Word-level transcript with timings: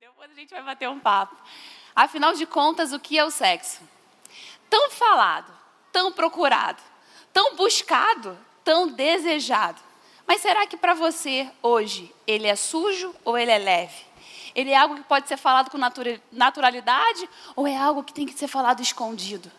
Depois 0.00 0.30
a 0.30 0.34
gente 0.34 0.50
vai 0.50 0.62
bater 0.62 0.88
um 0.88 1.00
papo. 1.00 1.36
Afinal 1.94 2.32
de 2.32 2.46
contas, 2.46 2.92
o 2.92 3.00
que 3.00 3.18
é 3.18 3.24
o 3.24 3.32
sexo? 3.32 3.80
Tão 4.70 4.90
falado, 4.92 5.52
tão 5.90 6.12
procurado, 6.12 6.80
tão 7.32 7.56
buscado, 7.56 8.38
tão 8.62 8.86
desejado. 8.86 9.80
Mas 10.24 10.40
será 10.40 10.68
que 10.68 10.76
para 10.76 10.94
você 10.94 11.50
hoje 11.60 12.14
ele 12.28 12.46
é 12.46 12.54
sujo 12.54 13.12
ou 13.24 13.36
ele 13.36 13.50
é 13.50 13.58
leve? 13.58 14.06
Ele 14.54 14.70
é 14.70 14.76
algo 14.76 14.94
que 14.94 15.02
pode 15.02 15.26
ser 15.26 15.36
falado 15.36 15.68
com 15.68 15.78
naturalidade 16.30 17.28
ou 17.56 17.66
é 17.66 17.76
algo 17.76 18.04
que 18.04 18.14
tem 18.14 18.24
que 18.24 18.38
ser 18.38 18.46
falado 18.46 18.80
escondido? 18.80 19.50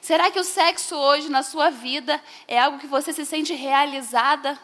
Será 0.00 0.30
que 0.30 0.40
o 0.40 0.44
sexo 0.44 0.96
hoje 0.96 1.28
na 1.28 1.42
sua 1.42 1.68
vida 1.68 2.18
é 2.48 2.58
algo 2.58 2.78
que 2.78 2.86
você 2.86 3.12
se 3.12 3.26
sente 3.26 3.52
realizada? 3.52 4.58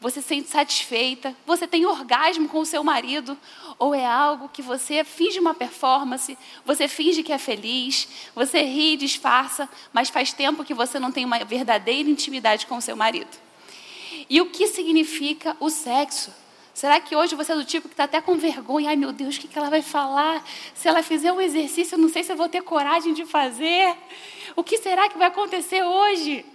Você 0.00 0.22
se 0.22 0.28
sente 0.28 0.48
satisfeita? 0.48 1.34
Você 1.44 1.66
tem 1.66 1.84
orgasmo 1.84 2.48
com 2.48 2.60
o 2.60 2.66
seu 2.66 2.84
marido? 2.84 3.36
Ou 3.78 3.94
é 3.94 4.06
algo 4.06 4.48
que 4.48 4.62
você 4.62 5.02
finge 5.02 5.40
uma 5.40 5.54
performance, 5.54 6.38
você 6.64 6.86
finge 6.86 7.22
que 7.22 7.32
é 7.32 7.38
feliz, 7.38 8.08
você 8.34 8.62
ri 8.62 8.92
e 8.92 8.96
disfarça, 8.96 9.68
mas 9.92 10.08
faz 10.08 10.32
tempo 10.32 10.64
que 10.64 10.74
você 10.74 10.98
não 10.98 11.10
tem 11.10 11.24
uma 11.24 11.44
verdadeira 11.44 12.08
intimidade 12.08 12.66
com 12.66 12.76
o 12.76 12.82
seu 12.82 12.96
marido? 12.96 13.36
E 14.30 14.40
o 14.40 14.46
que 14.46 14.66
significa 14.66 15.56
o 15.58 15.68
sexo? 15.68 16.32
Será 16.72 17.00
que 17.00 17.16
hoje 17.16 17.34
você 17.34 17.50
é 17.50 17.56
do 17.56 17.64
tipo 17.64 17.88
que 17.88 17.94
está 17.94 18.04
até 18.04 18.20
com 18.20 18.36
vergonha? 18.36 18.90
Ai 18.90 18.96
meu 18.96 19.10
Deus, 19.10 19.36
o 19.36 19.40
que, 19.40 19.48
que 19.48 19.58
ela 19.58 19.68
vai 19.68 19.82
falar? 19.82 20.44
Se 20.74 20.86
ela 20.86 21.02
fizer 21.02 21.32
um 21.32 21.40
exercício, 21.40 21.96
eu 21.96 21.98
não 21.98 22.08
sei 22.08 22.22
se 22.22 22.30
eu 22.30 22.36
vou 22.36 22.48
ter 22.48 22.62
coragem 22.62 23.12
de 23.12 23.26
fazer. 23.26 23.96
O 24.54 24.62
que 24.62 24.78
será 24.78 25.08
que 25.08 25.18
vai 25.18 25.26
acontecer 25.26 25.82
hoje? 25.82 26.46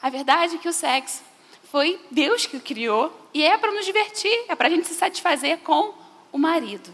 A 0.00 0.10
verdade 0.10 0.54
é 0.54 0.58
que 0.58 0.68
o 0.68 0.72
sexo 0.72 1.33
foi 1.74 1.98
Deus 2.08 2.46
que 2.46 2.56
o 2.56 2.60
criou 2.60 3.12
e 3.34 3.42
é 3.42 3.58
para 3.58 3.72
nos 3.72 3.84
divertir, 3.84 4.44
é 4.48 4.54
para 4.54 4.68
a 4.68 4.70
gente 4.70 4.86
se 4.86 4.94
satisfazer 4.94 5.58
com 5.58 5.92
o 6.30 6.38
marido. 6.38 6.88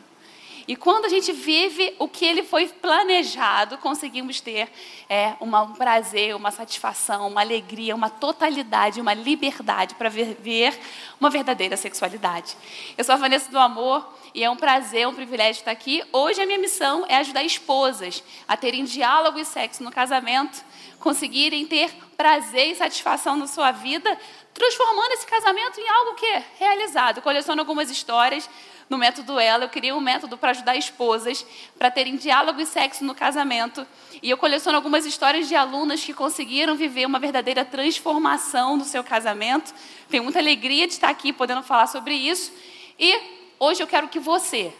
E 0.66 0.74
quando 0.74 1.04
a 1.04 1.08
gente 1.10 1.32
vive 1.32 1.94
o 1.98 2.08
que 2.08 2.24
ele 2.24 2.42
foi 2.42 2.66
planejado, 2.66 3.76
conseguimos 3.76 4.40
ter 4.40 4.70
é, 5.06 5.34
uma, 5.38 5.60
um 5.60 5.74
prazer, 5.74 6.34
uma 6.34 6.50
satisfação, 6.50 7.28
uma 7.28 7.42
alegria, 7.42 7.94
uma 7.94 8.08
totalidade, 8.08 9.02
uma 9.02 9.12
liberdade 9.12 9.94
para 9.96 10.08
viver 10.08 10.80
uma 11.20 11.28
verdadeira 11.28 11.76
sexualidade. 11.76 12.56
Eu 12.96 13.04
sou 13.04 13.14
a 13.14 13.18
Vanessa 13.18 13.50
do 13.50 13.58
Amor 13.58 14.10
e 14.34 14.42
é 14.42 14.48
um 14.48 14.56
prazer, 14.56 15.06
um 15.06 15.14
privilégio 15.14 15.60
estar 15.60 15.72
aqui. 15.72 16.02
Hoje 16.10 16.40
a 16.40 16.46
minha 16.46 16.58
missão 16.58 17.04
é 17.06 17.16
ajudar 17.16 17.44
esposas 17.44 18.24
a 18.48 18.56
terem 18.56 18.84
diálogo 18.84 19.38
e 19.38 19.44
sexo 19.44 19.84
no 19.84 19.90
casamento, 19.90 20.64
conseguirem 21.00 21.66
ter 21.66 21.90
prazer 22.16 22.70
e 22.70 22.76
satisfação 22.76 23.34
na 23.34 23.46
sua 23.46 23.72
vida, 23.72 24.16
transformando 24.52 25.12
esse 25.12 25.26
casamento 25.26 25.80
em 25.80 25.88
algo 25.88 26.14
que 26.14 26.26
é 26.26 26.44
realizado. 26.58 27.22
Coleciono 27.22 27.60
algumas 27.60 27.90
histórias 27.90 28.48
no 28.88 28.98
método 28.98 29.40
Ela. 29.40 29.64
Eu 29.64 29.68
criei 29.70 29.92
um 29.92 30.00
método 30.00 30.36
para 30.36 30.50
ajudar 30.50 30.76
esposas 30.76 31.46
para 31.78 31.90
terem 31.90 32.16
diálogo 32.16 32.60
e 32.60 32.66
sexo 32.66 33.02
no 33.04 33.14
casamento. 33.14 33.86
E 34.22 34.28
eu 34.28 34.36
coleciono 34.36 34.76
algumas 34.76 35.06
histórias 35.06 35.48
de 35.48 35.54
alunas 35.54 36.04
que 36.04 36.12
conseguiram 36.12 36.76
viver 36.76 37.06
uma 37.06 37.18
verdadeira 37.18 37.64
transformação 37.64 38.76
no 38.76 38.84
seu 38.84 39.02
casamento. 39.02 39.72
Tenho 40.10 40.22
muita 40.22 40.38
alegria 40.38 40.86
de 40.86 40.92
estar 40.92 41.08
aqui 41.08 41.32
podendo 41.32 41.62
falar 41.62 41.86
sobre 41.86 42.14
isso. 42.14 42.52
E 42.98 43.18
hoje 43.58 43.82
eu 43.82 43.86
quero 43.86 44.08
que 44.08 44.18
você 44.18 44.72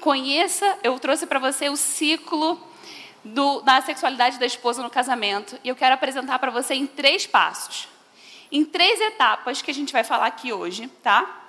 conheça, 0.00 0.78
eu 0.82 0.98
trouxe 0.98 1.26
para 1.26 1.40
você 1.40 1.68
o 1.68 1.76
ciclo 1.76 2.67
do, 3.28 3.60
da 3.60 3.80
sexualidade 3.80 4.38
da 4.38 4.46
esposa 4.46 4.82
no 4.82 4.90
casamento. 4.90 5.58
E 5.62 5.68
eu 5.68 5.76
quero 5.76 5.94
apresentar 5.94 6.38
para 6.38 6.50
você 6.50 6.74
em 6.74 6.86
três 6.86 7.26
passos 7.26 7.88
em 8.50 8.64
três 8.64 9.00
etapas 9.00 9.62
que 9.62 9.70
a 9.70 9.74
gente 9.74 9.92
vai 9.92 10.02
falar 10.02 10.26
aqui 10.26 10.52
hoje, 10.52 10.88
tá? 11.02 11.42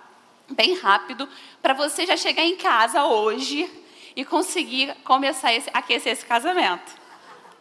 Bem 0.50 0.78
rápido, 0.78 1.30
para 1.62 1.74
você 1.74 2.06
já 2.06 2.18
chegar 2.18 2.44
em 2.44 2.58
casa 2.58 3.06
hoje 3.06 3.70
e 4.16 4.26
conseguir 4.26 4.94
começar 5.04 5.50
a 5.50 5.80
aquecer 5.80 6.12
esse 6.12 6.26
casamento. 6.26 7.00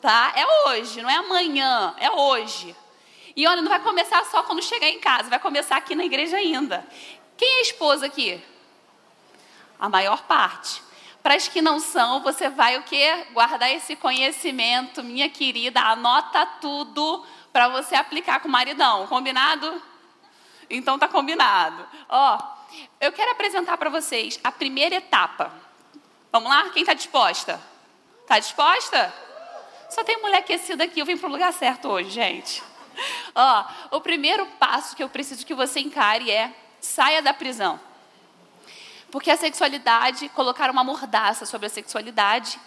Tá? 0.00 0.32
É 0.34 0.68
hoje, 0.68 1.02
não 1.02 1.10
é 1.10 1.16
amanhã, 1.16 1.94
é 1.98 2.10
hoje. 2.10 2.74
E 3.36 3.46
olha, 3.46 3.62
não 3.62 3.68
vai 3.68 3.80
começar 3.80 4.24
só 4.26 4.42
quando 4.42 4.62
chegar 4.62 4.88
em 4.88 4.98
casa, 4.98 5.28
vai 5.28 5.38
começar 5.38 5.76
aqui 5.76 5.94
na 5.94 6.04
igreja 6.04 6.36
ainda. 6.36 6.86
Quem 7.36 7.58
é 7.58 7.62
esposa 7.62 8.06
aqui? 8.06 8.42
A 9.78 9.88
maior 9.88 10.22
parte. 10.22 10.82
Para 11.28 11.36
as 11.36 11.46
que 11.46 11.60
não 11.60 11.78
são, 11.78 12.22
você 12.22 12.48
vai 12.48 12.78
o 12.78 12.82
quê? 12.84 13.26
Guardar 13.34 13.70
esse 13.70 13.94
conhecimento, 13.94 15.04
minha 15.04 15.28
querida, 15.28 15.78
anota 15.78 16.46
tudo 16.58 17.22
para 17.52 17.68
você 17.68 17.94
aplicar 17.94 18.40
com 18.40 18.48
o 18.48 18.50
maridão. 18.50 19.06
Combinado? 19.08 19.82
Então 20.70 20.98
tá 20.98 21.06
combinado. 21.06 21.86
Ó, 22.08 22.38
eu 22.98 23.12
quero 23.12 23.32
apresentar 23.32 23.76
para 23.76 23.90
vocês 23.90 24.40
a 24.42 24.50
primeira 24.50 24.94
etapa. 24.94 25.52
Vamos 26.32 26.48
lá? 26.48 26.70
Quem 26.70 26.80
está 26.80 26.94
disposta? 26.94 27.60
Tá 28.26 28.38
disposta? 28.38 29.14
Só 29.90 30.02
tem 30.02 30.22
mulher 30.22 30.38
aquecida 30.38 30.84
aqui, 30.84 30.98
eu 30.98 31.04
vim 31.04 31.18
para 31.18 31.28
o 31.28 31.32
lugar 31.32 31.52
certo 31.52 31.88
hoje, 31.88 32.08
gente. 32.08 32.62
Ó, 33.34 33.64
o 33.90 34.00
primeiro 34.00 34.46
passo 34.58 34.96
que 34.96 35.02
eu 35.02 35.10
preciso 35.10 35.44
que 35.44 35.52
você 35.52 35.78
encare 35.80 36.30
é 36.30 36.50
saia 36.80 37.20
da 37.20 37.34
prisão. 37.34 37.78
Porque 39.10 39.30
a 39.30 39.36
sexualidade, 39.36 40.28
colocar 40.30 40.70
uma 40.70 40.84
mordaça 40.84 41.46
sobre 41.46 41.66
a 41.66 41.70
sexualidade. 41.70 42.58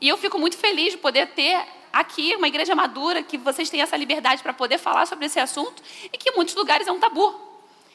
E 0.00 0.08
eu 0.08 0.16
fico 0.16 0.38
muito 0.38 0.56
feliz 0.56 0.92
de 0.92 0.98
poder 0.98 1.28
ter 1.28 1.66
aqui 1.92 2.36
uma 2.36 2.48
igreja 2.48 2.74
madura, 2.74 3.22
que 3.22 3.36
vocês 3.36 3.68
têm 3.68 3.80
essa 3.80 3.96
liberdade 3.96 4.42
para 4.42 4.52
poder 4.52 4.78
falar 4.78 5.06
sobre 5.06 5.26
esse 5.26 5.40
assunto 5.40 5.82
e 6.12 6.16
que 6.16 6.30
em 6.30 6.36
muitos 6.36 6.54
lugares 6.54 6.86
é 6.86 6.92
um 6.92 7.00
tabu. 7.00 7.34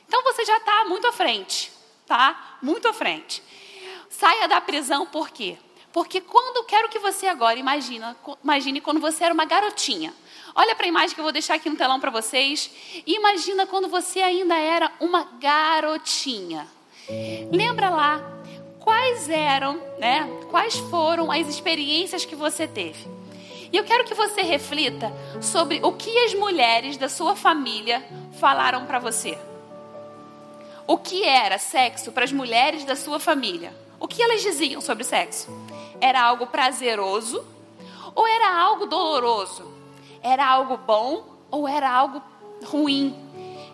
Então 0.08 0.22
você 0.24 0.44
já 0.46 0.58
está 0.58 0.86
muito 0.86 1.08
à 1.08 1.12
frente, 1.12 1.72
tá? 2.06 2.58
Muito 2.62 2.88
à 2.88 2.94
frente. 2.94 3.42
Saia 4.10 4.48
da 4.48 4.60
prisão 4.60 5.06
por 5.06 5.30
quê? 5.30 5.58
Porque 5.92 6.20
quando 6.20 6.66
quero 6.66 6.90
que 6.90 7.00
você 7.00 7.28
agora 7.28 7.58
imagina, 7.58 8.18
imagine 8.44 8.82
quando 8.82 9.00
você 9.00 9.24
era 9.24 9.34
uma 9.34 9.46
garotinha. 9.46 10.14
Olha 10.56 10.76
para 10.76 10.86
a 10.86 10.90
imagem 10.90 11.14
que 11.14 11.20
eu 11.20 11.24
vou 11.24 11.32
deixar 11.32 11.56
aqui 11.56 11.70
no 11.70 11.76
telão 11.76 12.00
para 12.00 12.12
vocês 12.12 12.70
e 13.06 13.16
imagina 13.16 13.66
quando 13.66 13.88
você 13.88 14.22
ainda 14.22 14.56
era 14.58 14.92
uma 15.00 15.24
garotinha. 15.40 16.68
Lembra 17.52 17.90
lá 17.90 18.22
quais 18.80 19.30
eram, 19.30 19.82
né? 19.98 20.30
Quais 20.50 20.76
foram 20.76 21.32
as 21.32 21.48
experiências 21.48 22.26
que 22.26 22.36
você 22.36 22.68
teve? 22.68 23.08
E 23.72 23.78
eu 23.78 23.84
quero 23.84 24.04
que 24.04 24.14
você 24.14 24.42
reflita 24.42 25.12
sobre 25.42 25.80
o 25.84 25.94
que 25.94 26.26
as 26.26 26.34
mulheres 26.36 26.96
da 26.96 27.10
sua 27.10 27.36
família 27.36 28.04
falaram 28.40 28.86
para 28.86 29.00
você. 29.00 29.38
O 30.86 30.98
que 30.98 31.24
era 31.24 31.58
sexo 31.58 32.12
para 32.12 32.24
as 32.24 32.32
mulheres 32.32 32.84
da 32.84 32.96
sua 32.96 33.20
família? 33.20 33.74
O 34.00 34.08
que 34.08 34.22
elas 34.22 34.42
diziam 34.42 34.82
sobre 34.82 35.04
sexo? 35.04 35.50
Era 36.00 36.22
algo 36.22 36.48
prazeroso 36.48 37.44
ou 38.14 38.28
era 38.28 38.60
algo 38.60 38.86
doloroso? 38.86 39.74
Era 40.22 40.46
algo 40.46 40.78
bom 40.78 41.26
ou 41.50 41.68
era 41.68 41.90
algo 41.90 42.22
ruim? 42.66 43.16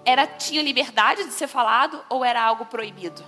Era 0.06 0.26
tinha 0.26 0.62
liberdade 0.62 1.26
de 1.26 1.32
ser 1.32 1.48
falado 1.48 2.04
ou 2.10 2.24
era 2.24 2.42
algo 2.42 2.66
proibido? 2.66 3.24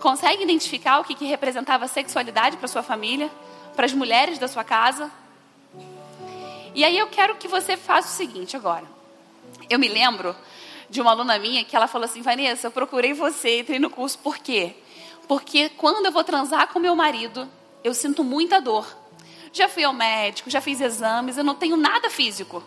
Consegue 0.00 0.42
identificar 0.42 0.98
o 0.98 1.04
que, 1.04 1.14
que 1.14 1.24
representava 1.24 1.86
sexualidade 1.86 2.56
para 2.56 2.66
sua 2.66 2.82
família, 2.82 3.30
para 3.76 3.86
as 3.86 3.92
mulheres 3.92 4.38
da 4.38 4.48
sua 4.48 4.64
casa? 4.64 5.10
E 6.74 6.84
aí 6.84 6.98
eu 6.98 7.06
quero 7.08 7.36
que 7.36 7.46
você 7.46 7.76
faça 7.76 8.08
o 8.08 8.10
seguinte 8.10 8.56
agora. 8.56 8.84
Eu 9.68 9.78
me 9.78 9.88
lembro 9.88 10.34
de 10.88 11.00
uma 11.00 11.10
aluna 11.10 11.38
minha 11.38 11.64
que 11.64 11.76
ela 11.76 11.86
falou 11.86 12.06
assim, 12.06 12.22
Vanessa, 12.22 12.66
eu 12.66 12.70
procurei 12.70 13.12
você, 13.12 13.60
entrei 13.60 13.78
no 13.78 13.90
curso, 13.90 14.18
por 14.18 14.38
quê? 14.38 14.74
Porque 15.28 15.68
quando 15.70 16.04
eu 16.04 16.12
vou 16.12 16.24
transar 16.24 16.68
com 16.68 16.78
meu 16.78 16.96
marido, 16.96 17.48
eu 17.84 17.94
sinto 17.94 18.24
muita 18.24 18.60
dor. 18.60 18.86
Já 19.52 19.68
fui 19.68 19.84
ao 19.84 19.92
médico, 19.92 20.50
já 20.50 20.60
fiz 20.60 20.80
exames, 20.80 21.36
eu 21.36 21.44
não 21.44 21.54
tenho 21.54 21.76
nada 21.76 22.10
físico. 22.10 22.62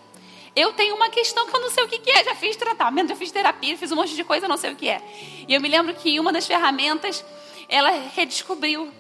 Eu 0.56 0.72
tenho 0.74 0.96
uma 0.96 1.10
questão 1.10 1.46
que 1.48 1.56
eu 1.56 1.60
não 1.60 1.70
sei 1.70 1.84
o 1.84 1.88
que, 1.88 2.10
é. 2.10 2.24
Já 2.24 2.36
fiz 2.36 2.56
tratamento, 2.56 3.10
já 3.10 3.16
fiz 3.16 3.32
terapia, 3.32 3.78
fiz 3.78 3.92
um 3.92 3.96
monte 3.96 4.16
de 4.16 4.24
coisa, 4.24 4.48
não 4.48 4.58
sei 4.58 4.72
o 4.72 4.76
que 4.76 4.88
é. 4.88 5.02
E 5.48 5.54
eu 5.54 5.60
me 5.60 5.68
lembro 5.68 5.94
que 5.96 6.18
uma 6.20 6.32
das 6.32 6.48
ferramentas, 6.48 7.26
ela 7.68 7.90
redescobriu 8.16 8.92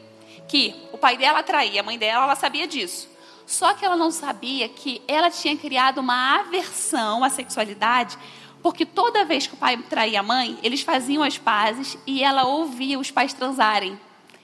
que 0.47 0.75
o 0.91 0.97
pai 0.97 1.15
dela 1.17 1.41
traía, 1.41 1.79
a 1.79 1.83
mãe 1.83 1.97
dela, 1.97 2.25
ela 2.25 2.35
sabia 2.35 2.67
disso. 2.67 3.09
Só 3.45 3.73
que 3.73 3.85
ela 3.85 3.95
não 3.95 4.11
sabia 4.11 4.67
que 4.67 5.01
ela 5.07 5.29
tinha 5.29 5.55
criado 5.55 5.99
uma 5.99 6.39
aversão 6.39 7.23
à 7.23 7.29
sexualidade, 7.29 8.17
porque 8.61 8.85
toda 8.85 9.23
vez 9.23 9.45
que 9.47 9.53
o 9.53 9.57
pai 9.57 9.77
traía 9.77 10.19
a 10.19 10.23
mãe, 10.23 10.57
eles 10.63 10.81
faziam 10.81 11.23
as 11.23 11.37
pazes 11.37 11.97
e 12.05 12.23
ela 12.23 12.45
ouvia 12.45 12.99
os 12.99 13.11
pais 13.11 13.31
transarem. 13.31 13.99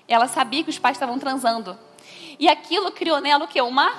Ela 0.07 0.27
sabia 0.27 0.63
que 0.63 0.69
os 0.69 0.77
pais 0.77 0.95
estavam 0.95 1.17
transando. 1.17 1.77
E 2.39 2.47
aquilo 2.47 2.91
criou 2.91 3.19
nela 3.19 3.45
o 3.45 3.47
quê? 3.47 3.61
Uma 3.61 3.91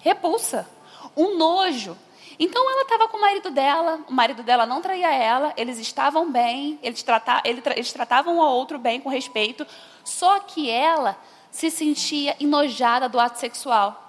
repulsa, 0.00 0.68
um 1.16 1.36
nojo. 1.38 1.96
Então 2.38 2.68
ela 2.70 2.82
estava 2.82 3.08
com 3.08 3.16
o 3.16 3.20
marido 3.20 3.50
dela, 3.50 4.00
o 4.08 4.12
marido 4.12 4.42
dela 4.42 4.66
não 4.66 4.80
traía 4.80 5.12
ela, 5.12 5.52
eles 5.56 5.78
estavam 5.78 6.30
bem, 6.30 6.78
eles, 6.82 7.02
tratavam, 7.02 7.42
eles 7.44 7.92
tratavam 7.92 8.36
um 8.36 8.42
ao 8.42 8.54
outro 8.54 8.78
bem, 8.78 9.00
com 9.00 9.08
respeito, 9.08 9.66
só 10.02 10.40
que 10.40 10.68
ela 10.68 11.16
se 11.50 11.70
sentia 11.70 12.36
enojada 12.40 13.08
do 13.08 13.20
ato 13.20 13.38
sexual. 13.38 14.00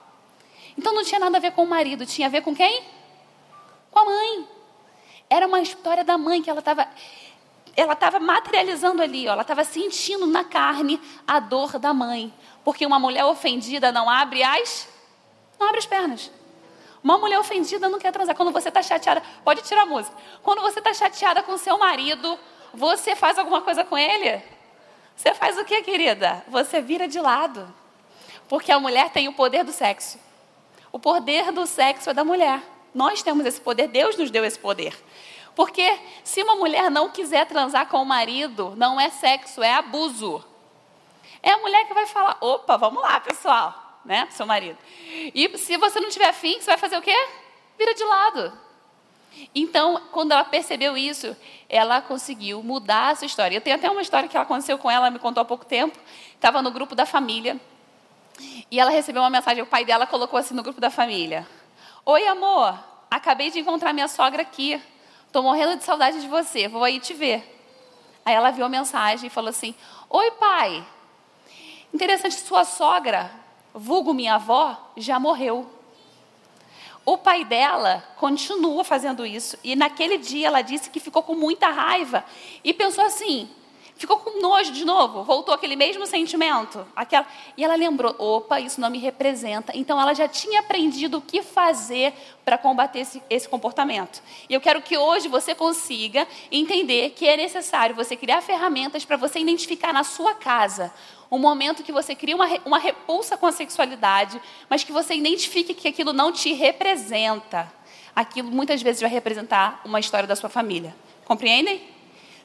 Então 0.77 0.93
não 0.93 1.03
tinha 1.03 1.19
nada 1.19 1.37
a 1.37 1.39
ver 1.39 1.51
com 1.51 1.63
o 1.63 1.67
marido, 1.67 2.05
tinha 2.05 2.27
a 2.27 2.31
ver 2.31 2.41
com 2.41 2.55
quem? 2.55 2.83
Com 3.91 3.99
a 3.99 4.05
mãe. 4.05 4.47
Era 5.29 5.47
uma 5.47 5.61
história 5.61 6.03
da 6.03 6.17
mãe 6.17 6.41
que 6.41 6.49
ela 6.49 6.59
estava 6.59 6.87
ela 7.77 7.93
estava 7.93 8.19
materializando 8.19 9.01
ali, 9.01 9.27
ó, 9.27 9.33
ela 9.33 9.41
estava 9.41 9.63
sentindo 9.65 10.25
na 10.25 10.45
carne 10.45 10.99
a 11.27 11.39
dor 11.39 11.77
da 11.77 11.93
mãe. 11.93 12.33
Porque 12.63 12.85
uma 12.85 12.97
mulher 12.97 13.25
ofendida 13.25 13.91
não 13.91 14.09
abre 14.09 14.41
as. 14.43 14.87
não 15.59 15.67
abre 15.67 15.79
as 15.79 15.85
pernas. 15.85 16.31
Uma 17.05 17.19
mulher 17.19 17.37
ofendida 17.37 17.87
não 17.87 17.99
quer 17.99 18.11
transar. 18.11 18.35
Quando 18.35 18.51
você 18.51 18.69
está 18.69 18.81
chateada, 18.81 19.21
pode 19.43 19.61
tirar 19.61 19.83
a 19.83 19.85
música. 19.85 20.17
Quando 20.41 20.63
você 20.63 20.79
está 20.79 20.91
chateada 20.91 21.43
com 21.43 21.55
seu 21.55 21.77
marido, 21.77 22.39
você 22.73 23.15
faz 23.15 23.37
alguma 23.37 23.61
coisa 23.61 23.83
com 23.83 23.95
ele? 23.95 24.41
Você 25.15 25.31
faz 25.35 25.55
o 25.55 25.63
que, 25.63 25.83
querida? 25.83 26.43
Você 26.47 26.81
vira 26.81 27.07
de 27.07 27.19
lado. 27.19 27.71
Porque 28.49 28.71
a 28.71 28.79
mulher 28.79 29.11
tem 29.11 29.27
o 29.27 29.33
poder 29.33 29.63
do 29.63 29.71
sexo. 29.71 30.17
O 30.91 30.97
poder 30.97 31.51
do 31.51 31.67
sexo 31.67 32.09
é 32.09 32.13
da 32.15 32.23
mulher. 32.23 32.59
Nós 32.91 33.21
temos 33.21 33.45
esse 33.45 33.61
poder, 33.61 33.87
Deus 33.87 34.17
nos 34.17 34.31
deu 34.31 34.43
esse 34.43 34.57
poder. 34.57 34.97
Porque 35.55 35.99
se 36.23 36.41
uma 36.41 36.55
mulher 36.55 36.89
não 36.89 37.11
quiser 37.11 37.45
transar 37.45 37.87
com 37.87 38.01
o 38.01 38.05
marido, 38.05 38.73
não 38.75 38.99
é 38.99 39.11
sexo, 39.11 39.61
é 39.61 39.75
abuso. 39.75 40.43
É 41.43 41.51
a 41.51 41.57
mulher 41.59 41.85
que 41.85 41.93
vai 41.93 42.07
falar: 42.07 42.37
opa, 42.41 42.75
vamos 42.77 43.03
lá, 43.03 43.19
pessoal, 43.19 43.84
né? 44.05 44.27
Seu 44.31 44.45
marido. 44.45 44.77
E 45.33 45.57
se 45.57 45.77
você 45.77 45.99
não 45.99 46.09
tiver 46.09 46.31
fim, 46.33 46.59
você 46.59 46.67
vai 46.67 46.77
fazer 46.77 46.97
o 46.97 47.01
quê? 47.01 47.15
Vira 47.77 47.93
de 47.93 48.03
lado. 48.03 48.53
Então, 49.53 50.01
quando 50.11 50.31
ela 50.31 50.45
percebeu 50.45 50.95
isso, 50.95 51.35
ela 51.67 52.01
conseguiu 52.01 52.63
mudar 52.63 53.11
essa 53.11 53.25
história. 53.25 53.55
Eu 53.57 53.61
tenho 53.61 53.75
até 53.75 53.89
uma 53.89 54.01
história 54.01 54.29
que 54.29 54.37
aconteceu 54.37 54.77
com 54.77 54.89
ela, 54.89 55.09
me 55.09 55.19
contou 55.19 55.41
há 55.41 55.45
pouco 55.45 55.65
tempo. 55.65 55.97
Estava 56.33 56.61
no 56.61 56.71
grupo 56.71 56.95
da 56.95 57.05
família. 57.05 57.59
E 58.69 58.79
ela 58.79 58.91
recebeu 58.91 59.21
uma 59.21 59.29
mensagem, 59.29 59.63
o 59.63 59.65
pai 59.65 59.85
dela 59.85 60.07
colocou 60.07 60.37
assim 60.37 60.53
no 60.53 60.63
grupo 60.63 60.79
da 60.79 60.89
família: 60.89 61.47
Oi, 62.05 62.27
amor, 62.27 62.77
acabei 63.09 63.49
de 63.49 63.59
encontrar 63.59 63.93
minha 63.93 64.07
sogra 64.07 64.41
aqui. 64.41 64.81
Estou 65.27 65.43
morrendo 65.43 65.77
de 65.77 65.83
saudade 65.83 66.21
de 66.21 66.27
você, 66.27 66.67
vou 66.67 66.83
aí 66.83 66.99
te 66.99 67.13
ver. 67.13 67.51
Aí 68.25 68.33
ela 68.33 68.51
viu 68.51 68.65
a 68.65 68.69
mensagem 68.69 69.27
e 69.27 69.29
falou 69.29 69.49
assim: 69.49 69.75
Oi, 70.09 70.31
pai. 70.31 70.85
Interessante, 71.93 72.35
sua 72.35 72.65
sogra, 72.65 73.31
vulgo 73.75 74.13
minha 74.13 74.35
avó, 74.35 74.91
já 74.95 75.19
morreu. 75.19 75.69
O 77.05 77.17
pai 77.17 77.45
dela 77.45 78.03
continua 78.17 78.83
fazendo 78.83 79.25
isso. 79.25 79.57
E 79.63 79.75
naquele 79.75 80.17
dia 80.17 80.47
ela 80.47 80.61
disse 80.61 80.89
que 80.89 80.99
ficou 80.99 81.21
com 81.21 81.35
muita 81.35 81.67
raiva 81.67 82.25
e 82.63 82.73
pensou 82.73 83.03
assim: 83.03 83.47
Ficou 83.97 84.17
com 84.17 84.41
nojo 84.41 84.73
de 84.73 84.83
novo, 84.83 85.23
voltou 85.23 85.53
aquele 85.53 85.75
mesmo 85.75 86.05
sentimento. 86.05 86.85
Aquela... 86.93 87.25
E 87.55 87.63
ela 87.63 87.75
lembrou: 87.75 88.13
opa, 88.19 88.59
isso 88.59 88.81
não 88.81 88.89
me 88.89 88.99
representa. 88.99 89.71
Então 89.73 89.99
ela 89.99 90.13
já 90.13 90.27
tinha 90.27 90.59
aprendido 90.59 91.17
o 91.17 91.21
que 91.21 91.41
fazer 91.41 92.13
para 92.43 92.57
combater 92.57 92.99
esse, 92.99 93.23
esse 93.29 93.47
comportamento. 93.47 94.21
E 94.49 94.53
eu 94.53 94.59
quero 94.59 94.81
que 94.81 94.97
hoje 94.97 95.29
você 95.29 95.55
consiga 95.55 96.27
entender 96.51 97.11
que 97.11 97.25
é 97.25 97.37
necessário 97.37 97.95
você 97.95 98.17
criar 98.17 98.41
ferramentas 98.41 99.05
para 99.05 99.15
você 99.15 99.39
identificar 99.39 99.93
na 99.93 100.03
sua 100.03 100.33
casa 100.33 100.93
um 101.31 101.39
momento 101.39 101.83
que 101.83 101.91
você 101.91 102.13
cria 102.13 102.35
uma, 102.35 102.47
uma 102.65 102.77
repulsa 102.77 103.37
com 103.37 103.45
a 103.45 103.51
sexualidade, 103.51 104.39
mas 104.69 104.83
que 104.83 104.91
você 104.91 105.15
identifique 105.15 105.73
que 105.73 105.87
aquilo 105.87 106.11
não 106.11 106.31
te 106.31 106.53
representa. 106.53 107.71
Aquilo 108.15 108.51
muitas 108.51 108.81
vezes 108.81 109.01
vai 109.01 109.09
representar 109.09 109.81
uma 109.85 109.99
história 109.99 110.27
da 110.27 110.35
sua 110.35 110.49
família. 110.49 110.95
Compreendem? 111.25 111.94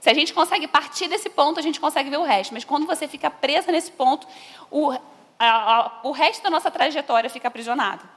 Se 0.00 0.08
a 0.08 0.14
gente 0.14 0.32
consegue 0.32 0.67
partir 0.67 1.08
desse 1.08 1.29
ponto, 1.29 1.61
a 1.61 1.62
gente 1.62 1.79
consegue 1.79 2.08
ver 2.08 2.17
o 2.17 2.23
resto. 2.23 2.55
Mas 2.55 2.64
quando 2.64 2.87
você 2.87 3.06
fica 3.06 3.31
presa 3.31 3.70
nesse 3.70 3.93
ponto, 3.93 4.26
o, 4.70 4.91
a, 4.91 4.99
a, 5.38 6.00
o 6.02 6.11
resto 6.11 6.43
da 6.43 6.50
nossa 6.50 6.70
trajetória 6.70 7.29
fica 7.29 7.49
aprisionado. 7.49 8.08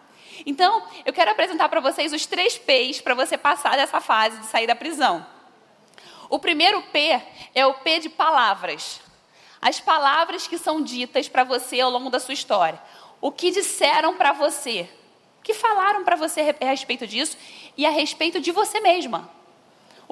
Então, 0.46 0.84
eu 1.06 1.12
quero 1.12 1.30
apresentar 1.30 1.68
para 1.68 1.82
vocês 1.82 2.14
os 2.14 2.26
três 2.26 2.58
P's 2.58 3.02
para 3.02 3.14
você 3.14 3.38
passar 3.38 3.76
dessa 3.76 4.00
fase 4.00 4.40
de 4.40 4.46
sair 4.46 4.66
da 4.66 4.76
prisão. 4.76 5.26
O 6.30 6.40
primeiro 6.40 6.82
P 6.84 7.22
é 7.54 7.66
o 7.66 7.74
P 7.76 8.00
de 8.00 8.10
palavras. 8.10 9.02
As 9.62 9.80
palavras 9.80 10.48
que 10.48 10.58
são 10.58 10.82
ditas 10.82 11.28
para 11.28 11.44
você 11.44 11.82
ao 11.82 11.92
longo 11.92 12.10
da 12.10 12.20
sua 12.20 12.34
história. 12.34 12.82
O 13.22 13.32
que 13.32 13.52
disseram 13.52 14.16
para 14.16 14.32
você. 14.32 14.90
O 15.40 15.44
que 15.44 15.54
falaram 15.54 16.04
para 16.04 16.16
você 16.16 16.56
a 16.60 16.66
respeito 16.66 17.06
disso 17.06 17.38
e 17.76 17.86
a 17.86 17.90
respeito 17.90 18.40
de 18.40 18.52
você 18.52 18.80
mesma. 18.80 19.30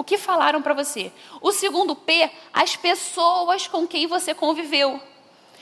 O 0.02 0.04
que 0.04 0.18
falaram 0.18 0.64
para 0.64 0.74
você? 0.74 1.12
O 1.40 1.52
segundo 1.52 1.96
P, 1.96 2.32
as 2.52 2.76
pessoas 2.76 3.68
com 3.68 3.86
quem 3.86 4.08
você 4.08 4.34
conviveu. 4.34 5.00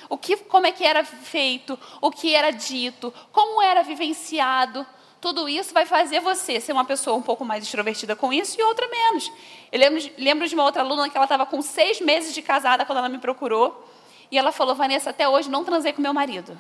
O 0.08 0.18
que, 0.18 0.38
como 0.38 0.66
é 0.66 0.72
que 0.72 0.86
era 0.86 1.04
feito, 1.04 1.78
o 2.00 2.10
que 2.10 2.34
era 2.34 2.50
dito, 2.50 3.14
como 3.34 3.62
era 3.62 3.84
vivenciado. 3.84 4.88
Tudo 5.20 5.50
isso 5.50 5.74
vai 5.74 5.86
fazer 5.86 6.22
você 6.22 6.58
ser 6.62 6.72
uma 6.72 6.86
pessoa 6.86 7.18
um 7.18 7.22
pouco 7.22 7.44
mais 7.44 7.66
extrovertida 7.66 8.16
com 8.16 8.32
isso 8.32 8.58
e 8.58 8.64
outra 8.64 8.88
menos. 8.88 9.30
Eu 9.74 9.78
lembro, 9.78 10.12
lembro 10.18 10.48
de 10.48 10.56
uma 10.56 10.64
outra 10.64 10.84
aluna 10.84 11.10
que 11.10 11.18
ela 11.18 11.26
estava 11.26 11.46
com 11.46 11.62
seis 11.62 12.00
meses 12.00 12.34
de 12.34 12.42
casada 12.42 12.86
quando 12.86 13.00
ela 13.00 13.10
me 13.10 13.18
procurou. 13.18 13.86
E 14.32 14.38
ela 14.38 14.54
falou, 14.54 14.74
Vanessa, 14.74 15.10
até 15.10 15.28
hoje 15.28 15.50
não 15.50 15.66
transei 15.66 15.92
com 15.92 16.02
meu 16.02 16.14
marido. 16.14 16.58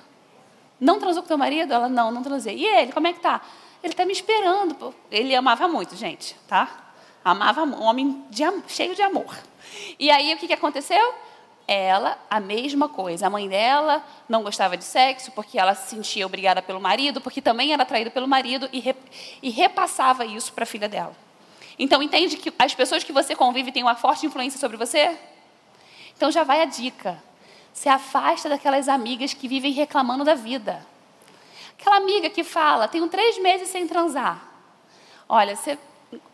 Não 0.81 0.99
transou 0.99 1.23
com 1.23 1.29
teu 1.29 1.37
marido? 1.37 1.73
Ela, 1.73 1.87
não, 1.87 2.11
não 2.11 2.21
transei. 2.21 2.57
E 2.57 2.65
ele, 2.65 2.91
como 2.91 3.07
é 3.07 3.13
que 3.13 3.21
tá? 3.21 3.39
Ele 3.81 3.93
está 3.93 4.05
me 4.05 4.11
esperando. 4.11 4.93
Ele 5.09 5.33
amava 5.33 5.65
muito, 5.65 5.95
gente, 5.95 6.35
tá? 6.45 6.88
Amava 7.29 7.63
um 7.63 7.83
homem 7.83 8.25
de, 8.31 8.43
cheio 8.67 8.95
de 8.95 9.01
amor. 9.03 9.37
E 9.99 10.09
aí 10.09 10.33
o 10.33 10.37
que, 10.37 10.47
que 10.47 10.53
aconteceu? 10.53 11.13
Ela, 11.67 12.17
a 12.27 12.39
mesma 12.39 12.89
coisa. 12.89 13.27
A 13.27 13.29
mãe 13.29 13.47
dela 13.47 14.03
não 14.27 14.41
gostava 14.41 14.75
de 14.75 14.83
sexo 14.83 15.31
porque 15.33 15.59
ela 15.59 15.75
se 15.75 15.91
sentia 15.91 16.25
obrigada 16.25 16.59
pelo 16.59 16.81
marido, 16.81 17.21
porque 17.21 17.39
também 17.39 17.71
era 17.71 17.85
traída 17.85 18.09
pelo 18.09 18.27
marido 18.27 18.67
e, 18.73 18.79
re, 18.79 18.95
e 19.43 19.51
repassava 19.51 20.25
isso 20.25 20.51
para 20.53 20.63
a 20.63 20.65
filha 20.65 20.89
dela. 20.89 21.15
Então 21.77 22.01
entende 22.01 22.35
que 22.35 22.51
as 22.57 22.73
pessoas 22.73 23.03
que 23.03 23.13
você 23.13 23.35
convive 23.35 23.71
têm 23.71 23.83
uma 23.83 23.95
forte 23.95 24.25
influência 24.25 24.59
sobre 24.59 24.75
você? 24.75 25.15
Então 26.17 26.31
já 26.31 26.43
vai 26.43 26.61
a 26.61 26.65
dica. 26.65 27.21
Se 27.71 27.87
afasta 27.87 28.49
daquelas 28.49 28.89
amigas 28.89 29.35
que 29.35 29.47
vivem 29.47 29.71
reclamando 29.71 30.23
da 30.23 30.33
vida. 30.33 30.83
Aquela 31.79 31.97
amiga 31.97 32.27
que 32.27 32.43
fala, 32.43 32.87
tenho 32.87 33.07
três 33.07 33.37
meses 33.37 33.69
sem 33.69 33.87
transar. 33.87 34.49
Olha, 35.29 35.55
você 35.55 35.77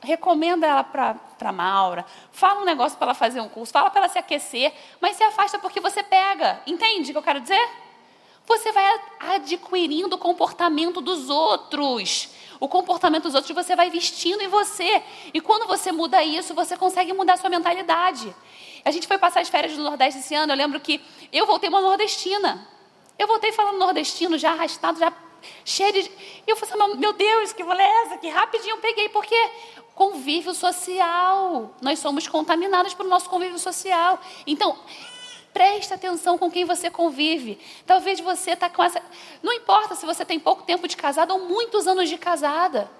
recomenda 0.01 0.65
ela 0.65 0.83
para 0.83 1.51
Maura, 1.51 2.05
fala 2.31 2.61
um 2.61 2.65
negócio 2.65 2.97
para 2.97 3.07
ela 3.07 3.13
fazer 3.13 3.41
um 3.41 3.49
curso, 3.49 3.73
fala 3.73 3.89
para 3.89 4.01
ela 4.01 4.09
se 4.09 4.17
aquecer, 4.17 4.73
mas 5.01 5.17
se 5.17 5.23
afasta 5.23 5.59
porque 5.59 5.79
você 5.79 6.01
pega. 6.01 6.61
Entende 6.65 7.11
o 7.11 7.13
que 7.13 7.17
eu 7.17 7.23
quero 7.23 7.41
dizer? 7.41 7.69
Você 8.45 8.71
vai 8.71 9.01
adquirindo 9.19 10.15
o 10.15 10.19
comportamento 10.19 11.01
dos 11.01 11.29
outros. 11.29 12.29
O 12.59 12.67
comportamento 12.69 13.23
dos 13.23 13.35
outros 13.35 13.53
você 13.53 13.75
vai 13.75 13.89
vestindo 13.89 14.41
em 14.41 14.47
você. 14.47 15.03
E 15.33 15.41
quando 15.41 15.67
você 15.67 15.91
muda 15.91 16.23
isso, 16.23 16.53
você 16.53 16.77
consegue 16.77 17.11
mudar 17.11 17.33
a 17.33 17.37
sua 17.37 17.49
mentalidade. 17.49 18.33
A 18.83 18.91
gente 18.91 19.07
foi 19.07 19.17
passar 19.17 19.41
as 19.41 19.49
férias 19.49 19.75
no 19.75 19.83
Nordeste 19.83 20.19
esse 20.19 20.35
ano. 20.35 20.53
Eu 20.53 20.57
lembro 20.57 20.79
que 20.79 21.01
eu 21.33 21.45
voltei 21.45 21.69
uma 21.69 21.81
nordestina. 21.81 22.67
Eu 23.17 23.27
voltei 23.27 23.51
falando 23.51 23.79
nordestino, 23.79 24.37
já 24.37 24.51
arrastado, 24.51 24.99
já 24.99 25.11
cheia 25.63 25.91
de. 25.91 26.11
Eu 26.45 26.55
falei 26.55 26.85
assim, 26.85 26.97
meu 26.97 27.13
Deus, 27.13 27.53
que 27.53 27.63
mulher 27.63 27.83
é 27.83 28.03
essa? 28.03 28.17
Que 28.17 28.29
rapidinho 28.29 28.75
eu 28.75 28.79
peguei, 28.79 29.09
porque 29.09 29.35
convívio 29.95 30.53
social. 30.53 31.73
Nós 31.81 31.99
somos 31.99 32.27
contaminados 32.27 32.93
pelo 32.93 33.09
nosso 33.09 33.29
convívio 33.29 33.57
social. 33.57 34.19
Então, 34.45 34.77
preste 35.53 35.93
atenção 35.93 36.37
com 36.37 36.51
quem 36.51 36.65
você 36.65 36.89
convive. 36.89 37.57
Talvez 37.85 38.19
você 38.19 38.51
está 38.51 38.69
com 38.69 38.83
essa. 38.83 39.01
Não 39.41 39.53
importa 39.53 39.95
se 39.95 40.05
você 40.05 40.25
tem 40.25 40.39
pouco 40.39 40.63
tempo 40.63 40.87
de 40.87 40.97
casada 40.97 41.33
ou 41.33 41.47
muitos 41.47 41.87
anos 41.87 42.09
de 42.09 42.17
casada. 42.17 42.91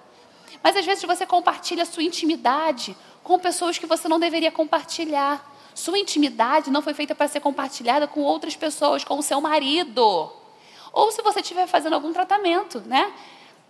Mas 0.62 0.74
às 0.74 0.84
vezes 0.84 1.04
você 1.04 1.26
compartilha 1.26 1.84
sua 1.84 2.02
intimidade 2.02 2.96
com 3.22 3.38
pessoas 3.38 3.78
que 3.78 3.86
você 3.86 4.08
não 4.08 4.18
deveria 4.18 4.50
compartilhar. 4.50 5.54
Sua 5.74 5.98
intimidade 5.98 6.70
não 6.70 6.80
foi 6.80 6.94
feita 6.94 7.14
para 7.14 7.28
ser 7.28 7.40
compartilhada 7.40 8.06
com 8.06 8.22
outras 8.22 8.56
pessoas, 8.56 9.04
com 9.04 9.18
o 9.18 9.22
seu 9.22 9.40
marido 9.40 10.32
ou 10.96 11.12
se 11.12 11.20
você 11.20 11.40
estiver 11.40 11.66
fazendo 11.66 11.92
algum 11.92 12.10
tratamento, 12.10 12.80
né? 12.80 13.12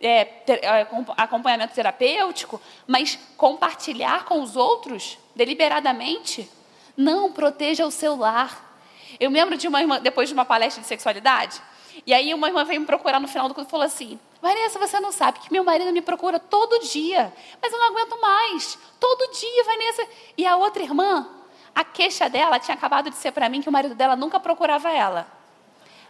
É, 0.01 0.25
ter, 0.25 0.63
é, 0.63 0.87
acompanhamento 1.17 1.75
terapêutico, 1.75 2.61
mas 2.87 3.19
compartilhar 3.37 4.25
com 4.27 4.41
os 4.41 4.55
outros 4.55 5.19
deliberadamente, 5.35 6.49
não 6.97 7.33
proteja 7.33 7.85
o 7.85 7.91
seu 7.91 8.15
lar. 8.15 8.79
Eu 9.19 9.29
lembro 9.29 9.57
de 9.57 9.67
uma 9.67 9.81
irmã, 9.81 9.99
depois 9.99 10.29
de 10.29 10.35
uma 10.35 10.45
palestra 10.45 10.81
de 10.81 10.87
sexualidade, 10.87 11.61
e 12.07 12.15
aí 12.15 12.33
uma 12.33 12.47
irmã 12.47 12.63
veio 12.63 12.81
me 12.81 12.87
procurar 12.87 13.19
no 13.19 13.27
final 13.27 13.49
do 13.49 13.55
curso 13.55 13.69
e 13.69 13.71
falou 13.73 13.87
assim: 13.87 14.21
Vanessa, 14.41 14.79
você 14.79 15.01
não 15.01 15.11
sabe 15.11 15.41
que 15.41 15.51
meu 15.51 15.65
marido 15.65 15.91
me 15.93 16.03
procura 16.03 16.39
todo 16.39 16.79
dia, 16.87 17.33
mas 17.61 17.73
eu 17.73 17.79
não 17.81 17.89
aguento 17.89 18.21
mais. 18.21 18.79
Todo 19.01 19.33
dia, 19.33 19.65
Vanessa. 19.65 20.07
E 20.39 20.47
a 20.47 20.57
outra 20.57 20.81
irmã, 20.81 21.29
a 21.75 21.83
queixa 21.83 22.31
dela 22.31 22.61
tinha 22.61 22.77
acabado 22.77 23.11
de 23.11 23.17
ser 23.17 23.33
para 23.33 23.49
mim 23.49 23.61
que 23.61 23.69
o 23.69 23.73
marido 23.73 23.97
dela 23.97 24.15
nunca 24.15 24.39
procurava 24.39 24.93
ela. 24.93 25.36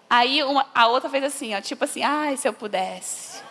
Aí 0.09 0.43
uma, 0.43 0.67
a 0.75 0.87
outra 0.89 1.11
fez 1.11 1.25
assim, 1.25 1.55
ó, 1.55 1.61
tipo 1.61 1.85
assim, 1.85 2.03
ai, 2.03 2.37
se 2.37 2.49
eu 2.49 2.53
pudesse. 2.53 3.43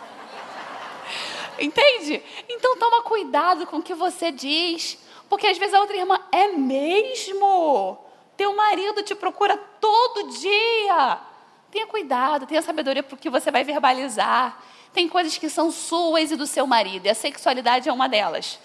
Entende? 1.60 2.22
Então 2.48 2.76
toma 2.78 3.02
cuidado 3.02 3.66
com 3.66 3.76
o 3.78 3.82
que 3.82 3.94
você 3.94 4.32
diz, 4.32 4.98
porque 5.28 5.46
às 5.46 5.58
vezes 5.58 5.74
a 5.74 5.80
outra 5.80 5.96
irmã 5.96 6.18
é 6.32 6.48
mesmo. 6.48 7.98
Teu 8.36 8.54
marido 8.54 9.02
te 9.02 9.14
procura 9.14 9.56
todo 9.80 10.30
dia. 10.30 11.18
Tenha 11.70 11.86
cuidado, 11.86 12.46
tenha 12.46 12.62
sabedoria 12.62 13.02
para 13.02 13.14
o 13.14 13.18
que 13.18 13.28
você 13.28 13.50
vai 13.50 13.64
verbalizar. 13.64 14.62
Tem 14.92 15.08
coisas 15.08 15.36
que 15.36 15.50
são 15.50 15.70
suas 15.70 16.30
e 16.30 16.36
do 16.36 16.46
seu 16.46 16.66
marido, 16.66 17.04
e 17.04 17.10
a 17.10 17.14
sexualidade 17.14 17.88
é 17.88 17.92
uma 17.92 18.08
delas. 18.08 18.58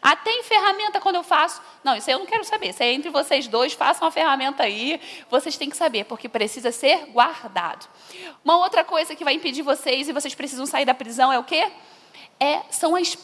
Até 0.00 0.30
em 0.30 0.42
ferramenta, 0.42 1.00
quando 1.00 1.16
eu 1.16 1.22
faço. 1.22 1.60
Não, 1.82 1.96
isso 1.96 2.08
aí 2.08 2.14
eu 2.14 2.18
não 2.18 2.26
quero 2.26 2.44
saber. 2.44 2.70
Isso 2.70 2.82
aí 2.82 2.90
é 2.90 2.92
entre 2.92 3.10
vocês 3.10 3.48
dois, 3.48 3.72
façam 3.72 4.06
a 4.06 4.10
ferramenta 4.10 4.62
aí. 4.62 5.00
Vocês 5.30 5.56
têm 5.56 5.70
que 5.70 5.76
saber, 5.76 6.04
porque 6.04 6.28
precisa 6.28 6.70
ser 6.70 7.06
guardado. 7.06 7.88
Uma 8.44 8.58
outra 8.58 8.84
coisa 8.84 9.14
que 9.14 9.24
vai 9.24 9.34
impedir 9.34 9.62
vocês 9.62 10.08
e 10.08 10.12
vocês 10.12 10.34
precisam 10.34 10.66
sair 10.66 10.84
da 10.84 10.94
prisão 10.94 11.32
é 11.32 11.38
o 11.38 11.44
quê? 11.44 11.70
É, 12.38 12.62
são 12.70 12.94
as 12.94 13.16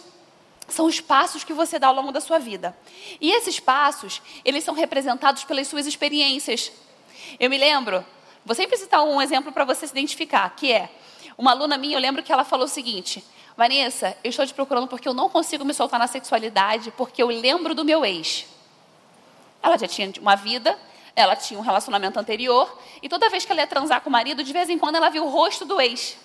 são 0.68 0.86
os 0.86 1.00
passos 1.00 1.44
que 1.44 1.52
você 1.52 1.78
dá 1.78 1.88
ao 1.88 1.94
longo 1.94 2.12
da 2.12 2.20
sua 2.20 2.38
vida. 2.38 2.74
E 3.20 3.30
esses 3.30 3.60
passos, 3.60 4.22
eles 4.44 4.64
são 4.64 4.74
representados 4.74 5.44
pelas 5.44 5.68
suas 5.68 5.86
experiências. 5.86 6.72
Eu 7.38 7.50
me 7.50 7.58
lembro, 7.58 8.04
vou 8.44 8.54
sempre 8.54 8.76
citar 8.76 9.02
um 9.02 9.20
exemplo 9.20 9.52
para 9.52 9.64
você 9.64 9.86
se 9.86 9.92
identificar, 9.92 10.48
que 10.56 10.72
é 10.72 10.88
uma 11.36 11.50
aluna 11.50 11.76
minha, 11.76 11.96
eu 11.96 12.00
lembro 12.00 12.22
que 12.22 12.32
ela 12.32 12.44
falou 12.44 12.66
o 12.66 12.68
seguinte: 12.68 13.24
Vanessa, 13.56 14.16
eu 14.24 14.30
estou 14.30 14.46
te 14.46 14.54
procurando 14.54 14.88
porque 14.88 15.06
eu 15.06 15.12
não 15.12 15.28
consigo 15.28 15.64
me 15.64 15.74
soltar 15.74 16.00
na 16.00 16.06
sexualidade, 16.06 16.90
porque 16.92 17.22
eu 17.22 17.28
lembro 17.28 17.74
do 17.74 17.84
meu 17.84 18.04
ex. 18.04 18.46
Ela 19.62 19.76
já 19.76 19.86
tinha 19.86 20.12
uma 20.20 20.34
vida, 20.34 20.78
ela 21.14 21.36
tinha 21.36 21.60
um 21.60 21.62
relacionamento 21.62 22.18
anterior, 22.18 22.78
e 23.02 23.08
toda 23.08 23.28
vez 23.28 23.44
que 23.44 23.52
ela 23.52 23.60
ia 23.60 23.66
transar 23.66 24.00
com 24.00 24.08
o 24.08 24.12
marido, 24.12 24.42
de 24.42 24.52
vez 24.52 24.70
em 24.70 24.78
quando 24.78 24.96
ela 24.96 25.10
via 25.10 25.22
o 25.22 25.28
rosto 25.28 25.64
do 25.64 25.80
ex. 25.80 26.16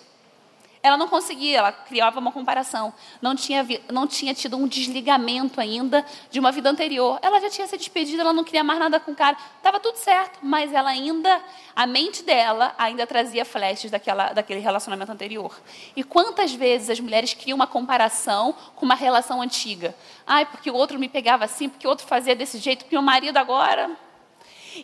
Ela 0.88 0.98
não 0.98 1.08
conseguia, 1.08 1.60
ela 1.60 1.72
criava 1.72 2.20
uma 2.20 2.32
comparação. 2.32 2.94
Não 3.22 3.36
tinha, 3.36 3.66
não 3.92 4.08
tinha 4.08 4.34
tido 4.34 4.58
um 4.58 4.68
desligamento 4.68 5.60
ainda 5.60 6.06
de 6.32 6.40
uma 6.40 6.52
vida 6.52 6.70
anterior. 6.70 7.20
Ela 7.22 7.40
já 7.40 7.50
tinha 7.50 7.68
se 7.68 7.78
despedido, 7.78 8.22
ela 8.22 8.34
não 8.34 8.44
queria 8.44 8.64
mais 8.64 8.80
nada 8.80 9.00
com 9.00 9.12
o 9.12 9.16
cara. 9.16 9.38
Estava 9.58 9.80
tudo 9.80 9.98
certo, 9.98 10.40
mas 10.42 10.74
ela 10.74 10.90
ainda, 10.90 11.42
a 11.76 11.86
mente 11.86 12.24
dela 12.24 12.74
ainda 12.78 13.06
trazia 13.06 13.44
flashes 13.44 13.92
daquela, 13.92 14.34
daquele 14.34 14.60
relacionamento 14.60 15.12
anterior. 15.12 15.60
E 15.96 16.04
quantas 16.04 16.54
vezes 16.54 16.90
as 16.90 17.00
mulheres 17.00 17.34
criam 17.34 17.56
uma 17.56 17.68
comparação 17.68 18.56
com 18.76 18.86
uma 18.86 18.96
relação 18.96 19.42
antiga? 19.42 19.96
Ai, 20.26 20.46
porque 20.46 20.72
o 20.72 20.76
outro 20.76 20.98
me 20.98 21.10
pegava 21.10 21.46
assim, 21.46 21.70
porque 21.70 21.86
o 21.86 21.90
outro 21.90 22.08
fazia 22.08 22.36
desse 22.36 22.58
jeito, 22.58 22.86
porque 22.86 22.98
o 22.98 23.02
marido 23.02 23.38
agora. 23.38 24.07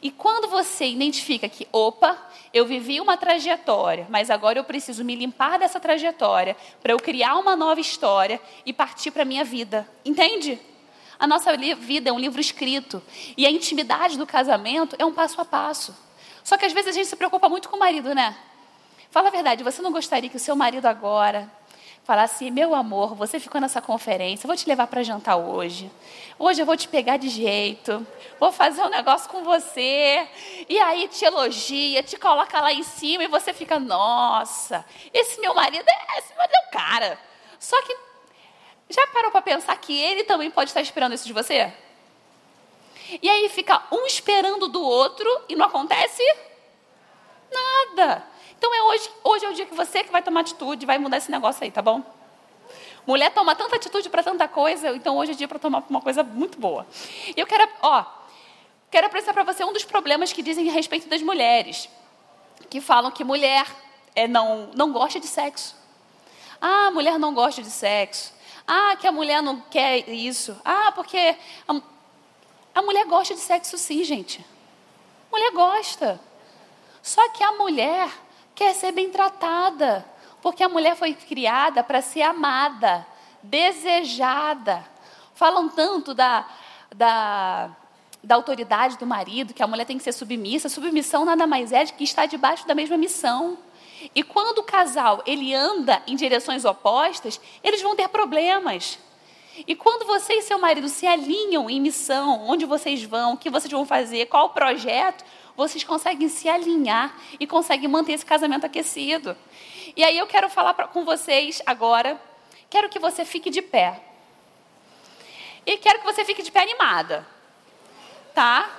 E 0.02 0.12
quando 0.12 0.48
você 0.48 0.86
identifica 0.86 1.48
que, 1.48 1.68
opa, 1.72 2.18
eu 2.54 2.66
vivi 2.66 3.00
uma 3.02 3.18
trajetória, 3.18 4.08
mas 4.10 4.30
agora 4.30 4.60
eu 4.60 4.64
preciso 4.64 5.04
me 5.04 5.16
limpar 5.16 5.60
dessa 5.60 5.80
trajetória 5.80 6.56
para 6.82 6.94
eu 6.94 6.98
criar 6.98 7.38
uma 7.38 7.56
nova 7.56 7.80
história 7.80 8.40
e 8.66 8.72
partir 8.72 9.12
para 9.12 9.24
a 9.24 9.26
minha 9.26 9.44
vida. 9.44 9.88
Entende? 10.06 10.60
A 11.20 11.28
nossa 11.28 11.56
vida 11.56 12.10
é 12.10 12.14
um 12.14 12.20
livro 12.20 12.42
escrito 12.42 13.02
e 13.38 13.46
a 13.46 13.52
intimidade 13.52 14.18
do 14.18 14.26
casamento 14.28 14.96
é 15.00 15.06
um 15.06 15.14
passo 15.14 15.40
a 15.40 15.46
passo. 15.46 15.96
Só 16.44 16.58
que 16.58 16.66
às 16.66 16.74
vezes 16.74 16.90
a 16.90 16.92
gente 16.92 17.08
se 17.08 17.16
preocupa 17.16 17.48
muito 17.48 17.70
com 17.70 17.78
o 17.78 17.80
marido, 17.80 18.14
né? 18.14 18.36
Fala 19.10 19.30
a 19.30 19.32
verdade, 19.32 19.64
você 19.64 19.82
não 19.82 19.92
gostaria 19.92 20.30
que 20.30 20.38
o 20.38 20.40
seu 20.40 20.56
marido 20.56 20.86
agora 20.88 21.50
falar 22.04 22.24
assim: 22.24 22.52
meu 22.52 22.76
amor, 22.76 23.16
você 23.16 23.40
ficou 23.40 23.60
nessa 23.60 23.82
conferência, 23.82 24.48
vou 24.48 24.56
te 24.56 24.68
levar 24.68 24.88
para 24.88 25.04
jantar 25.04 25.38
hoje. 25.38 25.90
Hoje 26.38 26.62
eu 26.62 26.66
vou 26.66 26.76
te 26.76 26.88
pegar 26.88 27.18
de 27.18 27.30
jeito, 27.30 28.06
vou 28.40 28.52
fazer 28.52 28.82
um 28.82 28.90
negócio 28.90 29.30
com 29.30 29.44
você. 29.44 30.28
E 30.68 30.78
aí 30.80 31.08
te 31.08 31.26
elogia, 31.26 32.04
te 32.04 32.18
coloca 32.18 32.60
lá 32.60 32.74
em 32.74 32.84
cima 32.84 33.24
e 33.24 33.28
você 33.28 33.54
fica: 33.54 33.80
nossa, 33.80 34.86
esse 35.14 35.40
meu 35.40 35.54
marido 35.54 35.86
é, 35.88 36.20
esse 36.20 36.36
marido 36.36 36.56
é 36.56 36.68
um 36.68 36.72
cara. 36.72 37.20
Só 37.60 37.82
que 37.84 37.96
já 38.90 39.08
parou 39.08 39.32
para 39.32 39.42
pensar 39.42 39.76
que 39.78 39.98
ele 39.98 40.24
também 40.24 40.52
pode 40.52 40.70
estar 40.70 40.82
esperando 40.82 41.14
isso 41.14 41.26
de 41.26 41.34
você? 41.34 41.72
E 43.22 43.30
aí 43.30 43.48
fica 43.50 43.82
um 43.92 44.06
esperando 44.06 44.68
do 44.68 44.82
outro 44.82 45.28
e 45.48 45.56
não 45.56 45.68
acontece 45.68 46.24
nada. 47.52 48.33
Então 48.64 48.74
é 48.74 48.82
hoje, 48.84 49.10
hoje 49.26 49.46
é 49.46 49.50
o 49.50 49.54
dia 49.54 49.66
que 49.66 49.76
você 49.76 50.06
que 50.06 50.10
vai 50.10 50.22
tomar 50.22 50.40
atitude, 50.40 50.86
vai 50.86 50.98
mudar 50.98 51.18
esse 51.18 51.30
negócio 51.30 51.62
aí, 51.62 51.70
tá 51.70 51.82
bom? 51.82 52.02
Mulher 53.06 53.30
toma 53.34 53.54
tanta 53.54 53.76
atitude 53.76 54.10
para 54.10 54.24
tanta 54.24 54.48
coisa, 54.48 54.96
então 54.96 55.18
hoje 55.18 55.34
é 55.34 55.36
dia 55.36 55.50
para 55.50 55.60
tomar 55.60 55.84
uma 55.90 56.00
coisa 56.00 56.24
muito 56.24 56.58
boa. 56.58 56.88
E 57.36 57.38
eu 57.38 57.46
quero, 57.46 57.68
ó, 57.82 58.06
quero 58.90 59.08
apresentar 59.08 59.34
para 59.34 59.44
você 59.44 59.66
um 59.66 59.74
dos 59.74 59.84
problemas 59.84 60.32
que 60.32 60.42
dizem 60.42 60.70
a 60.70 60.72
respeito 60.72 61.10
das 61.10 61.22
mulheres, 61.22 61.90
que 62.70 62.80
falam 62.80 63.12
que 63.12 63.22
mulher 63.26 63.68
é, 64.16 64.30
não, 64.30 64.70
não 64.74 64.94
gosta 64.94 65.20
de 65.20 65.28
sexo. 65.28 65.76
Ah, 66.62 66.90
mulher 66.90 67.20
não 67.20 67.34
gosta 67.34 67.62
de 67.62 67.70
sexo. 67.70 68.34
Ah, 68.66 68.96
que 68.96 69.06
a 69.06 69.12
mulher 69.12 69.44
não 69.44 69.60
quer 69.60 70.08
isso. 70.08 70.58
Ah, 70.64 70.94
porque 70.96 71.36
a, 71.68 71.82
a 72.76 72.82
mulher 72.82 73.06
gosta 73.08 73.34
de 73.34 73.42
sexo 73.42 73.78
sim, 73.78 74.06
gente. 74.06 74.46
Mulher 75.30 75.52
gosta. 75.52 76.18
Só 77.02 77.28
que 77.32 77.44
a 77.44 77.52
mulher 77.52 78.23
quer 78.56 78.74
ser 78.74 78.92
bem 78.92 79.10
tratada, 79.10 80.06
porque 80.42 80.64
a 80.64 80.70
mulher 80.70 80.96
foi 80.96 81.14
criada 81.14 81.84
para 81.84 82.02
ser 82.02 82.22
amada, 82.22 83.06
desejada. 83.42 84.86
Falam 85.34 85.70
tanto 85.70 86.14
da, 86.14 86.46
da, 86.96 87.70
da 88.24 88.36
autoridade 88.36 88.98
do 88.98 89.06
marido, 89.06 89.54
que 89.54 89.64
a 89.64 89.68
mulher 89.68 89.86
tem 89.86 89.98
que 89.98 90.04
ser 90.04 90.12
submissa. 90.12 90.70
Submissão 90.70 91.26
nada 91.26 91.48
mais 91.48 91.72
é 91.72 91.84
de 91.84 91.94
que 91.94 92.04
estar 92.04 92.26
debaixo 92.26 92.68
da 92.68 92.76
mesma 92.76 92.98
missão. 92.98 93.58
E 94.14 94.22
quando 94.22 94.60
o 94.60 94.64
casal 94.64 95.24
ele 95.26 95.54
anda 95.54 96.02
em 96.06 96.16
direções 96.16 96.66
opostas, 96.66 97.40
eles 97.64 97.82
vão 97.82 97.96
ter 97.96 98.08
problemas. 98.10 99.00
E 99.68 99.76
quando 99.76 100.06
você 100.06 100.34
e 100.34 100.42
seu 100.42 100.58
marido 100.58 100.90
se 100.90 101.06
alinham 101.06 101.70
em 101.70 101.80
missão, 101.80 102.48
onde 102.48 102.66
vocês 102.66 103.04
vão, 103.04 103.34
o 103.34 103.38
que 103.38 103.50
vocês 103.50 103.72
vão 103.72 103.86
fazer, 103.86 104.26
qual 104.26 104.48
o 104.48 104.50
projeto, 104.50 105.24
vocês 105.56 105.84
conseguem 105.84 106.28
se 106.28 106.50
alinhar 106.50 107.16
e 107.40 107.46
conseguem 107.46 107.88
manter 107.88 108.14
esse 108.14 108.26
casamento 108.26 108.66
aquecido. 108.66 109.38
E 109.96 110.04
aí 110.04 110.18
eu 110.18 110.26
quero 110.26 110.50
falar 110.50 110.74
pra, 110.74 110.88
com 110.88 111.06
vocês 111.06 111.62
agora, 111.66 112.20
quero 112.70 112.90
que 112.90 112.98
você 112.98 113.24
fique 113.24 113.52
de 113.52 113.62
pé. 113.62 114.02
E 115.66 115.78
quero 115.78 116.00
que 116.00 116.06
você 116.06 116.26
fique 116.26 116.42
de 116.42 116.52
pé 116.52 116.64
animada. 116.64 117.26
Tá? 118.34 118.70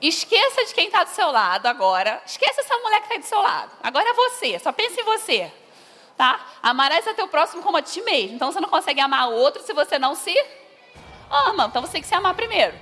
Esqueça 0.00 0.64
de 0.64 0.74
quem 0.74 0.86
está 0.86 1.04
do 1.04 1.10
seu 1.10 1.30
lado 1.30 1.66
agora. 1.66 2.22
Esqueça 2.24 2.62
essa 2.62 2.76
mulher 2.78 3.00
que 3.00 3.08
está 3.08 3.18
do 3.18 3.24
seu 3.24 3.40
lado. 3.40 3.70
Agora 3.82 4.08
é 4.08 4.12
você. 4.14 4.58
Só 4.58 4.72
pense 4.72 4.98
em 4.98 5.04
você. 5.04 5.52
Tá? 6.20 6.38
Amarás 6.62 7.08
a 7.08 7.14
teu 7.14 7.28
próximo 7.28 7.62
como 7.62 7.78
a 7.78 7.82
ti 7.82 8.02
mesmo. 8.02 8.36
Então 8.36 8.52
você 8.52 8.60
não 8.60 8.68
consegue 8.68 9.00
amar 9.00 9.30
outro 9.30 9.62
se 9.62 9.72
você 9.72 9.98
não 9.98 10.14
se 10.14 10.34
ama. 11.30 11.64
Então 11.64 11.80
você 11.80 11.92
tem 11.92 12.02
que 12.02 12.08
se 12.08 12.14
amar 12.14 12.34
primeiro. 12.34 12.74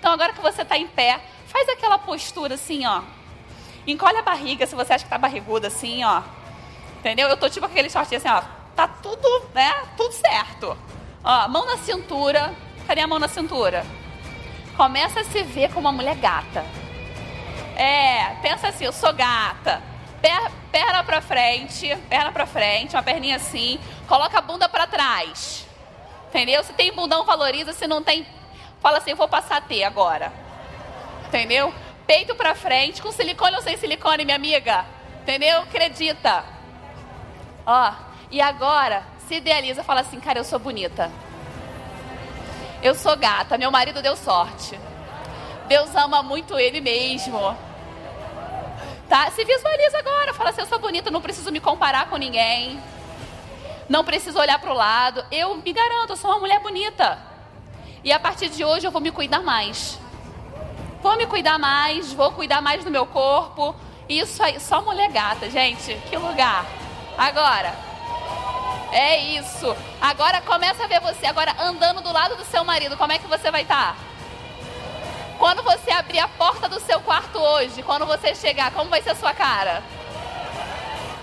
Então 0.00 0.10
agora 0.10 0.32
que 0.32 0.40
você 0.40 0.62
está 0.62 0.76
em 0.76 0.88
pé, 0.88 1.20
Faz 1.52 1.68
aquela 1.68 1.98
postura 1.98 2.54
assim, 2.54 2.86
ó. 2.86 3.02
Encolhe 3.86 4.16
a 4.16 4.22
barriga 4.22 4.66
se 4.66 4.74
você 4.74 4.94
acha 4.94 5.04
que 5.04 5.10
tá 5.10 5.18
barriguda 5.18 5.68
assim, 5.68 6.02
ó. 6.02 6.22
Entendeu? 6.98 7.28
Eu 7.28 7.36
tô 7.36 7.46
tipo 7.50 7.66
aquele 7.66 7.90
shortinho 7.90 8.16
assim, 8.16 8.28
ó. 8.30 8.42
Tá 8.74 8.88
tudo, 8.88 9.50
né? 9.54 9.70
Tudo 9.94 10.12
certo. 10.14 10.78
Ó, 11.22 11.48
mão 11.48 11.66
na 11.66 11.76
cintura. 11.76 12.54
Cadê 12.86 13.02
a 13.02 13.06
mão 13.06 13.18
na 13.18 13.28
cintura? 13.28 13.84
Começa 14.78 15.20
a 15.20 15.24
se 15.24 15.42
ver 15.42 15.68
como 15.68 15.80
uma 15.80 15.92
mulher 15.92 16.16
gata. 16.16 16.64
É, 17.76 18.34
pensa 18.40 18.68
assim, 18.68 18.86
eu 18.86 18.92
sou 18.92 19.12
gata. 19.12 19.82
Perna 20.70 21.02
pra 21.02 21.20
frente, 21.20 21.94
perna 22.08 22.32
pra 22.32 22.46
frente, 22.46 22.94
uma 22.94 23.02
perninha 23.02 23.36
assim. 23.36 23.78
Coloca 24.06 24.38
a 24.38 24.40
bunda 24.40 24.68
pra 24.68 24.86
trás. 24.86 25.66
Entendeu? 26.28 26.62
Se 26.64 26.72
tem 26.72 26.92
bundão, 26.92 27.24
valoriza. 27.24 27.72
Se 27.72 27.86
não 27.86 28.02
tem, 28.02 28.26
fala 28.80 28.98
assim, 28.98 29.10
eu 29.10 29.16
vou 29.16 29.28
passar 29.28 29.56
a 29.56 29.60
ter 29.60 29.82
agora. 29.84 30.32
Entendeu? 31.26 31.74
Peito 32.06 32.34
pra 32.34 32.54
frente, 32.54 33.02
com 33.02 33.10
silicone 33.10 33.56
ou 33.56 33.62
sem 33.62 33.76
silicone, 33.76 34.24
minha 34.24 34.36
amiga. 34.36 34.86
Entendeu? 35.22 35.60
Acredita. 35.60 36.44
Ó, 37.66 37.92
e 38.30 38.40
agora, 38.40 39.02
se 39.28 39.34
idealiza, 39.34 39.84
fala 39.84 40.00
assim, 40.00 40.20
cara, 40.20 40.38
eu 40.38 40.44
sou 40.44 40.58
bonita. 40.58 41.10
Eu 42.82 42.94
sou 42.94 43.16
gata, 43.16 43.58
meu 43.58 43.70
marido 43.70 44.02
deu 44.02 44.16
sorte. 44.16 44.78
Deus 45.68 45.94
ama 45.94 46.22
muito 46.22 46.58
ele 46.58 46.80
mesmo. 46.80 47.56
Tá? 49.08 49.30
Se 49.30 49.44
visualiza 49.44 49.98
agora, 49.98 50.32
fala 50.34 50.50
assim, 50.50 50.60
eu 50.60 50.66
sou 50.66 50.78
bonita, 50.78 51.10
não 51.10 51.20
preciso 51.20 51.50
me 51.52 51.60
comparar 51.60 52.08
com 52.08 52.16
ninguém. 52.16 52.82
Não 53.88 54.04
preciso 54.04 54.38
olhar 54.38 54.58
para 54.58 54.70
o 54.70 54.74
lado. 54.74 55.24
Eu 55.30 55.56
me 55.56 55.72
garanto, 55.72 56.10
eu 56.10 56.16
sou 56.16 56.30
uma 56.30 56.40
mulher 56.40 56.60
bonita. 56.60 57.18
E 58.04 58.12
a 58.12 58.18
partir 58.18 58.48
de 58.48 58.64
hoje 58.64 58.86
eu 58.86 58.90
vou 58.90 59.00
me 59.00 59.10
cuidar 59.10 59.42
mais. 59.42 59.98
Vou 61.02 61.16
me 61.16 61.26
cuidar 61.26 61.58
mais, 61.58 62.12
vou 62.12 62.32
cuidar 62.32 62.60
mais 62.60 62.84
do 62.84 62.90
meu 62.90 63.06
corpo. 63.06 63.74
Isso 64.08 64.42
aí, 64.42 64.58
só 64.60 64.80
mulher 64.82 65.10
gata, 65.10 65.50
gente. 65.50 65.94
Que 66.08 66.16
lugar. 66.16 66.64
Agora. 67.16 67.74
É 68.92 69.16
isso. 69.16 69.74
Agora 70.00 70.40
começa 70.42 70.84
a 70.84 70.86
ver 70.86 71.00
você 71.00 71.26
agora 71.26 71.54
andando 71.60 72.02
do 72.02 72.12
lado 72.12 72.36
do 72.36 72.44
seu 72.44 72.62
marido. 72.62 72.96
Como 72.96 73.12
é 73.12 73.18
que 73.18 73.26
você 73.26 73.50
vai 73.50 73.62
estar? 73.62 73.94
Tá? 73.94 74.11
Quando 75.42 75.60
você 75.64 75.90
abrir 75.90 76.20
a 76.20 76.28
porta 76.28 76.68
do 76.68 76.78
seu 76.78 77.00
quarto 77.00 77.36
hoje, 77.36 77.82
quando 77.82 78.06
você 78.06 78.32
chegar, 78.32 78.70
como 78.70 78.88
vai 78.88 79.02
ser 79.02 79.10
a 79.10 79.16
sua 79.16 79.34
cara? 79.34 79.82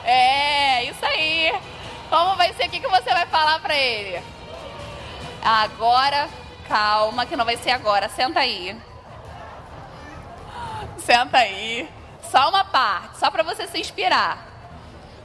É, 0.04 0.84
isso 0.84 1.06
aí. 1.06 1.58
Como 2.10 2.36
vai 2.36 2.54
ser? 2.54 2.66
O 2.66 2.70
que, 2.70 2.82
que 2.82 2.88
você 2.90 3.12
vai 3.12 3.26
falar 3.28 3.62
pra 3.62 3.74
ele? 3.74 4.22
Agora, 5.42 6.28
calma, 6.68 7.26
que 7.26 7.38
não 7.38 7.46
vai 7.46 7.56
ser 7.56 7.72
agora. 7.72 8.10
Senta 8.10 8.42
aí. 8.42 8.76
Senta 10.98 11.38
aí. 11.38 11.90
Só 12.30 12.50
uma 12.50 12.66
parte, 12.66 13.20
só 13.20 13.32
para 13.32 13.44
você 13.44 13.68
se 13.68 13.80
inspirar. 13.80 14.46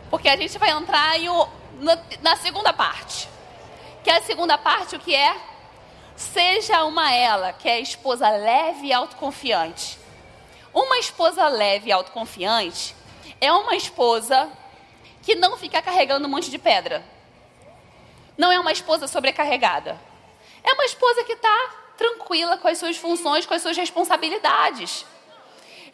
Porque 0.08 0.28
a 0.28 0.36
gente 0.36 0.56
vai 0.56 0.70
entrar 0.70 1.18
em 1.18 1.28
o, 1.28 1.48
na 2.22 2.36
segunda 2.36 2.72
parte. 2.72 3.28
Que 4.04 4.10
é 4.10 4.18
a 4.18 4.22
segunda 4.22 4.56
parte, 4.56 4.94
o 4.94 5.00
que 5.00 5.12
é? 5.12 5.34
Seja 6.16 6.84
uma 6.84 7.12
ela 7.12 7.52
que 7.52 7.68
é 7.68 7.80
esposa 7.80 8.28
leve 8.30 8.88
e 8.88 8.92
autoconfiante. 8.92 9.98
Uma 10.72 10.98
esposa 10.98 11.46
leve 11.48 11.88
e 11.88 11.92
autoconfiante 11.92 12.94
é 13.40 13.52
uma 13.52 13.76
esposa 13.76 14.48
que 15.22 15.34
não 15.34 15.56
fica 15.56 15.80
carregando 15.82 16.26
um 16.26 16.30
monte 16.30 16.50
de 16.50 16.58
pedra. 16.58 17.04
Não 18.36 18.50
é 18.50 18.58
uma 18.58 18.72
esposa 18.72 19.06
sobrecarregada. 19.06 19.98
É 20.62 20.72
uma 20.72 20.84
esposa 20.84 21.24
que 21.24 21.32
está 21.32 21.70
tranquila 21.96 22.56
com 22.58 22.68
as 22.68 22.78
suas 22.78 22.96
funções, 22.96 23.46
com 23.46 23.54
as 23.54 23.62
suas 23.62 23.76
responsabilidades. 23.76 25.06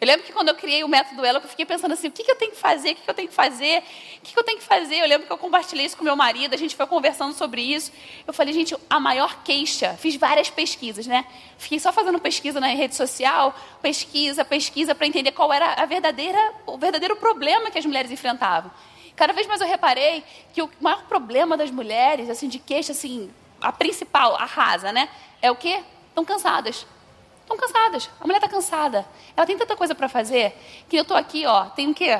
Eu 0.01 0.07
lembro 0.07 0.25
que 0.25 0.33
quando 0.33 0.47
eu 0.47 0.55
criei 0.55 0.83
o 0.83 0.87
método 0.87 1.23
Ela, 1.23 1.37
eu 1.37 1.47
fiquei 1.47 1.63
pensando 1.63 1.91
assim, 1.91 2.07
o 2.07 2.11
que, 2.11 2.23
que 2.23 2.31
eu 2.31 2.35
tenho 2.35 2.49
que 2.49 2.57
fazer, 2.57 2.93
o 2.93 2.95
que, 2.95 3.03
que 3.03 3.09
eu 3.11 3.13
tenho 3.13 3.27
que 3.27 3.35
fazer, 3.35 3.83
o 4.17 4.21
que, 4.21 4.33
que 4.33 4.39
eu 4.39 4.43
tenho 4.43 4.57
que 4.57 4.63
fazer. 4.63 4.95
Eu 4.95 5.07
lembro 5.07 5.27
que 5.27 5.31
eu 5.31 5.37
compartilhei 5.37 5.85
isso 5.85 5.95
com 5.95 6.03
meu 6.03 6.15
marido, 6.15 6.55
a 6.55 6.57
gente 6.57 6.75
foi 6.75 6.87
conversando 6.87 7.35
sobre 7.35 7.61
isso. 7.61 7.91
Eu 8.25 8.33
falei, 8.33 8.51
gente, 8.51 8.75
a 8.89 8.99
maior 8.99 9.43
queixa, 9.43 9.95
fiz 9.99 10.15
várias 10.15 10.49
pesquisas, 10.49 11.05
né? 11.05 11.23
Fiquei 11.59 11.79
só 11.79 11.93
fazendo 11.93 12.17
pesquisa 12.17 12.59
na 12.59 12.65
rede 12.69 12.95
social, 12.95 13.53
pesquisa, 13.79 14.43
pesquisa, 14.43 14.95
para 14.95 15.05
entender 15.05 15.33
qual 15.33 15.53
era 15.53 15.73
a 15.73 15.85
verdadeira, 15.85 16.51
o 16.65 16.79
verdadeiro 16.79 17.15
problema 17.17 17.69
que 17.69 17.77
as 17.77 17.85
mulheres 17.85 18.09
enfrentavam. 18.09 18.71
Cada 19.15 19.33
vez 19.33 19.45
mais 19.45 19.61
eu 19.61 19.67
reparei 19.67 20.23
que 20.51 20.63
o 20.63 20.69
maior 20.79 21.03
problema 21.03 21.55
das 21.55 21.69
mulheres, 21.69 22.27
assim, 22.27 22.47
de 22.47 22.57
queixa, 22.57 22.91
assim, 22.91 23.29
a 23.61 23.71
principal, 23.71 24.35
a 24.35 24.45
rasa, 24.45 24.91
né? 24.91 25.07
É 25.43 25.51
o 25.51 25.55
quê? 25.55 25.83
Estão 26.09 26.25
cansadas. 26.25 26.87
Estão 27.41 27.57
cansadas. 27.57 28.09
A 28.19 28.25
mulher 28.25 28.37
está 28.37 28.47
cansada. 28.47 29.05
Ela 29.35 29.45
tem 29.45 29.57
tanta 29.57 29.75
coisa 29.75 29.93
para 29.93 30.07
fazer 30.07 30.53
que 30.87 30.95
eu 30.95 31.01
estou 31.01 31.17
aqui, 31.17 31.45
ó. 31.45 31.65
Tem 31.65 31.89
o 31.89 31.93
quê? 31.93 32.19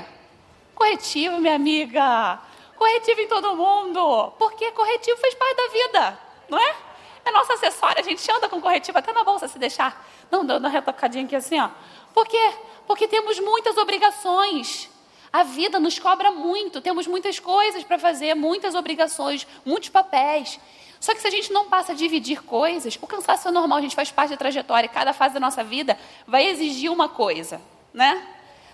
Corretivo, 0.75 1.39
minha 1.39 1.55
amiga. 1.55 2.39
Corretivo 2.77 3.21
em 3.21 3.27
todo 3.27 3.55
mundo. 3.55 4.33
Porque 4.37 4.71
corretivo 4.71 5.17
faz 5.17 5.33
parte 5.35 5.55
da 5.55 5.67
vida, 5.67 6.19
não 6.49 6.57
é? 6.57 6.75
É 7.23 7.31
nosso 7.31 7.53
acessório. 7.53 7.99
A 7.99 8.03
gente 8.03 8.29
anda 8.31 8.49
com 8.49 8.59
corretivo 8.59 8.97
até 8.97 9.13
na 9.13 9.23
bolsa 9.23 9.47
se 9.47 9.59
deixar. 9.59 10.05
Não, 10.29 10.45
dando 10.45 10.63
uma 10.63 10.69
retocadinha 10.69 11.25
aqui 11.25 11.35
assim, 11.35 11.59
ó. 11.59 11.69
Por 12.13 12.27
quê? 12.27 12.53
Porque 12.87 13.07
temos 13.07 13.39
muitas 13.39 13.77
obrigações. 13.77 14.89
A 15.31 15.43
vida 15.43 15.79
nos 15.79 15.97
cobra 15.97 16.29
muito, 16.29 16.81
temos 16.81 17.07
muitas 17.07 17.39
coisas 17.39 17.85
para 17.85 17.97
fazer, 17.97 18.35
muitas 18.35 18.75
obrigações, 18.75 19.47
muitos 19.63 19.87
papéis. 19.87 20.59
Só 21.01 21.15
que 21.15 21.19
se 21.19 21.25
a 21.25 21.31
gente 21.31 21.51
não 21.51 21.67
passa 21.67 21.93
a 21.93 21.95
dividir 21.95 22.43
coisas, 22.43 22.95
o 23.01 23.07
cansaço 23.07 23.47
é 23.47 23.51
normal, 23.51 23.79
a 23.79 23.81
gente 23.81 23.95
faz 23.95 24.11
parte 24.11 24.29
da 24.29 24.37
trajetória, 24.37 24.87
cada 24.87 25.13
fase 25.13 25.33
da 25.33 25.39
nossa 25.39 25.63
vida 25.63 25.97
vai 26.27 26.45
exigir 26.45 26.91
uma 26.91 27.09
coisa, 27.09 27.59
né? 27.91 28.23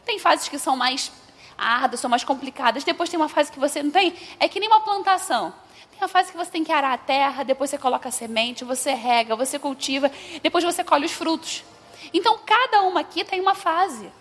Tem 0.06 0.20
fases 0.20 0.50
que 0.50 0.60
são 0.60 0.76
mais 0.76 1.10
árduas, 1.58 2.02
são 2.02 2.10
mais 2.10 2.26
complicadas, 2.26 2.84
depois 2.84 3.10
tem 3.10 3.18
uma 3.18 3.30
fase 3.30 3.50
que 3.50 3.58
você 3.58 3.82
não 3.82 3.92
tem, 3.92 4.14
é 4.42 4.50
que 4.50 4.60
nem 4.60 4.68
uma 4.68 4.82
plantação. 4.82 5.54
Tem 5.90 6.02
uma 6.02 6.10
fase 6.10 6.30
que 6.30 6.38
você 6.38 6.52
tem 6.52 6.66
que 6.66 6.72
arar 6.72 6.92
a 6.92 6.98
terra, 6.98 7.44
depois 7.44 7.70
você 7.70 7.78
coloca 7.78 8.10
a 8.10 8.12
semente, 8.12 8.66
você 8.66 8.94
rega, 8.94 9.34
você 9.34 9.58
cultiva, 9.58 10.12
depois 10.44 10.66
você 10.66 10.84
colhe 10.84 11.06
os 11.06 11.14
frutos. 11.14 11.64
Então, 12.14 12.38
cada 12.46 12.82
uma 12.82 13.00
aqui 13.00 13.24
tem 13.24 13.40
uma 13.40 13.56
fase. 13.56 14.12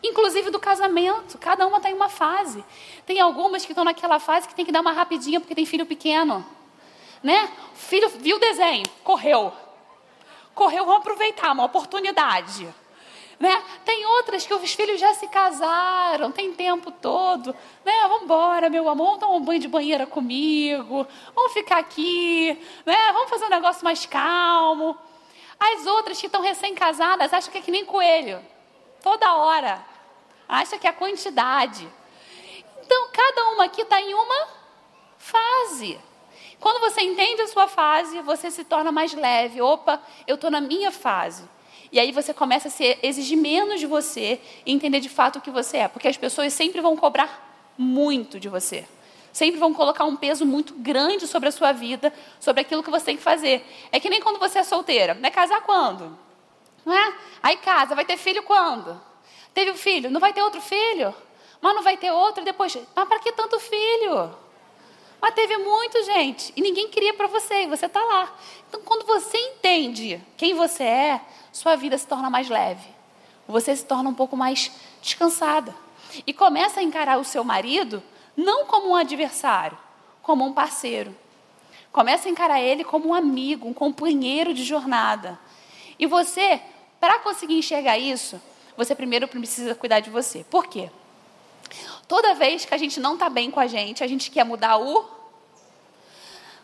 Inclusive 0.00 0.48
do 0.50 0.60
casamento, 0.60 1.36
cada 1.38 1.66
uma 1.66 1.80
tem 1.80 1.92
uma 1.92 2.08
fase. 2.08 2.64
Tem 3.04 3.18
algumas 3.18 3.64
que 3.64 3.72
estão 3.72 3.84
naquela 3.84 4.20
fase 4.20 4.46
que 4.46 4.54
tem 4.54 4.64
que 4.64 4.70
dar 4.70 4.80
uma 4.80 4.92
rapidinha 4.92 5.40
porque 5.40 5.56
tem 5.56 5.66
filho 5.66 5.84
pequeno 5.84 6.46
né? 7.22 7.50
O 7.72 7.76
filho 7.76 8.08
viu 8.08 8.36
o 8.36 8.40
desenho, 8.40 8.84
correu. 9.04 9.52
Correu, 10.54 10.84
vamos 10.84 11.00
aproveitar 11.00 11.52
uma 11.52 11.64
oportunidade. 11.64 12.68
Né? 13.38 13.62
Tem 13.86 14.04
outras 14.04 14.46
que 14.46 14.52
os 14.52 14.74
filhos 14.74 15.00
já 15.00 15.14
se 15.14 15.26
casaram, 15.28 16.30
tem 16.30 16.52
tempo 16.52 16.90
todo. 16.90 17.56
Né? 17.84 17.92
Vamos 18.02 18.24
embora, 18.24 18.68
meu 18.68 18.86
amor, 18.86 19.06
vamos 19.06 19.20
tomar 19.20 19.36
um 19.36 19.40
banho 19.40 19.60
de 19.60 19.68
banheira 19.68 20.06
comigo. 20.06 21.06
Vamos 21.34 21.52
ficar 21.54 21.78
aqui. 21.78 22.52
Né? 22.84 23.12
Vamos 23.14 23.30
fazer 23.30 23.46
um 23.46 23.50
negócio 23.50 23.82
mais 23.82 24.04
calmo. 24.04 24.96
As 25.58 25.86
outras 25.86 26.20
que 26.20 26.26
estão 26.26 26.42
recém-casadas 26.42 27.32
acham 27.32 27.50
que 27.50 27.58
é 27.58 27.62
que 27.62 27.70
nem 27.70 27.84
coelho. 27.84 28.44
Toda 29.02 29.34
hora. 29.34 29.82
Acha 30.46 30.78
que 30.78 30.86
é 30.86 30.90
a 30.90 30.92
quantidade. 30.92 31.88
Então, 32.82 33.08
cada 33.12 33.44
uma 33.50 33.64
aqui 33.64 33.82
está 33.82 34.00
em 34.02 34.12
uma 34.12 34.48
fase. 35.16 35.98
Quando 36.60 36.78
você 36.80 37.00
entende 37.00 37.40
a 37.40 37.48
sua 37.48 37.66
fase, 37.66 38.20
você 38.20 38.50
se 38.50 38.64
torna 38.64 38.92
mais 38.92 39.14
leve. 39.14 39.62
Opa, 39.62 40.00
eu 40.26 40.34
estou 40.34 40.50
na 40.50 40.60
minha 40.60 40.92
fase. 40.92 41.42
E 41.90 41.98
aí 41.98 42.12
você 42.12 42.34
começa 42.34 42.68
a 42.68 42.70
se 42.70 42.98
exigir 43.02 43.36
menos 43.36 43.80
de 43.80 43.86
você 43.86 44.40
e 44.64 44.72
entender 44.72 45.00
de 45.00 45.08
fato 45.08 45.38
o 45.38 45.40
que 45.40 45.50
você 45.50 45.78
é. 45.78 45.88
Porque 45.88 46.06
as 46.06 46.18
pessoas 46.18 46.52
sempre 46.52 46.80
vão 46.80 46.96
cobrar 46.96 47.72
muito 47.78 48.38
de 48.38 48.48
você. 48.48 48.86
Sempre 49.32 49.58
vão 49.58 49.72
colocar 49.72 50.04
um 50.04 50.16
peso 50.16 50.44
muito 50.44 50.74
grande 50.74 51.26
sobre 51.26 51.48
a 51.48 51.52
sua 51.52 51.72
vida, 51.72 52.12
sobre 52.38 52.60
aquilo 52.60 52.82
que 52.82 52.90
você 52.90 53.06
tem 53.06 53.16
que 53.16 53.22
fazer. 53.22 53.64
É 53.90 53.98
que 53.98 54.10
nem 54.10 54.20
quando 54.20 54.38
você 54.38 54.58
é 54.58 54.62
solteira. 54.62 55.14
Vai 55.14 55.30
casar 55.30 55.62
quando? 55.62 56.16
Não 56.84 56.92
é? 56.92 57.14
Aí 57.42 57.56
casa, 57.56 57.94
vai 57.94 58.04
ter 58.04 58.18
filho 58.18 58.42
quando? 58.42 59.00
Teve 59.54 59.70
um 59.70 59.76
filho, 59.76 60.10
não 60.10 60.20
vai 60.20 60.32
ter 60.32 60.42
outro 60.42 60.60
filho? 60.60 61.14
Mas 61.60 61.74
não 61.74 61.82
vai 61.82 61.96
ter 61.96 62.10
outro 62.10 62.44
depois. 62.44 62.76
Mas 62.94 63.08
para 63.08 63.18
que 63.18 63.32
tanto 63.32 63.58
filho? 63.58 64.30
Mas 65.20 65.34
teve 65.34 65.58
muito, 65.58 66.02
gente, 66.04 66.52
e 66.56 66.62
ninguém 66.62 66.88
queria 66.88 67.12
para 67.12 67.26
você, 67.26 67.64
e 67.64 67.66
você 67.66 67.86
está 67.86 68.02
lá. 68.02 68.34
Então, 68.68 68.80
quando 68.82 69.04
você 69.04 69.36
entende 69.36 70.20
quem 70.36 70.54
você 70.54 70.84
é, 70.84 71.20
sua 71.52 71.76
vida 71.76 71.98
se 71.98 72.06
torna 72.06 72.30
mais 72.30 72.48
leve. 72.48 72.88
Você 73.46 73.74
se 73.76 73.84
torna 73.84 74.08
um 74.08 74.14
pouco 74.14 74.36
mais 74.36 74.70
descansada. 75.02 75.74
E 76.26 76.32
começa 76.32 76.80
a 76.80 76.82
encarar 76.82 77.18
o 77.18 77.24
seu 77.24 77.44
marido 77.44 78.02
não 78.36 78.64
como 78.64 78.90
um 78.90 78.94
adversário, 78.94 79.76
como 80.22 80.44
um 80.44 80.52
parceiro. 80.52 81.14
Começa 81.92 82.28
a 82.28 82.30
encarar 82.30 82.60
ele 82.60 82.84
como 82.84 83.08
um 83.08 83.14
amigo, 83.14 83.68
um 83.68 83.74
companheiro 83.74 84.54
de 84.54 84.64
jornada. 84.64 85.38
E 85.98 86.06
você, 86.06 86.60
para 87.00 87.18
conseguir 87.18 87.58
enxergar 87.58 87.98
isso, 87.98 88.40
você 88.76 88.94
primeiro 88.94 89.28
precisa 89.28 89.74
cuidar 89.74 90.00
de 90.00 90.08
você. 90.08 90.44
Por 90.44 90.66
quê? 90.66 90.88
Toda 92.08 92.34
vez 92.34 92.64
que 92.64 92.74
a 92.74 92.78
gente 92.78 92.98
não 93.00 93.14
está 93.14 93.28
bem 93.28 93.50
com 93.50 93.60
a 93.60 93.66
gente, 93.66 94.02
a 94.02 94.06
gente 94.06 94.30
quer 94.30 94.44
mudar 94.44 94.78
o. 94.78 95.04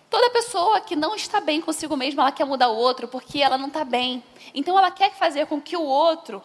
Toda 0.09 0.31
pessoa 0.31 0.81
que 0.81 0.95
não 0.95 1.15
está 1.15 1.41
bem 1.41 1.61
consigo 1.61 1.97
mesma, 1.97 2.23
ela 2.23 2.33
quer 2.33 2.45
mudar 2.45 2.69
o 2.69 2.77
outro 2.77 3.09
porque 3.09 3.41
ela 3.41 3.59
não 3.59 3.69
está 3.69 3.85
bem. 3.85 4.23
Então 4.55 4.79
ela 4.79 4.91
quer 4.91 5.13
fazer 5.13 5.47
com 5.47 5.61
que 5.61 5.77
o 5.77 5.83
outro 5.83 6.43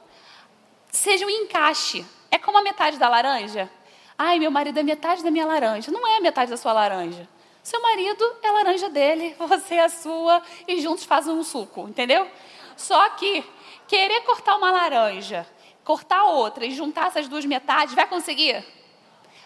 seja 0.92 1.26
um 1.26 1.30
encaixe. 1.30 2.06
É 2.30 2.38
como 2.38 2.58
a 2.58 2.62
metade 2.62 2.98
da 2.98 3.08
laranja. 3.08 3.70
Ai, 4.18 4.40
meu 4.40 4.52
marido 4.52 4.80
é 4.80 4.84
metade 4.84 5.24
da 5.24 5.32
minha 5.32 5.46
laranja. 5.46 5.92
Não 5.92 6.08
é 6.08 6.20
metade 6.20 6.52
da 6.52 6.58
sua 6.58 6.74
laranja. 6.74 7.28
Seu 7.64 7.82
marido 7.82 8.36
é 8.42 8.48
a 8.48 8.52
laranja 8.52 8.90
dele, 8.90 9.36
você 9.40 9.76
é 9.76 9.84
a 9.84 9.90
sua, 9.90 10.42
e 10.68 10.82
juntos 10.82 11.04
fazem 11.04 11.34
um 11.34 11.44
suco, 11.44 11.88
entendeu? 11.88 12.28
Só 12.76 13.10
que 13.12 13.44
querer 13.88 14.22
cortar 14.22 14.58
uma 14.58 14.72
laranja 14.72 15.46
cortar 15.84 16.24
outra 16.26 16.66
e 16.66 16.72
juntar 16.72 17.08
essas 17.08 17.28
duas 17.28 17.46
metades, 17.46 17.94
vai 17.94 18.08
conseguir? 18.08 18.64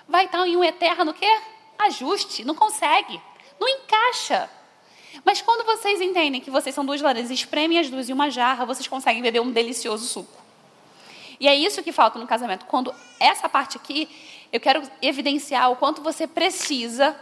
Vai 0.07 0.25
estar 0.25 0.45
em 0.47 0.55
um 0.55 0.63
eterno 0.63 1.13
quê? 1.13 1.39
Ajuste, 1.77 2.43
não 2.43 2.55
consegue, 2.55 3.19
não 3.59 3.67
encaixa. 3.67 4.49
Mas 5.23 5.41
quando 5.41 5.65
vocês 5.65 6.01
entendem 6.01 6.41
que 6.41 6.51
vocês 6.51 6.75
são 6.75 6.85
duas 6.85 7.01
laranjas, 7.01 7.31
espremem 7.31 7.79
as 7.79 7.89
duas 7.89 8.09
em 8.09 8.13
uma 8.13 8.29
jarra, 8.29 8.65
vocês 8.65 8.87
conseguem 8.87 9.21
beber 9.21 9.41
um 9.41 9.51
delicioso 9.51 10.05
suco. 10.05 10.43
E 11.39 11.47
é 11.47 11.55
isso 11.55 11.83
que 11.83 11.91
falta 11.91 12.19
no 12.19 12.27
casamento. 12.27 12.65
Quando 12.65 12.93
essa 13.19 13.47
parte 13.49 13.77
aqui, 13.77 14.09
eu 14.51 14.59
quero 14.59 14.83
evidenciar 15.01 15.71
o 15.71 15.75
quanto 15.75 16.01
você 16.01 16.27
precisa 16.27 17.15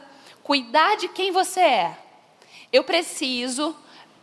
cuidar 0.44 0.98
de 0.98 1.08
quem 1.08 1.32
você 1.32 1.62
é. 1.62 1.98
Eu 2.72 2.84
preciso 2.84 3.76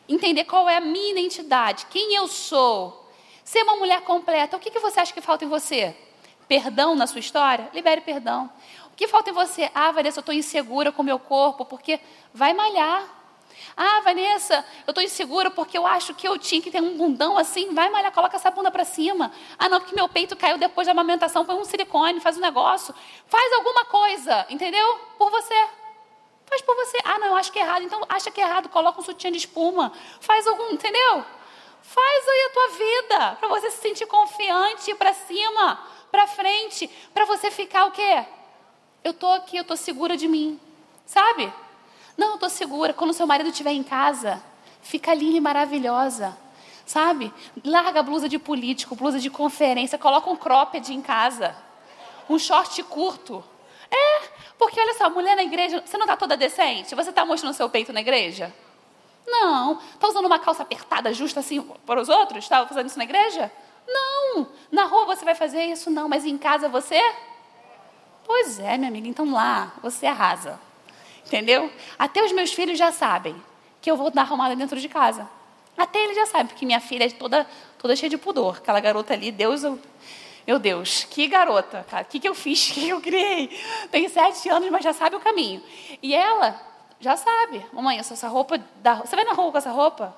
entender 0.08 0.44
qual 0.44 0.68
é 0.68 0.76
a 0.76 0.80
minha 0.80 1.12
identidade, 1.12 1.86
quem 1.90 2.14
eu 2.14 2.26
sou, 2.26 2.99
Ser 3.44 3.62
uma 3.62 3.76
mulher 3.76 4.00
completa, 4.02 4.56
o 4.56 4.60
que, 4.60 4.70
que 4.70 4.78
você 4.78 5.00
acha 5.00 5.12
que 5.12 5.20
falta 5.20 5.44
em 5.44 5.48
você? 5.48 5.96
Perdão 6.48 6.94
na 6.94 7.06
sua 7.06 7.20
história? 7.20 7.70
Libere 7.72 8.00
perdão. 8.00 8.50
O 8.92 8.96
que 8.96 9.06
falta 9.06 9.30
em 9.30 9.32
você? 9.32 9.70
Ah, 9.74 9.92
Vanessa, 9.92 10.18
eu 10.18 10.22
estou 10.22 10.34
insegura 10.34 10.92
com 10.92 11.02
o 11.02 11.04
meu 11.04 11.18
corpo, 11.18 11.64
porque 11.64 12.00
vai 12.34 12.52
malhar. 12.52 13.20
Ah, 13.76 14.00
Vanessa, 14.00 14.64
eu 14.86 14.90
estou 14.90 15.02
insegura 15.02 15.50
porque 15.50 15.76
eu 15.76 15.86
acho 15.86 16.14
que 16.14 16.26
eu 16.26 16.38
tinha 16.38 16.60
que 16.60 16.70
ter 16.70 16.82
um 16.82 16.96
bundão 16.96 17.38
assim. 17.38 17.72
Vai 17.72 17.88
malhar, 17.90 18.12
coloca 18.12 18.36
essa 18.36 18.50
bunda 18.50 18.70
para 18.70 18.84
cima. 18.84 19.32
Ah, 19.58 19.68
não, 19.68 19.80
porque 19.80 19.94
meu 19.94 20.08
peito 20.08 20.36
caiu 20.36 20.58
depois 20.58 20.86
da 20.86 20.92
amamentação. 20.92 21.44
Põe 21.44 21.56
um 21.56 21.64
silicone, 21.64 22.20
faz 22.20 22.36
um 22.36 22.40
negócio. 22.40 22.94
Faz 23.26 23.52
alguma 23.54 23.84
coisa, 23.84 24.46
entendeu? 24.50 24.98
Por 25.16 25.30
você. 25.30 25.54
Faz 26.46 26.62
por 26.62 26.74
você. 26.74 26.98
Ah, 27.04 27.18
não, 27.18 27.28
eu 27.28 27.36
acho 27.36 27.52
que 27.52 27.58
é 27.58 27.62
errado. 27.62 27.82
Então, 27.82 28.04
acha 28.08 28.30
que 28.30 28.40
é 28.40 28.44
errado. 28.44 28.68
Coloca 28.68 29.00
um 29.00 29.04
sutiã 29.04 29.30
de 29.30 29.38
espuma. 29.38 29.92
Faz 30.20 30.46
algum, 30.46 30.70
entendeu? 30.70 31.24
Faz 31.82 32.28
aí 32.28 32.46
a 32.46 32.52
tua 32.52 32.68
vida, 32.68 33.36
para 33.40 33.48
você 33.48 33.70
se 33.70 33.78
sentir 33.78 34.06
confiante, 34.06 34.94
para 34.94 35.12
cima, 35.14 35.80
para 36.10 36.26
frente, 36.26 36.88
para 37.12 37.24
você 37.24 37.50
ficar 37.50 37.86
o 37.86 37.92
quê? 37.92 38.24
Eu 39.02 39.14
tô 39.14 39.26
aqui, 39.28 39.56
eu 39.56 39.64
tô 39.64 39.76
segura 39.76 40.16
de 40.16 40.28
mim. 40.28 40.60
Sabe? 41.06 41.52
Não, 42.16 42.32
eu 42.32 42.38
tô 42.38 42.48
segura. 42.48 42.92
Quando 42.92 43.14
seu 43.14 43.26
marido 43.26 43.48
estiver 43.48 43.72
em 43.72 43.82
casa, 43.82 44.42
fica 44.82 45.14
linda 45.14 45.38
e 45.38 45.40
maravilhosa. 45.40 46.36
Sabe? 46.84 47.32
Larga 47.64 48.00
a 48.00 48.02
blusa 48.02 48.28
de 48.28 48.38
político, 48.38 48.94
blusa 48.94 49.18
de 49.18 49.30
conferência, 49.30 49.98
coloca 49.98 50.30
um 50.30 50.36
cropped 50.36 50.92
em 50.92 51.00
casa. 51.00 51.56
Um 52.28 52.38
short 52.38 52.82
curto. 52.84 53.42
É, 53.90 54.28
porque 54.58 54.78
olha 54.78 54.94
só, 54.94 55.08
mulher 55.10 55.34
na 55.34 55.42
igreja, 55.42 55.82
você 55.84 55.96
não 55.96 56.04
está 56.04 56.16
toda 56.16 56.36
decente? 56.36 56.94
Você 56.94 57.10
está 57.10 57.24
mostrando 57.24 57.54
seu 57.54 57.68
peito 57.68 57.92
na 57.92 58.00
igreja? 58.00 58.54
Não. 59.30 59.78
Está 59.94 60.08
usando 60.08 60.26
uma 60.26 60.38
calça 60.38 60.62
apertada 60.62 61.12
justa 61.12 61.40
assim 61.40 61.62
para 61.86 62.00
os 62.00 62.08
outros? 62.08 62.44
Está 62.44 62.66
fazendo 62.66 62.86
isso 62.86 62.98
na 62.98 63.04
igreja? 63.04 63.50
Não. 63.86 64.48
Na 64.70 64.84
rua 64.84 65.06
você 65.06 65.24
vai 65.24 65.34
fazer 65.34 65.64
isso? 65.64 65.90
Não. 65.90 66.08
Mas 66.08 66.24
em 66.24 66.36
casa 66.36 66.68
você? 66.68 67.00
Pois 68.24 68.58
é, 68.58 68.76
minha 68.76 68.90
amiga. 68.90 69.08
Então 69.08 69.30
lá 69.30 69.72
você 69.82 70.06
arrasa. 70.06 70.58
Entendeu? 71.26 71.70
Até 71.98 72.22
os 72.24 72.32
meus 72.32 72.52
filhos 72.52 72.76
já 72.78 72.90
sabem 72.90 73.40
que 73.80 73.90
eu 73.90 73.96
vou 73.96 74.10
dar 74.10 74.22
arrumada 74.22 74.56
dentro 74.56 74.80
de 74.80 74.88
casa. 74.88 75.28
Até 75.76 76.02
eles 76.04 76.16
já 76.16 76.26
sabem, 76.26 76.48
porque 76.48 76.66
minha 76.66 76.80
filha 76.80 77.04
é 77.04 77.10
toda, 77.10 77.46
toda 77.78 77.96
cheia 77.96 78.10
de 78.10 78.18
pudor. 78.18 78.58
Aquela 78.58 78.80
garota 78.80 79.14
ali, 79.14 79.30
Deus, 79.30 79.62
eu, 79.62 79.78
meu 80.46 80.58
Deus, 80.58 81.04
que 81.04 81.26
garota, 81.28 81.86
cara. 81.88 82.02
O 82.02 82.06
que, 82.06 82.18
que 82.20 82.28
eu 82.28 82.34
fiz? 82.34 82.70
O 82.70 82.74
que, 82.74 82.80
que 82.82 82.88
eu 82.88 83.00
criei? 83.00 83.48
Tem 83.90 84.08
sete 84.08 84.48
anos, 84.48 84.68
mas 84.70 84.84
já 84.84 84.92
sabe 84.92 85.16
o 85.16 85.20
caminho. 85.20 85.62
E 86.02 86.14
ela 86.14 86.60
já 87.00 87.16
sabe. 87.16 87.64
Mamãe, 87.72 87.98
essa 87.98 88.28
roupa. 88.28 88.58
Da... 88.82 88.96
Você 88.96 89.16
vai 89.16 89.24
na 89.24 89.32
rua 89.32 89.50
com 89.50 89.58
essa 89.58 89.70
roupa? 89.70 90.14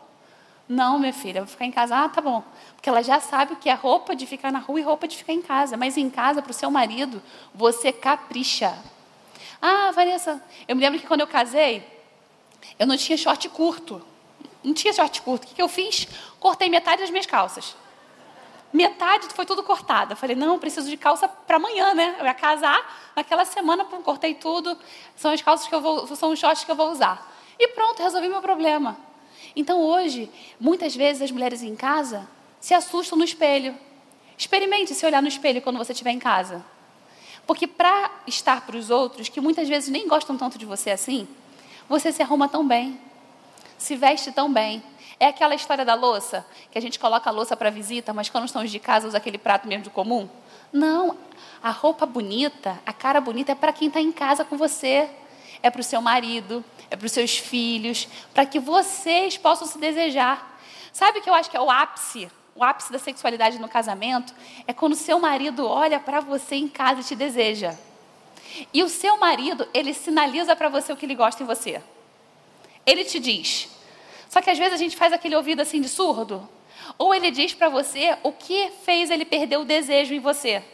Não, 0.69 0.99
minha 0.99 1.13
filha, 1.13 1.39
eu 1.39 1.45
vou 1.45 1.51
ficar 1.51 1.65
em 1.65 1.71
casa. 1.71 1.97
Ah, 1.97 2.09
tá 2.09 2.21
bom. 2.21 2.43
Porque 2.75 2.89
ela 2.89 3.03
já 3.03 3.21
sabe 3.21 3.53
o 3.53 3.57
que 3.57 3.69
é 3.69 3.75
roupa 3.75 4.17
de 4.17 4.27
ficar 4.27 4.51
na 4.51 4.59
rua 4.59 4.81
e 4.81 4.83
roupa 4.83 5.07
de 5.07 5.17
ficar 5.17 5.33
em 5.33 5.43
casa. 5.43 5.77
Mas 5.77 5.97
em 5.97 6.11
casa, 6.11 6.43
para 6.43 6.51
o 6.51 6.55
seu 6.55 6.71
marido, 6.71 7.23
você 7.55 7.93
capricha. 7.93 8.77
Ah, 9.61 9.93
Vanessa, 9.93 10.43
eu 10.67 10.75
me 10.75 10.83
lembro 10.83 10.99
que 10.99 11.07
quando 11.07 11.21
eu 11.21 11.27
casei, 11.27 11.87
eu 12.79 12.87
não 12.87 12.97
tinha 12.97 13.17
short 13.17 13.49
curto. 13.49 14.03
Não 14.65 14.75
tinha 14.75 14.93
short 14.93 15.23
curto. 15.23 15.45
O 15.45 15.47
que, 15.49 15.55
que 15.55 15.63
eu 15.63 15.69
fiz? 15.69 16.09
Cortei 16.41 16.69
metade 16.69 17.03
das 17.03 17.11
minhas 17.11 17.27
calças. 17.27 17.77
Metade 18.73 19.27
foi 19.35 19.45
tudo 19.45 19.63
cortada. 19.63 20.17
Falei, 20.17 20.35
não, 20.35 20.59
preciso 20.59 20.89
de 20.89 20.97
calça 20.97 21.29
para 21.29 21.57
amanhã, 21.57 21.95
né? 21.95 22.17
Eu 22.19 22.25
ia 22.25 22.35
casar, 22.35 23.13
naquela 23.15 23.45
semana 23.45 23.85
cortei 23.85 24.35
tudo. 24.35 24.77
São 25.15 25.31
as 25.31 25.43
calças 25.43 25.67
que 25.67 25.75
eu 25.75 25.81
vou, 25.81 26.07
são 26.17 26.31
os 26.31 26.39
shorts 26.39 26.65
que 26.65 26.71
eu 26.71 26.77
vou 26.77 26.91
usar. 26.91 27.31
E 27.59 27.69
pronto, 27.69 28.03
resolvi 28.03 28.29
meu 28.29 28.41
problema. 28.41 28.97
Então 29.55 29.81
hoje, 29.81 30.31
muitas 30.59 30.97
vezes 30.97 31.23
as 31.23 31.31
mulheres 31.31 31.63
em 31.63 31.77
casa 31.77 32.29
se 32.61 32.73
assustam 32.73 33.19
no 33.19 33.25
espelho. 33.25 33.77
Experimente 34.39 34.95
se 34.95 35.05
olhar 35.05 35.21
no 35.21 35.29
espelho 35.29 35.61
quando 35.61 35.77
você 35.77 35.93
estiver 35.93 36.11
em 36.11 36.19
casa. 36.19 36.65
Porque 37.47 37.67
para 37.67 38.11
estar 38.27 38.65
para 38.65 38.77
os 38.77 38.89
outros, 38.89 39.29
que 39.29 39.41
muitas 39.41 39.69
vezes 39.69 39.91
nem 39.91 40.09
gostam 40.09 40.37
tanto 40.39 40.57
de 40.57 40.65
você 40.65 40.91
assim, 40.91 41.29
você 41.89 42.13
se 42.13 42.23
arruma 42.23 42.49
tão 42.49 42.67
bem, 42.67 42.99
se 43.77 43.97
veste 43.97 44.33
tão 44.33 44.51
bem. 44.53 44.83
É 45.19 45.27
aquela 45.27 45.55
história 45.55 45.85
da 45.85 45.95
louça, 45.95 46.47
que 46.71 46.79
a 46.79 46.83
gente 46.83 46.99
coloca 46.99 47.29
a 47.29 47.33
louça 47.33 47.57
para 47.57 47.71
visita, 47.71 48.13
mas 48.13 48.29
quando 48.29 48.47
estamos 48.47 48.71
de 48.71 48.79
casa 48.79 49.07
usa 49.07 49.19
aquele 49.19 49.39
prato 49.39 49.69
mesmo 49.69 49.85
de 49.85 49.91
comum? 49.91 50.29
Não, 50.73 51.17
a 51.63 51.71
roupa 51.71 52.07
bonita, 52.07 52.81
a 52.85 52.93
cara 52.93 53.21
bonita 53.21 53.53
é 53.53 53.55
para 53.55 53.73
quem 53.73 53.89
está 53.89 54.01
em 54.01 54.13
casa 54.13 54.45
com 54.45 54.57
você. 54.57 55.09
É 55.63 55.71
para 55.71 55.81
o 55.81 55.85
seu 55.85 56.03
marido, 56.03 56.65
é 56.91 56.97
para 56.97 57.07
os 57.07 57.13
seus 57.13 57.39
filhos, 57.39 58.09
para 58.35 58.45
que 58.45 58.59
vocês 58.59 59.39
possam 59.39 59.69
se 59.69 59.79
desejar. 59.79 60.59
Sabe 60.93 61.21
o 61.21 61.23
que 61.23 61.31
eu 61.31 61.35
acho 61.35 61.49
que 61.49 61.57
é 61.57 61.61
o 61.61 61.71
ápice 61.71 62.29
o 62.55 62.63
ápice 62.63 62.93
da 62.93 62.99
sexualidade 62.99 63.59
no 63.59 63.69
casamento 63.69 64.35
é 64.67 64.73
quando 64.73 64.93
o 64.93 64.97
seu 64.97 65.19
marido 65.19 65.67
olha 65.67 65.99
para 65.99 66.21
você 66.21 66.57
em 66.57 66.69
casa 66.69 67.01
e 67.01 67.05
te 67.05 67.15
deseja. 67.15 67.75
E 68.73 68.83
o 68.83 68.89
seu 68.89 69.17
marido, 69.17 69.67
ele 69.73 69.95
sinaliza 69.95 70.55
para 70.55 70.69
você 70.69 70.93
o 70.93 70.97
que 70.97 71.07
ele 71.07 71.15
gosta 71.15 71.43
em 71.43 71.47
você. 71.47 71.83
Ele 72.85 73.05
te 73.05 73.19
diz. 73.19 73.69
Só 74.33 74.41
que 74.41 74.49
às 74.49 74.57
vezes 74.57 74.73
a 74.73 74.79
gente 74.79 74.97
faz 74.97 75.13
aquele 75.13 75.37
ouvido 75.37 75.61
assim 75.61 75.79
de 75.79 75.91
surdo. 75.91 76.49
Ou 76.97 77.15
ele 77.15 77.31
diz 77.31 77.53
para 77.53 77.69
você 77.69 78.17
o 78.23 78.33
que 78.33 78.71
fez 78.83 79.11
ele 79.11 79.27
perder 79.27 79.59
o 79.59 79.65
desejo 79.65 80.15
em 80.15 80.21
você. 80.21 80.65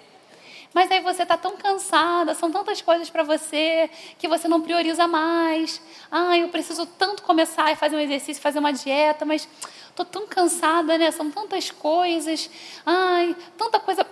Mas 0.72 0.88
aí 0.92 1.00
você 1.00 1.24
está 1.24 1.36
tão 1.36 1.56
cansada, 1.56 2.36
são 2.36 2.52
tantas 2.52 2.80
coisas 2.80 3.10
para 3.10 3.24
você 3.24 3.90
que 4.16 4.28
você 4.28 4.46
não 4.46 4.60
prioriza 4.60 5.08
mais. 5.08 5.82
Ah, 6.08 6.38
eu 6.38 6.48
preciso 6.50 6.86
tanto 6.86 7.24
começar 7.24 7.68
a 7.68 7.74
fazer 7.74 7.96
um 7.96 8.00
exercício, 8.00 8.40
fazer 8.40 8.60
uma 8.60 8.72
dieta, 8.72 9.24
mas 9.24 9.48
estou 9.88 10.06
tão 10.06 10.24
cansada, 10.28 10.96
né? 10.96 11.10
São 11.10 11.28
tantas 11.28 11.68
coisas. 11.68 12.48
Ai, 12.86 13.34
tanta 13.56 13.80
coisa. 13.80 14.06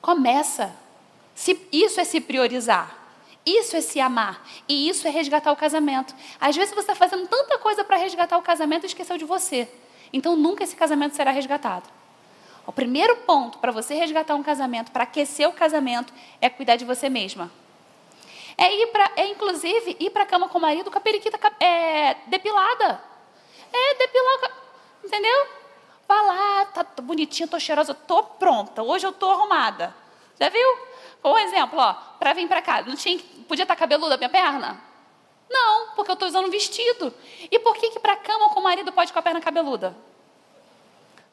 Começa. 0.00 0.74
Se, 1.34 1.60
isso 1.70 2.00
é 2.00 2.04
se 2.04 2.18
priorizar. 2.18 3.03
Isso 3.46 3.76
é 3.76 3.80
se 3.80 4.00
amar. 4.00 4.42
E 4.68 4.88
isso 4.88 5.06
é 5.06 5.10
resgatar 5.10 5.52
o 5.52 5.56
casamento. 5.56 6.14
Às 6.40 6.56
vezes 6.56 6.74
você 6.74 6.92
está 6.92 6.94
fazendo 6.94 7.26
tanta 7.28 7.58
coisa 7.58 7.84
para 7.84 7.96
resgatar 7.96 8.38
o 8.38 8.42
casamento 8.42 8.84
e 8.84 8.86
esqueceu 8.86 9.18
de 9.18 9.24
você. 9.24 9.68
Então 10.12 10.36
nunca 10.36 10.64
esse 10.64 10.74
casamento 10.74 11.14
será 11.14 11.30
resgatado. 11.30 11.88
O 12.66 12.72
primeiro 12.72 13.16
ponto 13.16 13.58
para 13.58 13.70
você 13.70 13.94
resgatar 13.94 14.34
um 14.34 14.42
casamento, 14.42 14.90
para 14.90 15.04
aquecer 15.04 15.48
o 15.48 15.52
casamento, 15.52 16.12
é 16.40 16.48
cuidar 16.48 16.76
de 16.76 16.84
você 16.84 17.10
mesma. 17.10 17.50
É 18.56 18.74
ir 18.74 18.86
para, 18.86 19.10
é 19.16 19.26
inclusive 19.26 19.96
ir 20.00 20.10
para 20.10 20.22
a 20.22 20.26
cama 20.26 20.48
com 20.48 20.58
o 20.58 20.60
marido 20.60 20.90
com 20.90 20.96
a 20.96 21.00
periquita 21.00 21.38
é, 21.60 22.14
depilada. 22.26 23.02
É 23.72 23.94
depilar, 23.96 24.52
entendeu? 25.04 25.46
Vai 26.06 26.26
lá, 26.26 26.64
tá 26.66 26.86
bonitinha, 27.02 27.48
tô 27.48 27.58
cheirosa, 27.58 27.92
tô 27.92 28.22
pronta. 28.22 28.82
Hoje 28.82 29.06
eu 29.06 29.12
tô 29.12 29.28
arrumada. 29.28 29.94
Já 30.38 30.48
viu? 30.48 30.78
Um 31.24 31.38
exemplo, 31.38 31.78
ó, 31.78 31.94
para 32.18 32.32
vir 32.32 32.46
para 32.46 32.60
cá, 32.60 32.82
não 32.82 32.96
tinha, 32.96 33.18
podia 33.48 33.64
estar 33.64 33.74
tá 33.74 33.78
cabeluda 33.78 34.14
a 34.14 34.18
minha 34.18 34.28
perna? 34.28 34.80
Não, 35.48 35.94
porque 35.94 36.10
eu 36.10 36.14
estou 36.14 36.28
usando 36.28 36.46
um 36.46 36.50
vestido. 36.50 37.14
E 37.50 37.58
por 37.58 37.76
que 37.76 37.90
que 37.90 38.00
para 38.00 38.16
cama 38.16 38.50
com 38.50 38.60
o 38.60 38.62
marido 38.62 38.92
pode 38.92 39.12
com 39.12 39.18
a 39.18 39.22
perna 39.22 39.40
cabeluda? 39.40 39.96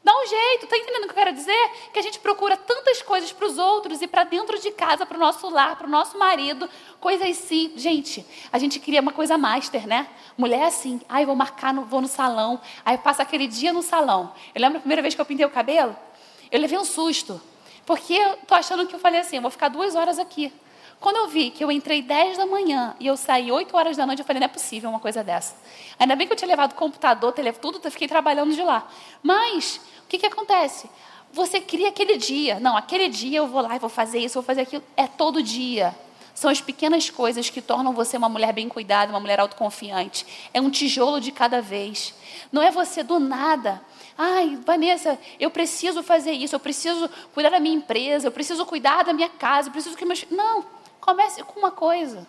Dá 0.04 0.12
um 0.18 0.26
jeito, 0.26 0.66
tá 0.66 0.78
entendendo 0.78 1.04
o 1.04 1.06
que 1.06 1.12
eu 1.12 1.16
quero 1.16 1.34
dizer? 1.34 1.72
Que 1.94 2.00
a 2.00 2.02
gente 2.02 2.18
procura 2.20 2.58
tantas 2.58 3.04
coisas 3.04 3.32
para 3.32 3.46
os 3.46 3.60
outros 3.60 4.02
e 4.02 4.08
para 4.08 4.24
dentro 4.24 4.60
de 4.60 4.72
casa, 4.72 5.06
para 5.06 5.16
o 5.16 5.20
nosso 5.20 5.48
lar, 5.48 5.76
para 5.76 5.86
o 5.86 5.90
nosso 5.90 6.18
marido, 6.18 6.68
coisas 7.00 7.38
sim. 7.38 7.74
Gente, 7.76 8.26
a 8.52 8.58
gente 8.58 8.80
queria 8.80 9.00
uma 9.00 9.12
coisa 9.12 9.38
master, 9.38 9.86
né? 9.86 10.08
Mulher 10.36 10.64
assim, 10.64 11.02
ai, 11.08 11.24
vou 11.24 11.36
marcar, 11.36 11.72
no, 11.72 11.86
vou 11.86 12.02
no 12.02 12.08
salão, 12.08 12.60
aí 12.84 12.98
passa 12.98 13.22
aquele 13.22 13.46
dia 13.46 13.72
no 13.72 13.84
salão. 13.84 14.34
Eu 14.56 14.62
lembro 14.62 14.78
a 14.78 14.82
primeira 14.82 15.04
vez 15.04 15.14
que 15.14 15.22
eu 15.22 15.26
pintei 15.26 15.46
o 15.46 15.52
cabelo, 15.52 15.96
eu 16.52 16.60
levei 16.60 16.80
um 16.80 16.86
susto, 16.86 17.40
porque 17.86 18.14
eu 18.14 18.38
tô 18.48 18.56
achando 18.56 18.86
que 18.86 18.96
eu 18.96 19.00
falei 19.00 19.20
assim, 19.20 19.38
eu 19.38 19.42
vou 19.42 19.52
ficar 19.52 19.70
duas 19.70 19.96
horas 19.96 20.20
aqui. 20.20 20.54
Quando 21.00 21.16
eu 21.16 21.28
vi 21.28 21.50
que 21.50 21.64
eu 21.64 21.72
entrei 21.72 22.04
10 22.04 22.38
da 22.38 22.46
manhã 22.46 22.96
e 23.00 23.08
eu 23.08 23.18
saí 23.18 23.52
8 23.52 23.76
horas 23.76 23.98
da 23.98 24.06
noite, 24.06 24.20
eu 24.20 24.26
falei, 24.26 24.40
não 24.40 24.46
é 24.46 24.50
possível 24.50 24.88
uma 24.90 25.00
coisa 25.00 25.24
dessa. 25.24 25.56
Ainda 25.98 26.16
bem 26.16 26.28
que 26.28 26.34
eu 26.34 26.38
tinha 26.38 26.48
levado 26.48 26.76
computador, 26.76 27.34
telefone, 27.34 27.62
tudo, 27.62 27.82
eu 27.84 27.92
fiquei 27.92 28.08
trabalhando 28.08 28.54
de 28.54 28.62
lá. 28.62 28.88
Mas, 29.24 29.82
o 30.04 30.08
que, 30.08 30.20
que 30.20 30.28
acontece? 30.28 30.88
Você 31.34 31.60
cria 31.60 31.90
aquele 31.90 32.18
dia. 32.18 32.60
Não, 32.60 32.78
aquele 32.78 33.08
dia 33.10 33.40
eu 33.40 33.48
vou 33.48 33.62
lá 33.62 33.76
e 33.76 33.80
vou 33.80 33.90
fazer 33.90 34.20
isso, 34.20 34.36
vou 34.36 34.44
fazer 34.44 34.62
aquilo. 34.62 34.84
É 34.96 35.08
todo 35.08 35.42
dia. 35.42 35.96
São 36.36 36.52
as 36.52 36.62
pequenas 36.62 37.10
coisas 37.10 37.50
que 37.50 37.62
tornam 37.62 37.94
você 37.94 38.16
uma 38.16 38.30
mulher 38.30 38.54
bem 38.54 38.70
cuidada, 38.70 39.12
uma 39.12 39.20
mulher 39.20 39.40
autoconfiante. 39.40 40.26
É 40.54 40.62
um 40.62 40.70
tijolo 40.70 41.20
de 41.20 41.32
cada 41.32 41.62
vez. 41.62 42.14
Não 42.52 42.62
é 42.62 42.70
você 42.70 43.04
do 43.04 43.20
nada. 43.20 43.82
Ai, 44.18 44.58
Vanessa, 44.66 45.18
eu 45.40 45.50
preciso 45.50 46.04
fazer 46.04 46.32
isso, 46.32 46.56
eu 46.56 46.60
preciso 46.60 47.10
cuidar 47.34 47.50
da 47.50 47.60
minha 47.60 47.76
empresa, 47.76 48.28
eu 48.28 48.32
preciso 48.32 48.66
cuidar 48.66 49.04
da 49.04 49.14
minha 49.14 49.30
casa, 49.30 49.70
eu 49.70 49.72
preciso 49.72 49.96
que 49.96 50.06
meus. 50.06 50.26
Não. 50.30 50.66
Comece 51.00 51.44
com 51.44 51.60
uma 51.60 51.72
coisa. 51.72 52.28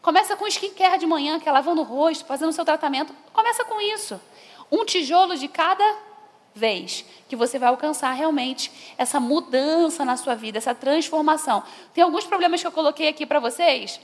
Começa 0.00 0.36
com 0.36 0.46
skincare 0.46 0.98
de 0.98 1.06
manhã, 1.06 1.38
que 1.38 1.48
é 1.48 1.52
lavando 1.52 1.82
o 1.82 1.84
rosto, 1.84 2.24
fazendo 2.24 2.48
o 2.48 2.52
seu 2.52 2.64
tratamento. 2.64 3.14
Começa 3.32 3.64
com 3.64 3.80
isso. 3.80 4.20
Um 4.70 4.84
tijolo 4.84 5.36
de 5.36 5.48
cada 5.48 5.84
vez 6.54 7.04
que 7.28 7.34
você 7.34 7.58
vai 7.58 7.68
alcançar 7.68 8.12
realmente 8.12 8.70
essa 8.96 9.18
mudança 9.18 10.04
na 10.04 10.16
sua 10.16 10.34
vida, 10.34 10.58
essa 10.58 10.74
transformação. 10.74 11.62
Tem 11.92 12.04
alguns 12.04 12.24
problemas 12.24 12.60
que 12.60 12.66
eu 12.66 12.72
coloquei 12.72 13.08
aqui 13.08 13.26
para 13.26 13.40
vocês, 13.40 14.00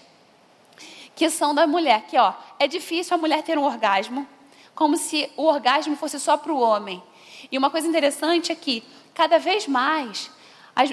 que 1.15 1.31
são 1.31 1.55
da 1.55 1.67
mulher. 1.67 2.03
Que 2.09 2.19
ó, 2.19 2.35
é 2.59 2.67
difícil 2.67 3.15
a 3.15 3.19
mulher 3.19 3.43
ter 3.43 3.59
um 3.59 3.65
orgasmo, 3.65 4.27
como 4.75 4.97
se 4.97 5.31
o 5.37 5.45
orgasmo 5.45 5.97
fosse 5.97 6.19
só 6.19 6.37
para 6.37 6.53
o 6.53 6.61
homem. 6.61 7.03
E 7.51 7.59
uma 7.59 7.71
coisa 7.71 7.87
interessante 7.87 8.53
é 8.53 8.55
que 8.55 8.83
cada 9.15 9.39
vez 9.39 9.67
mais 9.67 10.31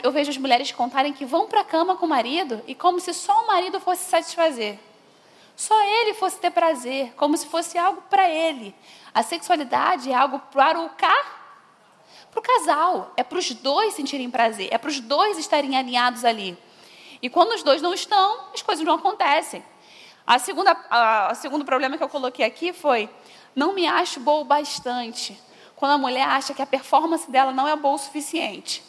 eu 0.04 0.12
vejo 0.12 0.30
as 0.30 0.38
mulheres 0.38 0.72
contarem 0.72 1.14
que 1.14 1.26
vão 1.26 1.48
para 1.48 1.62
a 1.62 1.64
cama 1.64 1.96
com 1.96 2.06
o 2.06 2.10
marido 2.10 2.62
e 2.68 2.76
como 2.76 3.00
se 3.00 3.14
só 3.14 3.44
o 3.44 3.48
marido 3.48 3.80
fosse 3.80 4.10
satisfazer. 4.10 4.78
Só 5.56 5.80
ele 5.84 6.14
fosse 6.14 6.40
ter 6.40 6.52
prazer, 6.52 7.14
como 7.16 7.38
se 7.38 7.48
fosse 7.48 7.78
algo 7.78 8.02
para 8.10 8.30
ele. 8.30 8.76
A 9.14 9.24
sexualidade 9.24 10.12
é 10.12 10.16
algo 10.16 10.40
para 10.52 10.80
o 10.80 10.90
cá, 10.90 11.26
para 12.30 12.40
o 12.40 12.44
casal, 12.44 13.14
é 13.18 13.24
para 13.24 13.40
os 13.40 13.52
dois 13.52 13.94
sentirem 13.94 14.30
prazer, 14.30 14.68
é 14.72 14.78
para 14.78 14.90
os 14.90 15.00
dois 15.00 15.38
estarem 15.38 15.76
alinhados 15.76 16.24
ali. 16.26 16.58
E 17.22 17.30
quando 17.30 17.54
os 17.54 17.64
dois 17.64 17.82
não 17.82 17.94
estão, 17.94 18.52
as 18.54 18.62
coisas 18.62 18.86
não 18.86 18.96
acontecem. 18.96 19.64
A 20.26 20.38
segunda, 20.38 20.72
a, 20.90 21.32
a 21.32 21.36
segundo 21.36 21.66
problema 21.66 21.98
que 21.98 22.04
eu 22.04 22.10
coloquei 22.10 22.46
aqui 22.46 22.74
foi: 22.74 23.10
não 23.56 23.74
me 23.74 23.88
acho 23.88 24.20
boa 24.20 24.42
o 24.42 24.46
bastante. 24.46 25.40
Quando 25.78 25.94
a 25.94 25.98
mulher 25.98 26.28
acha 26.28 26.54
que 26.54 26.62
a 26.62 26.66
performance 26.66 27.32
dela 27.32 27.54
não 27.54 27.66
é 27.68 27.76
boa 27.78 27.96
o 27.96 27.98
suficiente 27.98 28.84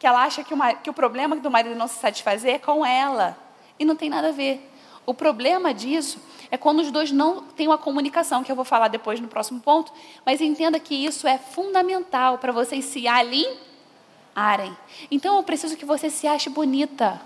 que 0.00 0.06
ela 0.06 0.24
acha 0.24 0.42
que 0.42 0.54
o, 0.54 0.58
que 0.82 0.88
o 0.88 0.94
problema 0.94 1.36
do 1.36 1.50
marido 1.50 1.74
não 1.76 1.86
se 1.86 2.00
satisfazer 2.00 2.54
é 2.54 2.58
com 2.58 2.84
ela. 2.84 3.36
E 3.78 3.84
não 3.84 3.94
tem 3.94 4.08
nada 4.08 4.30
a 4.30 4.32
ver. 4.32 4.66
O 5.04 5.12
problema 5.12 5.74
disso 5.74 6.18
é 6.50 6.56
quando 6.56 6.80
os 6.80 6.90
dois 6.90 7.12
não 7.12 7.42
têm 7.42 7.68
uma 7.68 7.76
comunicação, 7.76 8.42
que 8.42 8.50
eu 8.50 8.56
vou 8.56 8.64
falar 8.64 8.88
depois 8.88 9.20
no 9.20 9.28
próximo 9.28 9.60
ponto, 9.60 9.92
mas 10.24 10.40
entenda 10.40 10.80
que 10.80 10.94
isso 10.94 11.28
é 11.28 11.36
fundamental 11.36 12.38
para 12.38 12.50
vocês 12.50 12.86
se 12.86 13.06
alinharem. 13.06 14.74
Então 15.10 15.36
eu 15.36 15.42
preciso 15.42 15.76
que 15.76 15.84
você 15.84 16.08
se 16.08 16.26
ache 16.26 16.48
bonita. 16.48 17.20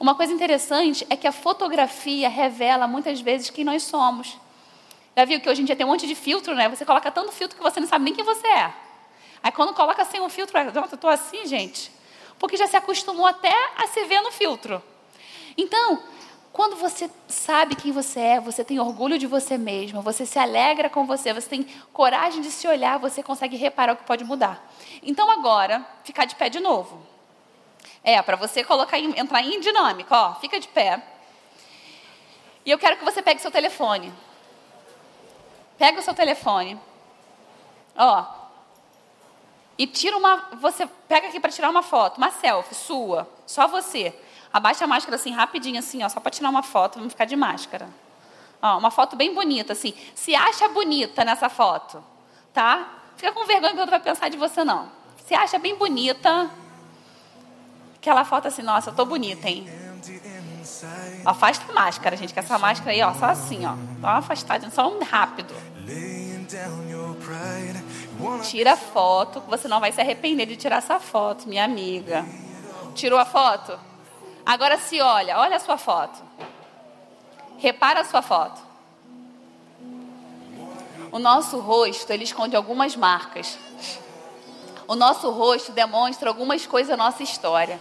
Uma 0.00 0.16
coisa 0.16 0.32
interessante 0.32 1.06
é 1.08 1.16
que 1.16 1.28
a 1.28 1.32
fotografia 1.32 2.28
revela 2.28 2.88
muitas 2.88 3.20
vezes 3.20 3.50
quem 3.50 3.64
nós 3.64 3.84
somos. 3.84 4.36
Já 5.16 5.24
viu 5.24 5.40
que 5.40 5.48
hoje 5.48 5.62
em 5.62 5.64
dia 5.64 5.76
tem 5.76 5.86
um 5.86 5.90
monte 5.90 6.06
de 6.06 6.14
filtro, 6.14 6.54
né? 6.54 6.68
Você 6.68 6.84
coloca 6.84 7.10
tanto 7.10 7.32
filtro 7.32 7.56
que 7.56 7.62
você 7.62 7.78
não 7.78 7.86
sabe 7.86 8.04
nem 8.04 8.14
quem 8.14 8.24
você 8.24 8.46
é. 8.46 8.72
Aí 9.42 9.52
quando 9.52 9.74
coloca 9.74 10.04
sem 10.04 10.20
um 10.20 10.28
filtro, 10.28 10.58
nossa, 10.72 10.94
eu 10.94 10.98
tô 10.98 11.08
assim, 11.08 11.46
gente. 11.46 11.92
Porque 12.38 12.56
já 12.56 12.66
se 12.66 12.76
acostumou 12.76 13.26
até 13.26 13.54
a 13.76 13.86
se 13.86 14.04
ver 14.04 14.20
no 14.22 14.32
filtro. 14.32 14.82
Então, 15.56 16.02
quando 16.52 16.76
você 16.76 17.10
sabe 17.28 17.74
quem 17.74 17.92
você 17.92 18.20
é, 18.20 18.40
você 18.40 18.64
tem 18.64 18.80
orgulho 18.80 19.18
de 19.18 19.26
você 19.26 19.58
mesmo, 19.58 20.00
você 20.02 20.24
se 20.24 20.38
alegra 20.38 20.88
com 20.88 21.04
você, 21.04 21.32
você 21.32 21.48
tem 21.48 21.64
coragem 21.92 22.40
de 22.40 22.50
se 22.50 22.66
olhar, 22.66 22.98
você 22.98 23.22
consegue 23.22 23.56
reparar 23.56 23.92
o 23.92 23.96
que 23.96 24.04
pode 24.04 24.24
mudar. 24.24 24.64
Então 25.02 25.30
agora, 25.30 25.84
ficar 26.04 26.24
de 26.24 26.34
pé 26.34 26.48
de 26.48 26.60
novo. 26.60 27.04
É, 28.02 28.20
para 28.22 28.36
você 28.36 28.62
colocar 28.62 28.98
entrar 28.98 29.42
em 29.42 29.60
dinâmica, 29.60 30.16
ó, 30.16 30.34
fica 30.34 30.60
de 30.60 30.68
pé. 30.68 31.02
E 32.64 32.70
eu 32.70 32.78
quero 32.78 32.96
que 32.96 33.04
você 33.04 33.20
pegue 33.20 33.40
seu 33.40 33.50
telefone. 33.50 34.12
Pega 35.78 36.00
o 36.00 36.02
seu 36.02 36.14
telefone. 36.14 36.78
Ó. 37.96 38.24
E 39.76 39.86
tira 39.86 40.16
uma. 40.16 40.48
Você 40.60 40.86
pega 41.08 41.28
aqui 41.28 41.40
para 41.40 41.50
tirar 41.50 41.70
uma 41.70 41.82
foto, 41.82 42.18
uma 42.18 42.30
selfie 42.30 42.74
sua, 42.74 43.28
só 43.46 43.66
você. 43.66 44.14
Abaixa 44.52 44.84
a 44.84 44.86
máscara 44.86 45.16
assim, 45.16 45.32
rapidinho, 45.32 45.78
assim, 45.80 46.04
ó, 46.04 46.08
só 46.08 46.20
para 46.20 46.30
tirar 46.30 46.48
uma 46.48 46.62
foto, 46.62 46.96
vamos 46.96 47.12
ficar 47.12 47.24
de 47.24 47.34
máscara. 47.34 47.88
Ó, 48.62 48.78
uma 48.78 48.90
foto 48.90 49.16
bem 49.16 49.34
bonita, 49.34 49.72
assim. 49.72 49.92
Se 50.14 50.32
acha 50.34 50.68
bonita 50.68 51.24
nessa 51.24 51.48
foto, 51.48 52.02
tá? 52.52 52.88
Fica 53.16 53.32
com 53.32 53.44
vergonha 53.44 53.72
que 53.72 53.80
outro 53.80 53.90
vai 53.90 54.00
pensar 54.00 54.28
de 54.28 54.36
você, 54.36 54.64
não. 54.64 54.88
Se 55.26 55.34
acha 55.34 55.58
bem 55.58 55.74
bonita. 55.74 56.48
Aquela 57.96 58.24
foto 58.24 58.46
assim, 58.46 58.62
nossa, 58.62 58.90
eu 58.90 58.94
tô 58.94 59.04
bonita, 59.04 59.48
hein? 59.48 59.66
Afasta 61.24 61.70
a 61.70 61.74
máscara, 61.74 62.16
gente, 62.16 62.32
que 62.32 62.40
essa 62.40 62.58
máscara 62.58 62.90
aí, 62.92 63.02
ó, 63.02 63.12
só 63.14 63.26
assim, 63.26 63.64
ó. 63.66 63.74
Dá 64.00 64.08
uma 64.08 64.18
afastada, 64.18 64.70
só 64.70 64.88
um 64.88 65.02
rápido. 65.02 65.54
Tira 68.42 68.72
a 68.72 68.76
foto, 68.76 69.40
você 69.48 69.68
não 69.68 69.80
vai 69.80 69.92
se 69.92 70.00
arrepender 70.00 70.46
de 70.46 70.56
tirar 70.56 70.76
essa 70.76 70.98
foto, 71.00 71.48
minha 71.48 71.64
amiga. 71.64 72.24
Tirou 72.94 73.18
a 73.18 73.24
foto? 73.24 73.78
Agora 74.46 74.78
se 74.78 75.00
olha, 75.00 75.38
olha 75.38 75.56
a 75.56 75.60
sua 75.60 75.78
foto. 75.78 76.22
Repara 77.58 78.00
a 78.00 78.04
sua 78.04 78.22
foto. 78.22 78.60
O 81.10 81.18
nosso 81.18 81.60
rosto, 81.60 82.10
ele 82.10 82.24
esconde 82.24 82.56
algumas 82.56 82.96
marcas. 82.96 83.58
O 84.86 84.94
nosso 84.94 85.30
rosto 85.30 85.72
demonstra 85.72 86.28
algumas 86.28 86.66
coisas 86.66 86.90
da 86.90 86.96
nossa 86.96 87.22
história. 87.22 87.80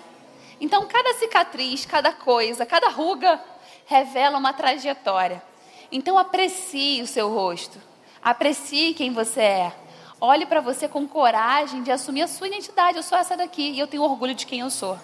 Então, 0.63 0.86
cada 0.86 1.13
cicatriz, 1.15 1.86
cada 1.86 2.13
coisa, 2.13 2.65
cada 2.65 2.88
ruga 2.88 3.38
revela 3.86 4.38
uma 4.38 4.54
trajetória. 4.54 5.43
Então, 5.91 6.17
aprecie 6.17 7.02
o 7.02 7.06
seu 7.06 7.28
rosto. 7.28 7.78
Aprecie 8.23 8.93
quem 8.93 9.12
você 9.12 9.41
é. 9.41 9.73
Olhe 10.21 10.45
para 10.45 10.62
você 10.62 10.88
com 10.88 11.06
coragem 11.06 11.84
de 11.84 11.91
assumir 11.91 12.21
a 12.21 12.30
sua 12.30 12.47
identidade. 12.47 12.95
Eu 12.95 13.04
sou 13.04 13.17
essa 13.17 13.36
daqui 13.36 13.71
e 13.71 13.78
eu 13.78 13.88
tenho 13.88 14.04
orgulho 14.04 14.34
de 14.34 14.45
quem 14.45 14.62
eu 14.62 14.69
sou. 14.69 14.97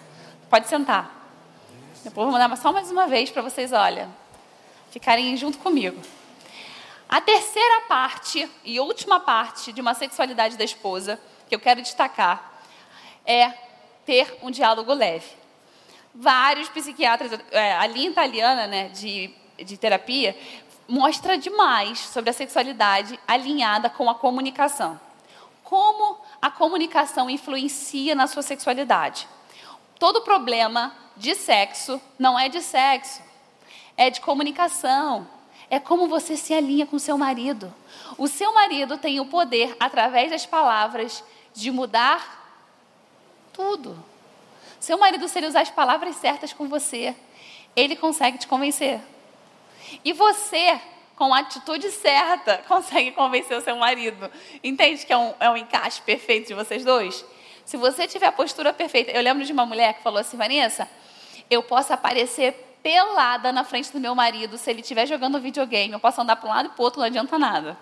Pode 0.49 0.69
sentar. 0.69 1.13
Depois 2.05 2.23
vou 2.23 2.31
mandar 2.31 2.55
só 2.55 2.71
mais 2.71 2.89
uma 2.89 3.05
vez 3.05 3.29
para 3.29 3.41
vocês, 3.41 3.73
olha, 3.73 4.07
ficarem 4.91 5.35
junto 5.35 5.57
comigo. 5.57 6.01
A 7.09 7.19
terceira 7.19 7.81
parte 7.81 8.49
e 8.63 8.79
última 8.79 9.19
parte 9.19 9.73
de 9.73 9.81
uma 9.81 9.93
sexualidade 9.93 10.55
da 10.55 10.63
esposa 10.63 11.19
que 11.49 11.53
eu 11.53 11.59
quero 11.59 11.81
destacar 11.81 12.61
é 13.25 13.49
ter 14.05 14.39
um 14.41 14.49
diálogo 14.49 14.93
leve 14.93 15.38
vários 16.13 16.69
psiquiatras, 16.69 17.39
é, 17.51 17.73
a 17.73 17.87
linha 17.87 18.09
italiana 18.09 18.67
né, 18.67 18.89
de, 18.89 19.33
de 19.57 19.77
terapia 19.77 20.35
mostra 20.87 21.37
demais 21.37 21.99
sobre 21.99 22.29
a 22.29 22.33
sexualidade 22.33 23.19
alinhada 23.27 23.89
com 23.89 24.09
a 24.09 24.15
comunicação. 24.15 24.99
Como 25.63 26.17
a 26.41 26.49
comunicação 26.49 27.29
influencia 27.29 28.15
na 28.15 28.25
sua 28.25 28.41
sexualidade. 28.41 29.27
Todo 29.99 30.21
problema 30.21 30.95
de 31.15 31.35
sexo 31.35 32.01
não 32.17 32.39
é 32.39 32.49
de 32.49 32.61
sexo, 32.61 33.21
é 33.95 34.09
de 34.09 34.21
comunicação. 34.21 35.27
É 35.69 35.79
como 35.79 36.07
você 36.07 36.35
se 36.35 36.53
alinha 36.53 36.87
com 36.87 36.97
seu 36.97 37.17
marido. 37.17 37.71
O 38.17 38.27
seu 38.27 38.51
marido 38.53 38.97
tem 38.97 39.19
o 39.19 39.25
poder, 39.25 39.75
através 39.79 40.31
das 40.31 40.45
palavras, 40.45 41.23
de 41.53 41.69
mudar 41.69 42.39
tudo. 43.53 44.03
Seu 44.79 44.97
marido, 44.97 45.27
se 45.27 45.37
ele 45.37 45.47
usar 45.47 45.61
as 45.61 45.69
palavras 45.69 46.15
certas 46.15 46.53
com 46.53 46.67
você, 46.67 47.15
ele 47.75 47.95
consegue 47.95 48.37
te 48.37 48.47
convencer. 48.47 48.99
E 50.03 50.13
você, 50.13 50.79
com 51.15 51.33
a 51.33 51.39
atitude 51.39 51.91
certa, 51.91 52.59
consegue 52.67 53.11
convencer 53.11 53.57
o 53.57 53.61
seu 53.61 53.75
marido. 53.75 54.31
Entende 54.63 55.05
que 55.05 55.11
é 55.11 55.17
um, 55.17 55.33
é 55.39 55.49
um 55.49 55.57
encaixe 55.57 56.01
perfeito 56.01 56.47
de 56.47 56.53
vocês 56.53 56.85
dois? 56.85 57.25
Se 57.65 57.77
você 57.77 58.07
tiver 58.07 58.27
a 58.27 58.31
postura 58.31 58.73
perfeita. 58.73 59.11
Eu 59.11 59.21
lembro 59.21 59.45
de 59.45 59.51
uma 59.51 59.65
mulher 59.65 59.93
que 59.93 60.01
falou 60.01 60.19
assim, 60.19 60.37
Vanessa, 60.37 60.89
eu 61.49 61.61
posso 61.61 61.93
aparecer 61.93 62.53
pelada 62.81 63.51
na 63.51 63.63
frente 63.63 63.91
do 63.91 63.99
meu 63.99 64.15
marido 64.15 64.57
se 64.57 64.69
ele 64.69 64.81
estiver 64.81 65.05
jogando 65.05 65.39
videogame. 65.39 65.93
Eu 65.93 65.99
posso 65.99 66.21
andar 66.21 66.37
para 66.37 66.49
um 66.49 66.53
lado 66.53 66.65
e 66.67 66.69
para 66.69 66.81
o 66.81 66.85
outro, 66.85 66.99
não 66.99 67.07
adianta 67.07 67.37
nada. 67.37 67.77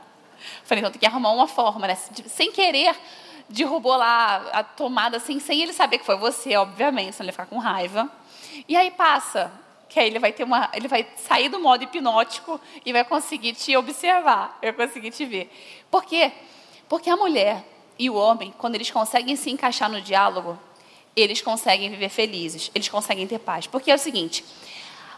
Falei, 0.64 0.82
então 0.82 0.92
tem 0.92 1.00
que 1.00 1.06
arrumar 1.06 1.32
uma 1.32 1.48
forma, 1.48 1.88
né? 1.88 1.96
Sem 1.96 2.52
querer 2.52 2.96
derrubou 3.50 3.96
lá 3.96 4.50
a 4.52 4.64
tomada 4.64 5.18
assim, 5.18 5.40
sem 5.40 5.62
ele 5.62 5.74
saber 5.74 6.00
que 6.00 6.06
foi 6.06 6.18
você, 6.18 6.56
obviamente, 6.56 7.16
senão 7.16 7.30
ele 7.30 7.36
vai 7.36 7.46
ficar 7.46 7.56
com 7.56 7.62
raiva. 7.62 8.10
E 8.68 8.76
aí 8.76 8.92
passa, 8.92 9.52
que 9.88 10.00
aí 10.00 10.08
ele 10.08 10.20
vai 10.20 10.32
ter 10.32 10.44
uma, 10.44 10.70
ele 10.74 10.88
vai 10.88 11.08
sair 11.18 11.50
do 11.50 11.60
modo 11.60 11.84
hipnótico 11.84 12.60
e 12.86 12.92
vai 12.92 13.04
conseguir 13.04 13.54
te 13.54 13.76
observar, 13.78 14.58
vai 14.62 14.74
conseguir 14.74 15.12
te 15.12 15.26
ver. 15.26 15.52
Por 15.90 16.04
quê? 16.04 16.32
Porque 16.90 17.10
a 17.10 17.16
mulher 17.16 17.64
e 17.98 18.10
o 18.10 18.16
homem, 18.16 18.54
quando 18.58 18.76
eles 18.76 18.92
conseguem 18.92 19.36
se 19.36 19.50
encaixar 19.50 19.90
no 19.90 20.02
diálogo, 20.02 20.58
eles 21.16 21.42
conseguem 21.42 21.90
viver 21.90 22.10
felizes, 22.10 22.70
eles 22.76 22.90
conseguem 22.90 23.26
ter 23.26 23.40
paz. 23.40 23.66
Porque 23.66 23.90
é 23.90 23.96
o 23.96 24.00
seguinte, 24.00 24.46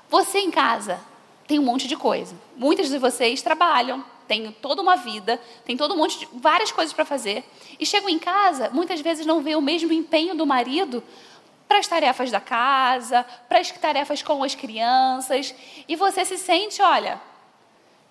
você 0.10 0.40
em 0.40 0.52
casa 0.52 1.00
tem 1.48 1.60
um 1.60 1.64
monte 1.64 1.88
de 1.88 1.96
coisa. 1.96 2.36
Muitos 2.56 2.90
de 2.90 2.98
vocês 2.98 3.42
trabalham, 3.42 4.06
têm 4.30 4.52
toda 4.62 4.80
uma 4.80 4.96
vida, 4.96 5.42
tem 5.66 5.76
todo 5.76 5.96
um 5.96 5.98
monte 5.98 6.20
de 6.20 6.28
várias 6.34 6.72
coisas 6.72 6.94
para 6.94 7.04
fazer. 7.04 7.44
E 7.80 7.86
chegam 7.86 8.08
em 8.08 8.20
casa, 8.20 8.70
muitas 8.70 9.02
vezes 9.02 9.26
não 9.26 9.42
vê 9.42 9.56
o 9.56 9.62
mesmo 9.62 9.92
empenho 9.92 10.36
do 10.36 10.46
marido 10.46 11.04
para 11.68 11.80
as 11.80 11.88
tarefas 11.88 12.30
da 12.30 12.40
casa, 12.40 13.26
para 13.50 13.60
as 13.60 13.72
tarefas 13.72 14.22
com 14.22 14.44
as 14.44 14.54
crianças. 14.54 15.56
E 15.88 15.96
você 15.96 16.24
se 16.24 16.38
sente, 16.38 16.80
olha, 16.80 17.20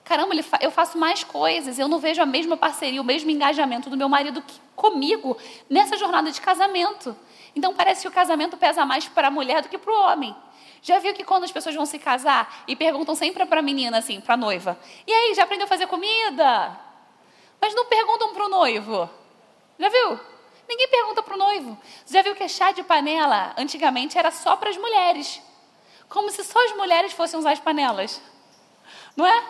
caramba, 0.05 0.35
eu 0.61 0.73
faço 0.73 0.99
mais 0.99 1.23
coisas, 1.23 1.79
eu 1.79 1.87
não 1.87 2.01
vejo 2.01 2.21
a 2.21 2.27
mesma 2.27 2.57
parceria, 2.57 3.01
o 3.01 3.05
mesmo 3.05 3.31
engajamento 3.31 3.89
do 3.89 3.97
meu 3.97 4.09
marido 4.09 4.43
comigo 4.75 5.39
nessa 5.71 5.97
jornada 5.97 6.33
de 6.33 6.41
casamento. 6.41 7.17
Então 7.55 7.73
parece 7.73 8.03
que 8.03 8.09
o 8.09 8.13
casamento 8.13 8.57
pesa 8.57 8.85
mais 8.85 9.07
para 9.07 9.29
a 9.29 9.31
mulher 9.31 9.63
do 9.63 9.69
que 9.69 9.79
para 9.79 9.93
o 9.93 10.01
homem. 10.03 10.35
Já 10.83 10.99
viu 10.99 11.15
que 11.15 11.25
quando 11.25 11.45
as 11.45 11.53
pessoas 11.53 11.75
vão 11.75 11.87
se 11.87 11.99
casar 11.99 12.65
e 12.67 12.77
perguntam 12.77 13.15
sempre 13.15 13.45
para 13.47 13.61
a 13.61 13.63
menina, 13.63 13.99
assim, 13.99 14.21
para 14.21 14.35
a 14.35 14.37
noiva: 14.37 14.79
E 15.07 15.13
aí, 15.13 15.35
já 15.35 15.45
aprendeu 15.45 15.65
a 15.65 15.69
fazer 15.69 15.87
comida? 15.87 16.79
Mas 17.61 17.75
não 17.75 17.87
perguntam 17.87 18.33
para 18.33 18.47
o 18.47 18.49
noivo. 18.49 19.11
Já 19.79 19.89
viu? 19.89 20.21
Ninguém 20.69 20.89
pergunta 20.89 21.23
para 21.23 21.35
o 21.35 21.39
noivo. 21.39 21.79
Já 22.07 22.23
viu 22.23 22.35
que 22.35 22.49
chá 22.49 22.73
de 22.73 22.83
panela 22.83 23.55
antigamente 23.57 24.19
era 24.19 24.31
só 24.31 24.55
para 24.57 24.71
as 24.71 24.77
mulheres? 24.77 25.41
Como 26.09 26.31
se 26.31 26.45
só 26.45 26.63
as 26.65 26.77
mulheres 26.77 27.13
fossem 27.13 27.39
usar 27.39 27.53
as 27.53 27.61
panelas. 27.61 28.21
Não 29.17 29.27
é? 29.27 29.45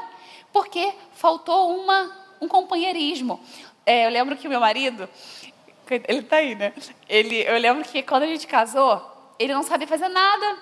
Porque 0.53 0.95
faltou 1.12 1.77
uma, 1.79 2.17
um 2.41 2.49
companheirismo. 2.49 3.41
É, 3.85 4.07
eu 4.07 4.11
lembro 4.11 4.37
que 4.37 4.49
meu 4.49 4.61
marido, 4.61 5.09
ele 5.91 6.21
está 6.21 6.37
aí, 6.37 6.55
né? 6.55 6.73
Ele, 7.09 7.43
eu 7.43 7.59
lembro 7.59 7.85
que 7.85 8.03
quando 8.03 8.25
a 8.25 8.27
gente 8.27 8.47
casou, 8.47 9.35
ele 9.38 9.53
não 9.53 9.62
sabia 9.62 9.87
fazer 9.87 10.09
nada. 10.09 10.59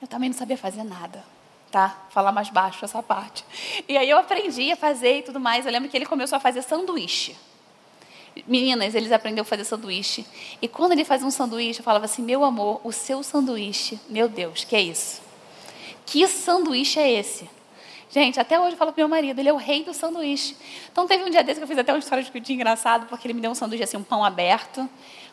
Eu 0.00 0.06
também 0.06 0.28
não 0.28 0.36
sabia 0.36 0.56
fazer 0.56 0.84
nada, 0.84 1.24
tá? 1.70 2.06
Falar 2.10 2.32
mais 2.32 2.50
baixo 2.50 2.84
essa 2.84 3.02
parte. 3.02 3.44
E 3.88 3.96
aí 3.96 4.08
eu 4.08 4.18
aprendi 4.18 4.70
a 4.70 4.76
fazer 4.76 5.18
e 5.18 5.22
tudo 5.22 5.40
mais. 5.40 5.66
Eu 5.66 5.72
lembro 5.72 5.88
que 5.88 5.96
ele 5.96 6.06
começou 6.06 6.36
a 6.36 6.40
fazer 6.40 6.62
sanduíche. 6.62 7.36
Meninas, 8.46 8.94
eles 8.94 9.10
aprenderam 9.10 9.42
a 9.42 9.44
fazer 9.44 9.64
sanduíche. 9.64 10.24
E 10.62 10.68
quando 10.68 10.92
ele 10.92 11.04
fazia 11.04 11.26
um 11.26 11.30
sanduíche, 11.30 11.80
eu 11.80 11.84
falava 11.84 12.04
assim: 12.04 12.22
Meu 12.22 12.44
amor, 12.44 12.80
o 12.84 12.92
seu 12.92 13.22
sanduíche, 13.22 13.98
meu 14.08 14.28
Deus, 14.28 14.64
que 14.64 14.76
é 14.76 14.80
isso? 14.80 15.20
Que 16.06 16.26
sanduíche 16.28 17.00
é 17.00 17.10
esse? 17.10 17.50
Gente, 18.10 18.40
até 18.40 18.58
hoje 18.58 18.72
eu 18.72 18.76
falo 18.78 18.92
pro 18.92 19.02
meu 19.02 19.08
marido, 19.08 19.38
ele 19.38 19.48
é 19.48 19.52
o 19.52 19.56
rei 19.56 19.84
do 19.84 19.92
sanduíche. 19.92 20.56
Então 20.90 21.06
teve 21.06 21.24
um 21.24 21.30
dia 21.30 21.44
desse 21.44 21.60
que 21.60 21.64
eu 21.64 21.68
fiz 21.68 21.78
até 21.78 21.92
uma 21.92 21.98
história 21.98 22.24
de 22.24 22.30
cuidinho 22.30 22.56
engraçado, 22.56 23.06
porque 23.06 23.26
ele 23.26 23.34
me 23.34 23.40
deu 23.40 23.50
um 23.50 23.54
sanduíche 23.54 23.84
assim, 23.84 23.96
um 23.98 24.02
pão 24.02 24.24
aberto 24.24 24.88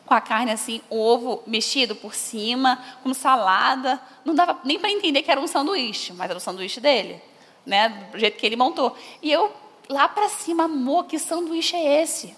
com 0.05 0.13
a 0.13 0.21
carne 0.21 0.51
assim, 0.51 0.81
ovo 0.89 1.41
mexido 1.47 1.95
por 1.95 2.13
cima, 2.13 2.83
com 3.01 3.13
salada. 3.13 3.99
Não 4.23 4.35
dava 4.35 4.59
nem 4.63 4.77
para 4.77 4.91
entender 4.91 5.23
que 5.23 5.31
era 5.31 5.39
um 5.39 5.47
sanduíche, 5.47 6.13
mas 6.13 6.29
era 6.29 6.37
o 6.37 6.41
sanduíche 6.41 6.79
dele, 6.79 7.21
né? 7.65 7.89
Do 8.11 8.19
jeito 8.19 8.37
que 8.37 8.45
ele 8.45 8.55
montou. 8.55 8.95
E 9.21 9.31
eu 9.31 9.51
lá 9.89 10.07
para 10.07 10.29
cima, 10.29 10.65
amor, 10.65 11.05
que 11.05 11.17
sanduíche 11.17 11.75
é 11.75 12.01
esse? 12.01 12.35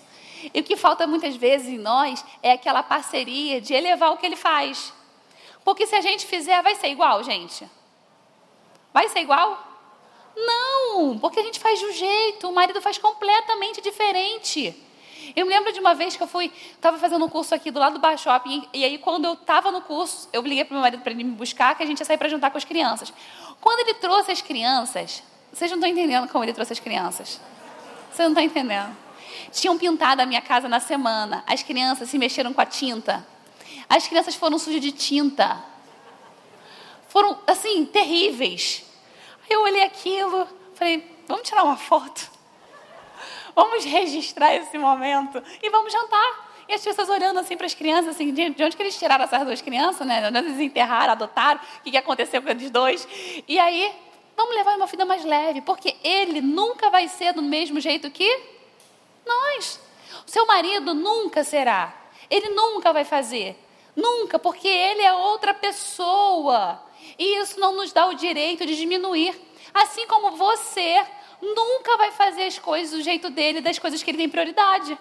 E 0.53 0.59
o 0.59 0.63
que 0.63 0.77
falta 0.77 1.07
muitas 1.07 1.35
vezes 1.35 1.67
em 1.67 1.77
nós 1.77 2.23
é 2.41 2.51
aquela 2.51 2.83
parceria 2.83 3.59
de 3.59 3.73
elevar 3.73 4.11
o 4.13 4.17
que 4.17 4.25
ele 4.25 4.35
faz. 4.35 4.93
Porque 5.65 5.85
se 5.85 5.95
a 5.95 6.01
gente 6.01 6.25
fizer, 6.25 6.61
vai 6.61 6.75
ser 6.75 6.87
igual, 6.87 7.23
gente? 7.23 7.67
Vai 8.93 9.09
ser 9.09 9.19
igual? 9.19 9.66
Não! 10.37 11.17
Porque 11.17 11.39
a 11.39 11.43
gente 11.43 11.59
faz 11.59 11.79
de 11.79 11.85
um 11.85 11.91
jeito, 11.91 12.47
o 12.47 12.53
marido 12.53 12.81
faz 12.81 12.97
completamente 12.97 13.81
diferente. 13.81 14.75
Eu 15.35 15.45
me 15.45 15.53
lembro 15.53 15.73
de 15.73 15.79
uma 15.79 15.93
vez 15.93 16.15
que 16.15 16.23
eu 16.23 16.27
fui, 16.27 16.51
estava 16.73 16.97
fazendo 16.97 17.25
um 17.25 17.29
curso 17.29 17.53
aqui 17.53 17.71
do 17.71 17.79
lado 17.79 17.93
do 17.93 17.99
Bar 17.99 18.17
Shopping, 18.17 18.67
e 18.73 18.83
aí 18.83 18.97
quando 18.97 19.25
eu 19.25 19.33
estava 19.33 19.71
no 19.71 19.81
curso, 19.81 20.29
eu 20.31 20.41
liguei 20.41 20.63
para 20.63 20.73
meu 20.73 20.81
marido 20.81 21.01
para 21.01 21.11
ele 21.11 21.23
me 21.23 21.31
buscar, 21.31 21.75
que 21.75 21.83
a 21.83 21.85
gente 21.85 21.99
ia 21.99 22.05
sair 22.05 22.17
para 22.17 22.29
jantar 22.29 22.51
com 22.51 22.57
as 22.57 22.63
crianças. 22.63 23.11
Quando 23.59 23.79
ele 23.79 23.95
trouxe 23.95 24.31
as 24.31 24.41
crianças, 24.41 25.23
vocês 25.51 25.69
não 25.71 25.77
estão 25.77 25.89
entendendo 25.89 26.27
como 26.29 26.43
ele 26.43 26.53
trouxe 26.53 26.73
as 26.73 26.79
crianças. 26.79 27.41
Vocês 28.11 28.19
não 28.19 28.29
estão 28.29 28.43
entendendo. 28.43 28.95
Tinham 29.51 29.77
pintado 29.77 30.21
a 30.21 30.25
minha 30.25 30.41
casa 30.41 30.69
na 30.69 30.79
semana, 30.79 31.43
as 31.47 31.63
crianças 31.63 32.09
se 32.09 32.17
mexeram 32.17 32.53
com 32.53 32.61
a 32.61 32.65
tinta. 32.65 33.25
As 33.89 34.07
crianças 34.07 34.35
foram 34.35 34.57
sujas 34.59 34.81
de 34.81 34.91
tinta. 34.91 35.63
Foram, 37.09 37.37
assim, 37.47 37.85
terríveis. 37.85 38.83
Eu 39.49 39.61
olhei 39.61 39.83
aquilo, 39.83 40.47
falei, 40.73 41.03
vamos 41.27 41.47
tirar 41.47 41.63
uma 41.63 41.77
foto? 41.77 42.29
Vamos 43.55 43.83
registrar 43.85 44.53
esse 44.55 44.77
momento 44.77 45.41
e 45.63 45.69
vamos 45.69 45.91
jantar. 45.91 46.47
E 46.67 46.73
as 46.73 46.83
pessoas 46.83 47.09
olhando 47.09 47.39
assim 47.39 47.55
para 47.55 47.65
as 47.65 47.73
crianças, 47.73 48.09
assim, 48.09 48.33
de 48.33 48.63
onde 48.63 48.75
que 48.75 48.83
eles 48.83 48.97
tiraram 48.99 49.23
essas 49.23 49.43
duas 49.45 49.61
crianças, 49.61 50.05
né? 50.05 50.19
De 50.21 50.37
onde 50.37 50.49
eles 50.49 50.59
enterraram, 50.59 51.13
adotaram, 51.13 51.59
o 51.79 51.83
que, 51.83 51.91
que 51.91 51.97
aconteceu 51.97 52.41
com 52.41 52.49
eles 52.49 52.69
dois. 52.69 53.07
E 53.47 53.57
aí, 53.57 53.91
vamos 54.35 54.53
levar 54.53 54.75
uma 54.75 54.85
vida 54.85 55.05
mais 55.05 55.23
leve, 55.23 55.61
porque 55.61 55.95
ele 56.03 56.41
nunca 56.41 56.89
vai 56.89 57.07
ser 57.07 57.33
do 57.33 57.41
mesmo 57.41 57.79
jeito 57.79 58.11
que 58.11 58.29
nós. 59.25 59.79
O 60.27 60.29
seu 60.29 60.45
marido 60.45 60.93
nunca 60.93 61.43
será. 61.43 61.93
Ele 62.29 62.49
nunca 62.49 62.91
vai 62.91 63.05
fazer. 63.05 63.57
Nunca, 63.95 64.37
porque 64.37 64.67
ele 64.67 65.01
é 65.01 65.13
outra 65.13 65.53
pessoa. 65.53 66.79
E 67.17 67.39
isso 67.39 67.59
não 67.59 67.75
nos 67.75 67.91
dá 67.91 68.05
o 68.07 68.13
direito 68.13 68.65
de 68.65 68.75
diminuir. 68.75 69.39
Assim 69.73 70.07
como 70.07 70.31
você 70.31 71.05
nunca 71.41 71.97
vai 71.97 72.11
fazer 72.11 72.43
as 72.43 72.57
coisas 72.57 72.97
do 72.97 73.03
jeito 73.03 73.29
dele, 73.29 73.61
das 73.61 73.77
coisas 73.79 74.01
que 74.01 74.11
ele 74.11 74.17
tem 74.17 74.29
prioridade. 74.29 74.97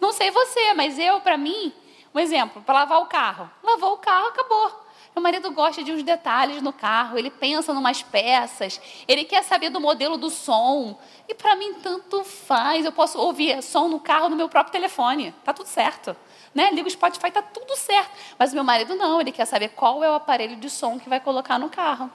Não 0.00 0.12
sei 0.12 0.30
você, 0.30 0.74
mas 0.74 0.98
eu, 0.98 1.20
para 1.20 1.36
mim, 1.36 1.72
um 2.14 2.18
exemplo, 2.18 2.62
para 2.62 2.80
lavar 2.80 3.02
o 3.02 3.06
carro. 3.06 3.50
Lavou 3.62 3.94
o 3.94 3.98
carro, 3.98 4.28
acabou. 4.28 4.88
Meu 5.14 5.22
marido 5.22 5.50
gosta 5.50 5.82
de 5.82 5.90
uns 5.90 6.02
detalhes 6.04 6.62
no 6.62 6.72
carro, 6.72 7.18
ele 7.18 7.30
pensa 7.30 7.72
em 7.72 7.76
umas 7.76 8.02
peças, 8.02 8.80
ele 9.08 9.24
quer 9.24 9.42
saber 9.42 9.68
do 9.68 9.80
modelo 9.80 10.16
do 10.16 10.30
som. 10.30 10.96
E 11.28 11.34
para 11.34 11.56
mim 11.56 11.74
tanto 11.74 12.22
faz. 12.22 12.84
Eu 12.84 12.92
posso 12.92 13.18
ouvir 13.18 13.60
som 13.62 13.88
no 13.88 13.98
carro 13.98 14.28
no 14.28 14.36
meu 14.36 14.48
próprio 14.48 14.72
telefone. 14.72 15.34
Tá 15.44 15.52
tudo 15.52 15.66
certo. 15.66 16.16
Né? 16.58 16.72
Liga 16.72 16.88
o 16.88 16.90
Spotify, 16.90 17.30
tá 17.30 17.40
tudo 17.40 17.76
certo. 17.76 18.10
Mas 18.36 18.52
meu 18.52 18.64
marido 18.64 18.96
não, 18.96 19.20
ele 19.20 19.30
quer 19.30 19.44
saber 19.44 19.68
qual 19.68 20.02
é 20.02 20.10
o 20.10 20.14
aparelho 20.14 20.56
de 20.56 20.68
som 20.68 20.98
que 20.98 21.08
vai 21.08 21.20
colocar 21.20 21.56
no 21.56 21.68
carro. 21.68 22.10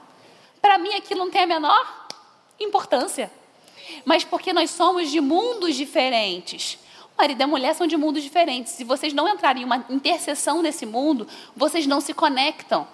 Para 0.60 0.76
mim 0.76 0.92
aquilo 0.92 1.20
não 1.20 1.30
tem 1.30 1.44
a 1.44 1.46
menor 1.46 2.06
importância. 2.60 3.32
Mas 4.04 4.22
porque 4.22 4.52
nós 4.52 4.68
somos 4.70 5.10
de 5.10 5.18
mundos 5.18 5.74
diferentes. 5.74 6.78
O 7.16 7.22
marido 7.22 7.40
e 7.40 7.42
a 7.42 7.46
mulher 7.46 7.74
são 7.74 7.86
de 7.86 7.96
mundos 7.96 8.22
diferentes. 8.22 8.74
Se 8.74 8.84
vocês 8.84 9.14
não 9.14 9.26
entrarem 9.26 9.62
em 9.62 9.64
uma 9.64 9.82
interseção 9.88 10.60
nesse 10.60 10.84
mundo, 10.84 11.26
vocês 11.56 11.86
não 11.86 12.02
se 12.02 12.12
conectam. 12.12 12.86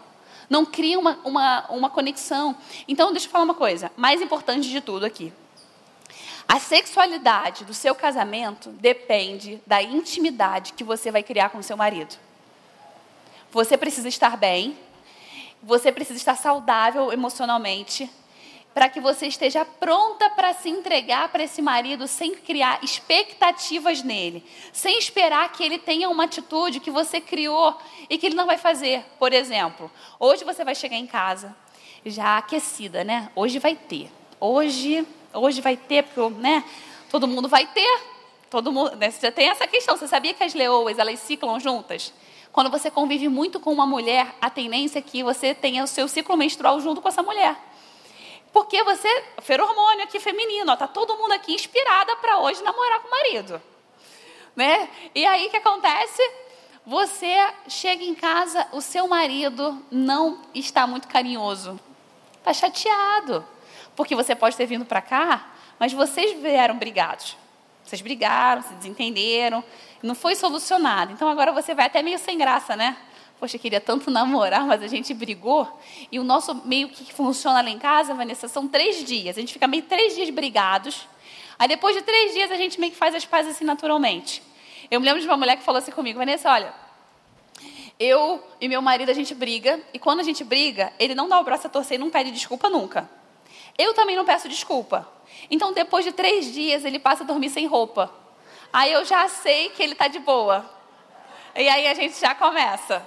Não 0.49 0.65
criam 0.65 1.01
uma, 1.01 1.19
uma, 1.25 1.67
uma 1.69 1.91
conexão. 1.91 2.57
Então, 2.87 3.11
deixa 3.11 3.27
eu 3.27 3.31
falar 3.33 3.43
uma 3.43 3.55
coisa. 3.55 3.91
Mais 3.97 4.23
importante 4.23 4.69
de 4.69 4.81
tudo 4.81 5.05
aqui. 5.05 5.33
A 6.53 6.59
sexualidade 6.59 7.65
do 7.65 7.73
seu 7.73 7.95
casamento 7.95 8.71
depende 8.71 9.63
da 9.65 9.81
intimidade 9.81 10.73
que 10.73 10.83
você 10.83 11.09
vai 11.09 11.23
criar 11.23 11.51
com 11.51 11.63
seu 11.63 11.77
marido. 11.77 12.17
Você 13.53 13.79
precisa 13.79 14.09
estar 14.09 14.37
bem, 14.37 14.77
você 15.63 15.93
precisa 15.93 16.19
estar 16.19 16.35
saudável 16.35 17.13
emocionalmente, 17.13 18.11
para 18.75 18.89
que 18.89 18.99
você 18.99 19.29
esteja 19.29 19.65
pronta 19.65 20.29
para 20.31 20.53
se 20.53 20.69
entregar 20.69 21.29
para 21.29 21.45
esse 21.45 21.63
marido 21.63 22.09
sem 22.09 22.35
criar 22.35 22.83
expectativas 22.83 24.03
nele, 24.03 24.45
sem 24.73 24.99
esperar 24.99 25.53
que 25.53 25.63
ele 25.63 25.79
tenha 25.79 26.11
uma 26.11 26.25
atitude 26.25 26.81
que 26.81 26.91
você 26.91 27.21
criou 27.21 27.79
e 28.09 28.19
que 28.19 28.27
ele 28.27 28.35
não 28.35 28.47
vai 28.47 28.59
fazer. 28.59 29.05
Por 29.21 29.33
exemplo, 29.33 29.89
hoje 30.19 30.43
você 30.43 30.65
vai 30.65 30.75
chegar 30.75 30.97
em 30.97 31.07
casa 31.07 31.55
já 32.05 32.39
aquecida, 32.39 33.05
né? 33.05 33.31
Hoje 33.37 33.61
vai 33.61 33.77
ter. 33.77 34.11
Hoje, 34.41 35.07
hoje 35.35 35.61
vai 35.61 35.77
ter, 35.77 36.05
porque, 36.05 36.41
né? 36.41 36.65
Todo 37.11 37.27
mundo 37.27 37.49
vai 37.49 37.67
ter. 37.67 38.01
Todo 38.49 38.73
mundo, 38.73 38.97
né? 38.97 39.11
Você 39.11 39.27
já 39.27 39.33
tem 39.33 39.49
essa 39.49 39.67
questão. 39.67 39.97
Você 39.97 40.09
sabia 40.09 40.35
que 40.35 40.43
as 40.43 40.55
leoas 40.55 40.99
elas 40.99 41.19
ciclam 41.21 41.59
juntas? 41.61 42.13
Quando 42.53 42.71
você 42.71 42.91
convive 42.91 43.29
muito 43.29 43.61
com 43.61 43.73
uma 43.73 43.87
mulher, 43.87 44.35
a 44.41 44.51
tendência 44.51 44.99
é 44.99 45.03
que 45.03 45.23
você 45.23 45.55
tenha 45.55 45.85
o 45.85 45.87
seu 45.87 46.09
ciclo 46.09 46.37
menstrual 46.37 46.81
junto 46.81 47.01
com 47.01 47.09
essa 47.09 47.23
mulher. 47.23 47.57
Porque 48.53 48.83
você, 48.83 49.25
feromônio 49.41 50.03
aqui 50.03 50.19
feminino, 50.19 50.73
ó, 50.73 50.77
tá 50.77 50.89
todo 50.89 51.17
mundo 51.17 51.33
aqui 51.33 51.55
inspirada 51.55 52.17
para 52.17 52.39
hoje 52.41 52.63
namorar 52.63 53.01
com 53.01 53.07
o 53.07 53.11
marido. 53.11 53.63
Né? 54.57 54.89
E 55.15 55.25
aí 55.25 55.47
o 55.47 55.51
que 55.51 55.59
acontece? 55.59 56.23
Você 56.85 57.37
chega 57.69 58.03
em 58.03 58.15
casa, 58.15 58.67
o 58.73 58.81
seu 58.81 59.07
marido 59.07 59.81
não 59.91 60.43
está 60.53 60.87
muito 60.89 61.07
carinhoso. 61.07 61.79
Está 62.39 62.53
chateado. 62.53 63.47
Porque 63.97 64.15
você 64.15 64.35
pode 64.35 64.57
ter 64.57 64.67
vindo 64.67 64.85
para 64.85 65.01
cá, 65.01 65.53
mas 65.79 65.93
vocês 65.93 66.41
vieram 66.41 66.77
brigados. 66.77 67.37
Vocês 67.85 68.01
brigaram, 68.01 68.63
se 68.63 68.75
desentenderam, 68.75 69.65
não 70.03 70.15
foi 70.15 70.35
solucionado. 70.35 71.13
Então 71.13 71.29
agora 71.29 71.53
você 71.53 71.75
vai 71.75 71.87
até 71.87 72.03
meio 72.03 72.19
sem 72.19 72.39
graça, 72.39 72.77
né? 72.77 72.97
Poxa, 73.39 73.57
eu 73.57 73.61
queria 73.61 73.81
tanto 73.81 74.11
namorar, 74.11 74.67
mas 74.67 74.83
a 74.83 74.87
gente 74.87 75.15
brigou. 75.15 75.67
E 76.13 76.19
o 76.19 76.25
nosso 76.25 76.55
meio 76.65 76.89
que 76.89 77.13
funciona 77.13 77.63
lá 77.63 77.71
em 77.71 77.79
casa, 77.79 78.15
Vanessa, 78.15 78.47
são 78.49 78.69
três 78.69 79.03
dias. 79.05 79.37
A 79.37 79.41
gente 79.41 79.53
fica 79.53 79.67
meio 79.67 79.83
três 79.83 80.15
dias 80.15 80.29
brigados. 80.31 81.09
Aí 81.59 81.67
depois 81.67 81.97
de 81.97 82.03
três 82.03 82.33
dias 82.33 82.51
a 82.51 82.57
gente 82.57 82.79
meio 82.79 82.93
que 82.93 82.99
faz 82.99 83.15
as 83.15 83.25
pazes 83.25 83.57
assim 83.57 83.65
naturalmente. 83.65 84.43
Eu 84.91 85.01
me 85.01 85.07
lembro 85.07 85.21
de 85.21 85.27
uma 85.27 85.37
mulher 85.37 85.57
que 85.57 85.63
falou 85.63 85.79
assim 85.79 85.91
comigo, 85.91 86.19
Vanessa, 86.19 86.51
olha, 86.51 86.73
eu 87.99 88.43
e 88.61 88.69
meu 88.69 88.81
marido 88.81 89.11
a 89.11 89.15
gente 89.15 89.35
briga, 89.35 89.81
e 89.93 89.99
quando 89.99 90.21
a 90.21 90.23
gente 90.23 90.43
briga, 90.43 90.93
ele 90.99 91.15
não 91.15 91.29
dá 91.29 91.39
o 91.39 91.45
braço 91.45 91.67
a 91.67 91.71
torcer 91.71 91.97
e 91.97 91.99
não 91.99 92.11
pede 92.11 92.31
desculpa 92.31 92.69
nunca. 92.69 93.09
Eu 93.77 93.95
também 93.95 94.17
não 94.17 94.25
peço 94.25 94.49
desculpa. 94.49 95.09
Então 95.51 95.73
depois 95.73 96.05
de 96.05 96.13
três 96.13 96.53
dias 96.53 96.85
ele 96.85 96.99
passa 96.99 97.25
a 97.25 97.27
dormir 97.27 97.51
sem 97.51 97.67
roupa. 97.67 98.13
Aí 98.73 98.93
eu 98.93 99.05
já 99.05 99.29
sei 99.29 99.71
que 99.71 99.83
ele 99.83 99.93
está 99.93 100.09
de 100.09 100.19
boa. 100.19 100.65
E 101.55 101.69
aí 101.69 101.87
a 101.87 101.95
gente 101.95 102.19
já 102.19 102.35
começa. 102.35 103.05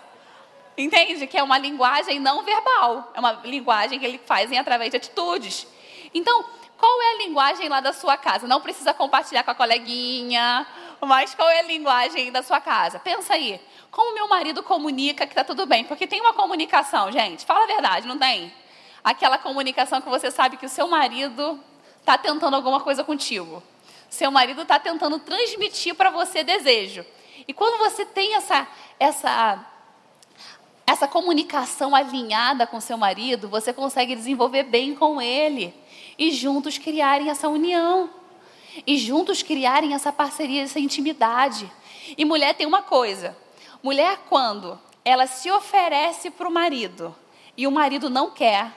Entende? 0.78 1.28
Que 1.28 1.38
é 1.38 1.44
uma 1.44 1.58
linguagem 1.58 2.20
não 2.20 2.44
verbal. 2.44 3.12
É 3.14 3.20
uma 3.20 3.34
linguagem 3.44 4.00
que 4.00 4.06
eles 4.06 4.22
fazem 4.26 4.58
através 4.58 4.92
de 4.92 4.98
atitudes. 4.98 5.68
Então, 6.14 6.46
qual 6.78 7.02
é 7.02 7.12
a 7.12 7.18
linguagem 7.20 7.70
lá 7.70 7.80
da 7.80 7.94
sua 7.94 8.18
casa? 8.18 8.48
Não 8.48 8.60
precisa 8.60 8.94
compartilhar 8.94 9.44
com 9.44 9.52
a 9.52 9.56
coleguinha, 9.56 10.68
mas 11.00 11.34
qual 11.34 11.50
é 11.50 11.60
a 11.60 11.64
linguagem 11.64 12.32
da 12.32 12.44
sua 12.44 12.60
casa? 12.60 13.00
Pensa 13.00 13.36
aí. 13.36 13.62
Como 13.90 14.14
meu 14.14 14.28
marido 14.28 14.64
comunica 14.64 15.26
que 15.26 15.32
está 15.32 15.44
tudo 15.44 15.66
bem? 15.66 15.86
Porque 15.86 16.08
tem 16.08 16.20
uma 16.20 16.34
comunicação, 16.34 17.12
gente. 17.12 17.46
Fala 17.46 17.64
a 17.64 17.68
verdade, 17.68 18.08
não 18.08 18.18
tem? 18.18 18.52
Aquela 19.04 19.38
comunicação 19.38 20.02
que 20.02 20.10
você 20.10 20.32
sabe 20.32 20.58
que 20.58 20.66
o 20.66 20.70
seu 20.70 20.88
marido 20.88 21.60
está 22.00 22.18
tentando 22.18 22.56
alguma 22.56 22.80
coisa 22.80 23.04
contigo. 23.04 23.62
Seu 24.10 24.32
marido 24.32 24.62
está 24.62 24.80
tentando 24.80 25.20
transmitir 25.20 25.96
para 25.96 26.10
você 26.10 26.44
desejo. 26.44 27.06
E 27.48 27.54
quando 27.54 27.78
você 27.80 28.06
tem 28.06 28.36
essa, 28.36 28.68
essa 29.00 29.66
essa 30.86 31.08
comunicação 31.08 31.96
alinhada 31.96 32.68
com 32.68 32.80
seu 32.80 32.98
marido, 32.98 33.48
você 33.48 33.74
consegue 33.74 34.16
desenvolver 34.16 34.64
bem 34.64 34.94
com 34.94 35.22
ele 35.22 35.74
e 36.18 36.32
juntos 36.32 36.78
criarem 36.78 37.30
essa 37.30 37.50
união. 37.50 38.10
E 38.88 38.98
juntos 38.98 39.44
criarem 39.44 39.94
essa 39.94 40.12
parceria, 40.12 40.64
essa 40.64 40.80
intimidade. 40.80 41.72
E 42.18 42.26
mulher 42.26 42.56
tem 42.56 42.66
uma 42.66 42.82
coisa: 42.82 43.38
mulher, 43.84 44.20
quando 44.28 44.80
ela 45.06 45.28
se 45.28 45.52
oferece 45.52 46.32
para 46.32 46.48
o 46.48 46.52
marido 46.52 47.16
e 47.56 47.68
o 47.68 47.72
marido 47.72 48.10
não 48.10 48.32
quer, 48.32 48.72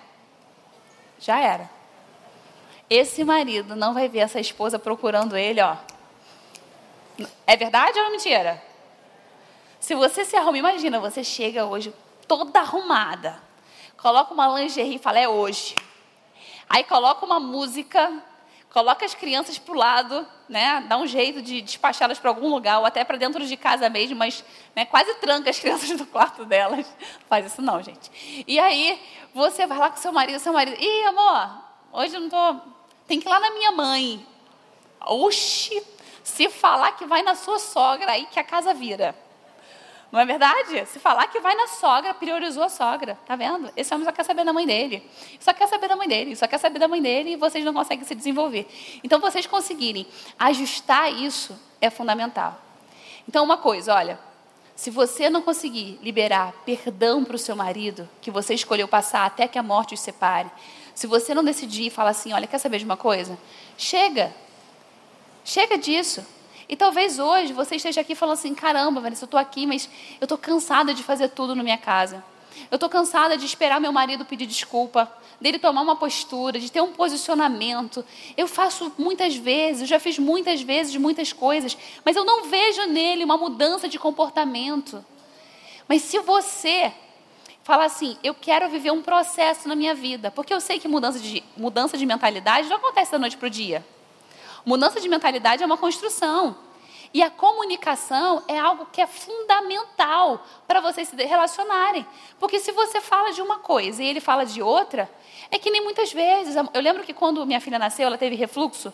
já 1.18 1.40
era. 1.40 1.70
Esse 2.88 3.24
marido 3.24 3.74
não 3.74 3.92
vai 3.92 4.08
ver 4.08 4.20
essa 4.20 4.38
esposa 4.38 4.78
procurando 4.78 5.36
ele, 5.36 5.60
ó. 5.60 5.76
É 7.46 7.56
verdade 7.56 7.98
ou 7.98 8.04
é 8.04 8.10
mentira? 8.10 8.62
Se 9.80 9.94
você 9.94 10.24
se 10.24 10.36
arruma, 10.36 10.58
imagina, 10.58 11.00
você 11.00 11.22
chega 11.24 11.64
hoje 11.64 11.94
toda 12.26 12.60
arrumada, 12.60 13.40
coloca 13.96 14.34
uma 14.34 14.48
lingerie 14.58 14.96
e 14.96 14.98
fala, 14.98 15.20
é 15.20 15.28
hoje. 15.28 15.76
Aí 16.68 16.84
coloca 16.84 17.24
uma 17.24 17.38
música, 17.38 18.12
coloca 18.76 19.06
as 19.06 19.14
crianças 19.14 19.58
para 19.58 19.74
o 19.74 19.78
lado, 19.78 20.28
né? 20.46 20.84
dá 20.86 20.98
um 20.98 21.06
jeito 21.06 21.40
de 21.40 21.62
despachá-las 21.62 22.18
para 22.18 22.28
algum 22.28 22.50
lugar, 22.50 22.78
ou 22.78 22.84
até 22.84 23.02
para 23.04 23.16
dentro 23.16 23.42
de 23.46 23.56
casa 23.56 23.88
mesmo, 23.88 24.16
mas 24.16 24.44
né, 24.74 24.84
quase 24.84 25.14
tranca 25.14 25.48
as 25.48 25.56
crianças 25.58 25.88
no 25.92 26.04
quarto 26.04 26.44
delas. 26.44 26.86
Não 26.86 27.26
faz 27.26 27.46
isso 27.46 27.62
não, 27.62 27.82
gente. 27.82 28.44
E 28.46 28.58
aí 28.58 29.00
você 29.32 29.66
vai 29.66 29.78
lá 29.78 29.88
com 29.88 29.96
seu 29.96 30.12
marido, 30.12 30.38
seu 30.38 30.52
marido, 30.52 30.76
ih, 30.78 31.04
amor, 31.04 31.58
hoje 31.90 32.16
eu 32.16 32.20
não 32.20 32.28
tô. 32.28 32.60
Tem 33.06 33.18
que 33.18 33.26
ir 33.26 33.30
lá 33.30 33.40
na 33.40 33.50
minha 33.52 33.72
mãe. 33.72 34.26
Oxi, 35.00 35.82
se 36.22 36.50
falar 36.50 36.92
que 36.98 37.06
vai 37.06 37.22
na 37.22 37.34
sua 37.34 37.58
sogra, 37.58 38.10
aí 38.12 38.26
que 38.26 38.38
a 38.38 38.44
casa 38.44 38.74
vira. 38.74 39.16
Não 40.12 40.20
é 40.20 40.24
verdade? 40.24 40.86
Se 40.86 40.98
falar 40.98 41.26
que 41.26 41.40
vai 41.40 41.54
na 41.54 41.66
sogra, 41.66 42.14
priorizou 42.14 42.62
a 42.62 42.68
sogra. 42.68 43.18
Tá 43.26 43.34
vendo? 43.34 43.70
Esse 43.76 43.92
homem 43.92 44.04
só 44.04 44.12
quer 44.12 44.24
saber 44.24 44.44
da 44.44 44.52
mãe 44.52 44.66
dele. 44.66 45.02
Só 45.40 45.52
quer 45.52 45.66
saber 45.66 45.88
da 45.88 45.96
mãe 45.96 46.08
dele. 46.08 46.36
Só 46.36 46.46
quer 46.46 46.58
saber 46.58 46.78
da 46.78 46.88
mãe 46.88 47.02
dele 47.02 47.32
e 47.32 47.36
vocês 47.36 47.64
não 47.64 47.74
conseguem 47.74 48.04
se 48.04 48.14
desenvolver. 48.14 48.66
Então, 49.02 49.20
vocês 49.20 49.46
conseguirem 49.46 50.06
ajustar 50.38 51.12
isso 51.12 51.58
é 51.80 51.90
fundamental. 51.90 52.60
Então, 53.28 53.44
uma 53.44 53.56
coisa, 53.56 53.94
olha. 53.94 54.18
Se 54.76 54.90
você 54.90 55.30
não 55.30 55.40
conseguir 55.40 55.98
liberar 56.02 56.52
perdão 56.66 57.24
para 57.24 57.34
o 57.34 57.38
seu 57.38 57.56
marido, 57.56 58.06
que 58.20 58.30
você 58.30 58.52
escolheu 58.52 58.86
passar 58.86 59.24
até 59.24 59.48
que 59.48 59.58
a 59.58 59.62
morte 59.62 59.94
os 59.94 60.00
separe, 60.00 60.50
se 60.94 61.06
você 61.06 61.34
não 61.34 61.42
decidir 61.42 61.86
e 61.86 61.90
falar 61.90 62.10
assim, 62.10 62.34
olha, 62.34 62.46
quer 62.46 62.58
saber 62.58 62.78
de 62.78 62.84
uma 62.84 62.96
coisa? 62.96 63.38
Chega. 63.78 64.34
Chega 65.44 65.78
disso. 65.78 66.26
E 66.68 66.76
talvez 66.76 67.18
hoje 67.18 67.52
você 67.52 67.76
esteja 67.76 68.00
aqui 68.00 68.14
falando 68.14 68.34
assim: 68.34 68.54
caramba, 68.54 69.00
Vanessa, 69.00 69.24
eu 69.24 69.26
estou 69.26 69.38
aqui, 69.38 69.66
mas 69.66 69.88
eu 70.20 70.24
estou 70.24 70.38
cansada 70.38 70.92
de 70.92 71.02
fazer 71.02 71.28
tudo 71.28 71.54
na 71.54 71.62
minha 71.62 71.78
casa. 71.78 72.24
Eu 72.70 72.76
estou 72.76 72.88
cansada 72.88 73.36
de 73.36 73.44
esperar 73.44 73.80
meu 73.80 73.92
marido 73.92 74.24
pedir 74.24 74.46
desculpa, 74.46 75.10
dele 75.40 75.58
tomar 75.58 75.82
uma 75.82 75.96
postura, 75.96 76.58
de 76.58 76.72
ter 76.72 76.80
um 76.80 76.92
posicionamento. 76.92 78.04
Eu 78.36 78.48
faço 78.48 78.92
muitas 78.98 79.36
vezes, 79.36 79.82
eu 79.82 79.86
já 79.86 80.00
fiz 80.00 80.18
muitas 80.18 80.62
vezes 80.62 80.96
muitas 80.96 81.32
coisas, 81.32 81.76
mas 82.04 82.16
eu 82.16 82.24
não 82.24 82.44
vejo 82.44 82.86
nele 82.86 83.24
uma 83.24 83.36
mudança 83.36 83.88
de 83.88 83.98
comportamento. 83.98 85.04
Mas 85.86 86.02
se 86.02 86.18
você 86.20 86.92
falar 87.62 87.84
assim, 87.84 88.16
eu 88.22 88.34
quero 88.34 88.68
viver 88.68 88.90
um 88.90 89.02
processo 89.02 89.68
na 89.68 89.74
minha 89.74 89.94
vida, 89.94 90.30
porque 90.30 90.54
eu 90.54 90.60
sei 90.60 90.78
que 90.78 90.88
mudança 90.88 91.18
de, 91.18 91.42
mudança 91.56 91.98
de 91.98 92.06
mentalidade 92.06 92.68
não 92.68 92.76
acontece 92.76 93.12
da 93.12 93.18
noite 93.18 93.36
para 93.36 93.46
o 93.46 93.50
dia. 93.50 93.84
Mudança 94.66 95.00
de 95.00 95.08
mentalidade 95.08 95.62
é 95.62 95.66
uma 95.66 95.78
construção. 95.78 96.56
E 97.14 97.22
a 97.22 97.30
comunicação 97.30 98.42
é 98.48 98.58
algo 98.58 98.86
que 98.86 99.00
é 99.00 99.06
fundamental 99.06 100.44
para 100.66 100.80
vocês 100.80 101.06
se 101.06 101.14
relacionarem. 101.24 102.04
Porque 102.40 102.58
se 102.58 102.72
você 102.72 103.00
fala 103.00 103.30
de 103.32 103.40
uma 103.40 103.60
coisa 103.60 104.02
e 104.02 104.06
ele 104.06 104.20
fala 104.20 104.44
de 104.44 104.60
outra, 104.60 105.08
é 105.52 105.58
que 105.58 105.70
nem 105.70 105.84
muitas 105.84 106.12
vezes. 106.12 106.56
Eu 106.56 106.82
lembro 106.82 107.04
que 107.04 107.14
quando 107.14 107.46
minha 107.46 107.60
filha 107.60 107.78
nasceu, 107.78 108.08
ela 108.08 108.18
teve 108.18 108.34
refluxo. 108.34 108.92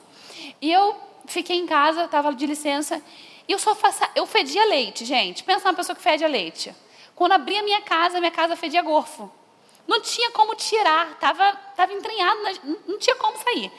E 0.60 0.70
eu 0.70 0.94
fiquei 1.24 1.56
em 1.56 1.66
casa, 1.66 2.04
estava 2.04 2.34
de 2.34 2.46
licença. 2.46 3.02
E 3.48 3.52
eu 3.52 3.58
só 3.58 3.74
faço, 3.74 4.02
eu 4.14 4.26
fedia 4.26 4.66
leite, 4.66 5.06
gente. 5.06 5.42
Pensa 5.42 5.66
uma 5.66 5.74
pessoa 5.74 5.96
que 5.96 6.02
fede 6.02 6.22
a 6.22 6.28
leite. 6.28 6.76
Quando 7.14 7.32
abri 7.32 7.56
a 7.56 7.62
minha 7.62 7.80
casa, 7.80 8.20
minha 8.20 8.30
casa 8.30 8.56
fedia 8.56 8.82
gorfo. 8.82 9.32
Não 9.88 10.02
tinha 10.02 10.30
como 10.32 10.54
tirar, 10.54 11.12
estava 11.12 11.56
tava 11.74 11.94
entranhado, 11.94 12.40
não 12.86 12.98
tinha 12.98 13.16
como 13.16 13.38
sair. 13.38 13.72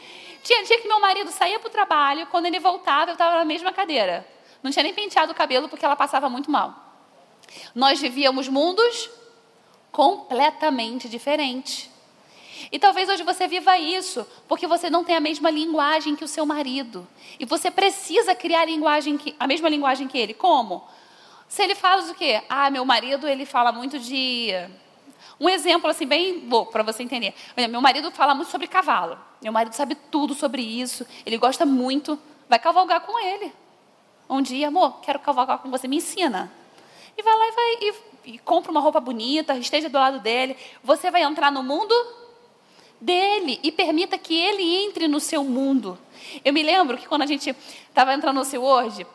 Tinha 0.44 0.64
dia 0.64 0.80
que 0.82 0.88
meu 0.88 1.00
marido 1.00 1.32
saía 1.32 1.58
para 1.58 1.70
o 1.70 1.72
trabalho, 1.72 2.28
quando 2.28 2.46
ele 2.46 2.60
voltava, 2.60 3.12
eu 3.12 3.14
estava 3.14 3.38
na 3.38 3.46
mesma 3.46 3.72
cadeira. 3.72 4.28
Não 4.62 4.70
tinha 4.70 4.84
nem 4.84 4.94
penteado 4.94 5.32
o 5.32 5.36
cabelo 5.36 5.70
porque 5.70 5.86
ela 5.86 5.96
passava 5.96 6.30
muito 6.30 6.52
mal. 6.52 6.76
Nós 7.74 8.00
vivíamos 8.00 8.50
mundos 8.50 9.10
completamente 9.91 11.08
diferentes. 11.08 11.89
E 12.72 12.80
talvez 12.80 13.08
hoje 13.08 13.24
você 13.24 13.48
viva 13.48 13.78
isso, 13.78 14.28
porque 14.48 14.68
você 14.68 14.89
não 14.89 15.04
tem 15.04 15.16
a 15.16 15.20
mesma 15.20 15.50
linguagem 15.50 16.16
que 16.16 16.24
o 16.24 16.28
seu 16.28 16.46
marido. 16.46 17.08
E 17.39 17.46
você 17.46 17.72
precisa 17.72 18.36
criar 18.36 18.62
a, 18.62 18.66
linguagem 18.66 19.18
que, 19.18 19.36
a 19.39 19.48
mesma 19.48 19.70
linguagem 19.70 20.08
que 20.08 20.18
ele. 20.18 20.34
Como? 20.34 20.84
Se 21.48 21.62
ele 21.62 21.76
fala 21.76 22.02
o 22.04 22.16
quê? 22.16 22.41
Ah, 22.50 22.70
meu 22.70 22.84
marido, 22.84 23.28
ele 23.28 23.46
fala 23.46 23.72
muito 23.72 24.00
de 24.00 24.50
um 25.40 25.50
exemplo 25.50 25.90
assim 25.90 26.06
bem 26.06 26.48
louco 26.48 26.72
para 26.72 26.84
você 26.84 27.04
entender. 27.04 27.34
Meu 27.70 27.82
marido 27.82 28.12
fala 28.12 28.36
muito 28.36 28.50
sobre 28.50 28.68
cavalo. 28.68 29.18
Meu 29.42 29.52
marido 29.52 29.74
sabe 29.74 29.96
tudo 29.96 30.34
sobre 30.34 30.62
isso. 30.62 31.06
Ele 31.26 31.38
gosta 31.38 31.66
muito. 31.66 32.20
Vai 32.48 32.60
cavalgar 32.60 33.02
com 33.02 33.20
ele. 33.20 33.52
Um 34.30 34.42
dia, 34.42 34.68
amor, 34.68 35.02
quero 35.02 35.20
cavalgar 35.20 35.60
com 35.60 35.70
você. 35.70 35.88
Me 35.88 35.98
ensina. 35.98 36.52
E 37.18 37.22
vai 37.22 37.38
lá 37.38 37.48
e 37.48 37.52
vai 37.52 37.78
e, 37.82 38.32
e 38.34 38.38
compra 38.40 38.72
uma 38.72 38.80
roupa 38.80 39.00
bonita. 39.00 39.58
Esteja 39.58 39.90
do 39.90 39.98
lado 39.98 40.20
dele. 40.20 40.56
Você 40.84 41.10
vai 41.10 41.24
entrar 41.24 41.52
no 41.52 41.64
mundo 41.64 41.94
dele 43.02 43.60
e 43.62 43.72
permita 43.72 44.18
que 44.18 44.34
ele 44.34 44.64
entre 44.86 45.08
no 45.08 45.20
seu 45.20 45.44
mundo. 45.44 45.98
Eu 46.44 46.54
me 46.54 46.64
lembro 46.64 46.98
que 46.98 47.08
quando 47.08 47.24
a 47.24 47.28
gente 47.28 47.50
estava 47.90 48.14
entrando 48.14 48.38
no 48.38 48.46
seu 48.46 48.64
hoje, 48.64 49.06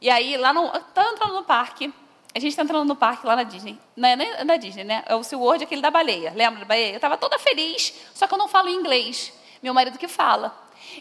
e 0.00 0.10
aí 0.10 0.36
lá 0.36 0.52
no, 0.52 0.66
entrando 0.66 1.34
no 1.34 1.44
parque, 1.44 1.92
a 2.34 2.38
gente 2.38 2.50
está 2.50 2.62
entrando 2.62 2.86
no 2.86 2.94
parque 2.94 3.26
lá 3.26 3.34
na 3.34 3.42
Disney. 3.42 3.78
Não 3.96 4.08
é 4.08 4.44
na 4.44 4.56
Disney, 4.56 4.84
né? 4.84 5.02
É 5.06 5.14
o 5.14 5.22
SeaWorld, 5.22 5.64
aquele 5.64 5.80
da 5.80 5.90
baleia. 5.90 6.32
Lembra 6.34 6.60
da 6.60 6.66
baleia? 6.66 6.90
Eu 6.90 6.96
estava 6.96 7.16
toda 7.16 7.38
feliz, 7.38 7.94
só 8.14 8.26
que 8.26 8.34
eu 8.34 8.38
não 8.38 8.48
falo 8.48 8.68
inglês. 8.68 9.32
Meu 9.62 9.74
marido 9.74 9.98
que 9.98 10.06
fala. 10.06 10.56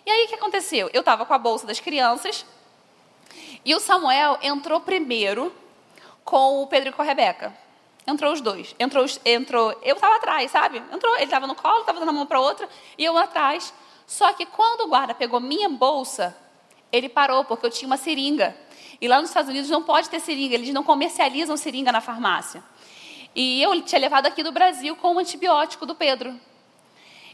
E 0.05 0.09
aí 0.09 0.25
o 0.25 0.28
que 0.28 0.36
aconteceu? 0.36 0.89
Eu 0.93 1.01
estava 1.01 1.25
com 1.25 1.34
a 1.34 1.38
bolsa 1.38 1.67
das 1.67 1.80
crianças 1.80 2.45
e 3.63 3.75
o 3.75 3.80
Samuel 3.80 4.38
entrou 4.41 4.80
primeiro 4.80 5.53
com 6.23 6.61
o 6.61 6.67
Pedro 6.67 6.89
e 6.89 6.91
com 6.91 7.01
a 7.01 7.05
Rebeca. 7.05 7.53
Entrou 8.05 8.32
os 8.32 8.41
dois. 8.41 8.73
Entrou, 8.80 9.05
entrou 9.25 9.78
eu 9.84 9.95
estava 9.95 10.15
atrás, 10.15 10.49
sabe? 10.51 10.82
Entrou, 10.91 11.13
ele 11.15 11.25
estava 11.25 11.45
no 11.45 11.55
colo, 11.55 11.82
estava 11.82 11.99
dando 11.99 12.09
a 12.09 12.13
mão 12.13 12.25
para 12.25 12.39
outra 12.39 12.67
e 12.97 13.03
eu 13.03 13.17
atrás. 13.17 13.73
Só 14.05 14.32
que 14.32 14.45
quando 14.45 14.82
o 14.82 14.88
guarda 14.88 15.13
pegou 15.13 15.39
minha 15.39 15.67
bolsa, 15.67 16.36
ele 16.91 17.09
parou 17.09 17.43
porque 17.43 17.65
eu 17.65 17.69
tinha 17.69 17.88
uma 17.88 17.97
seringa. 17.97 18.55
E 18.99 19.07
lá 19.07 19.19
nos 19.19 19.29
Estados 19.29 19.49
Unidos 19.49 19.69
não 19.69 19.83
pode 19.83 20.09
ter 20.09 20.19
seringa, 20.19 20.55
eles 20.55 20.73
não 20.73 20.83
comercializam 20.83 21.55
seringa 21.55 21.91
na 21.91 22.01
farmácia. 22.01 22.63
E 23.35 23.61
eu 23.61 23.79
tinha 23.81 24.01
levado 24.01 24.25
aqui 24.25 24.41
do 24.41 24.51
Brasil 24.51 24.95
com 24.95 25.15
o 25.15 25.19
antibiótico 25.19 25.85
do 25.85 25.93
Pedro. 25.93 26.39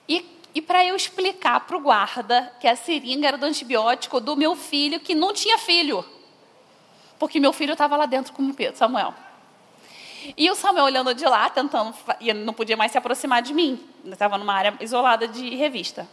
E, 0.07 0.25
e 0.53 0.61
para 0.61 0.83
eu 0.83 0.95
explicar 0.95 1.61
para 1.61 1.77
o 1.77 1.79
guarda 1.79 2.53
que 2.59 2.67
a 2.67 2.75
seringa 2.75 3.27
era 3.27 3.37
do 3.37 3.45
antibiótico 3.45 4.19
do 4.19 4.35
meu 4.35 4.55
filho, 4.55 4.99
que 4.99 5.15
não 5.15 5.33
tinha 5.33 5.57
filho. 5.57 6.03
Porque 7.17 7.39
meu 7.39 7.53
filho 7.53 7.71
estava 7.71 7.95
lá 7.95 8.05
dentro 8.05 8.33
com 8.33 8.43
o 8.43 8.53
Pedro, 8.53 8.77
Samuel. 8.77 9.13
E 10.37 10.49
o 10.49 10.55
Samuel 10.55 10.85
olhando 10.85 11.13
de 11.13 11.25
lá, 11.25 11.49
tentando, 11.49 11.93
e 12.19 12.33
não 12.33 12.53
podia 12.53 12.75
mais 12.75 12.91
se 12.91 12.97
aproximar 12.97 13.41
de 13.41 13.53
mim. 13.53 13.79
Estava 14.05 14.37
numa 14.37 14.53
área 14.53 14.73
isolada 14.81 15.27
de 15.27 15.55
revista. 15.55 16.07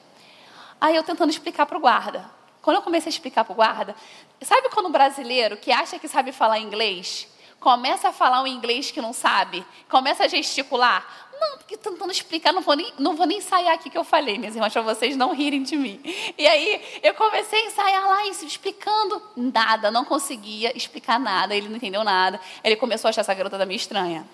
Aí 0.81 0.97
eu 0.97 1.03
tentando 1.03 1.31
explicar 1.31 1.67
para 1.67 1.77
o 1.77 1.81
guarda. 1.81 2.31
Quando 2.63 2.77
eu 2.77 2.83
comecei 2.83 3.09
a 3.09 3.15
explicar 3.15 3.45
para 3.45 3.53
o 3.53 3.57
guarda, 3.57 3.95
sabe 4.43 4.69
quando 4.69 4.87
o 4.87 4.91
brasileiro 4.91 5.57
que 5.57 5.73
acha 5.73 5.99
que 5.99 6.09
sabe 6.09 6.31
falar 6.33 6.59
inglês, 6.59 7.27
começa 7.59 8.09
a 8.09 8.13
falar 8.13 8.43
um 8.43 8.47
inglês 8.47 8.91
que 8.91 9.01
não 9.01 9.13
sabe, 9.13 9.65
começa 9.89 10.25
a 10.25 10.29
gesticular? 10.29 11.07
Não, 11.41 11.57
porque 11.57 11.75
tentando 11.75 12.13
explicar, 12.13 12.53
não 12.53 12.61
vou 12.61 12.77
nem, 12.77 12.93
não 12.99 13.17
vou 13.17 13.27
nem 13.27 13.39
ensaiar 13.39 13.75
aqui 13.75 13.89
que 13.89 13.97
eu 13.97 14.05
falei, 14.05 14.37
minhas 14.37 14.55
irmãs, 14.55 14.73
para 14.75 14.83
vocês 14.83 15.17
não 15.17 15.35
rirem 15.35 15.63
de 15.63 15.75
mim. 15.75 15.99
E 16.37 16.47
aí 16.47 17.01
eu 17.03 17.15
comecei 17.15 17.63
a 17.63 17.67
ensaiar 17.67 18.09
lá, 18.09 18.27
isso, 18.27 18.45
explicando 18.45 19.23
nada, 19.35 19.91
não 19.91 20.05
conseguia 20.05 20.77
explicar 20.77 21.19
nada, 21.19 21.55
ele 21.55 21.69
não 21.69 21.77
entendeu 21.77 22.05
nada. 22.05 22.39
Ele 22.63 22.77
começou 22.77 23.09
a 23.09 23.11
achar 23.11 23.23
essa 23.23 23.33
garota 23.33 23.57
da 23.57 23.65
minha 23.65 23.77
estranha. 23.77 24.27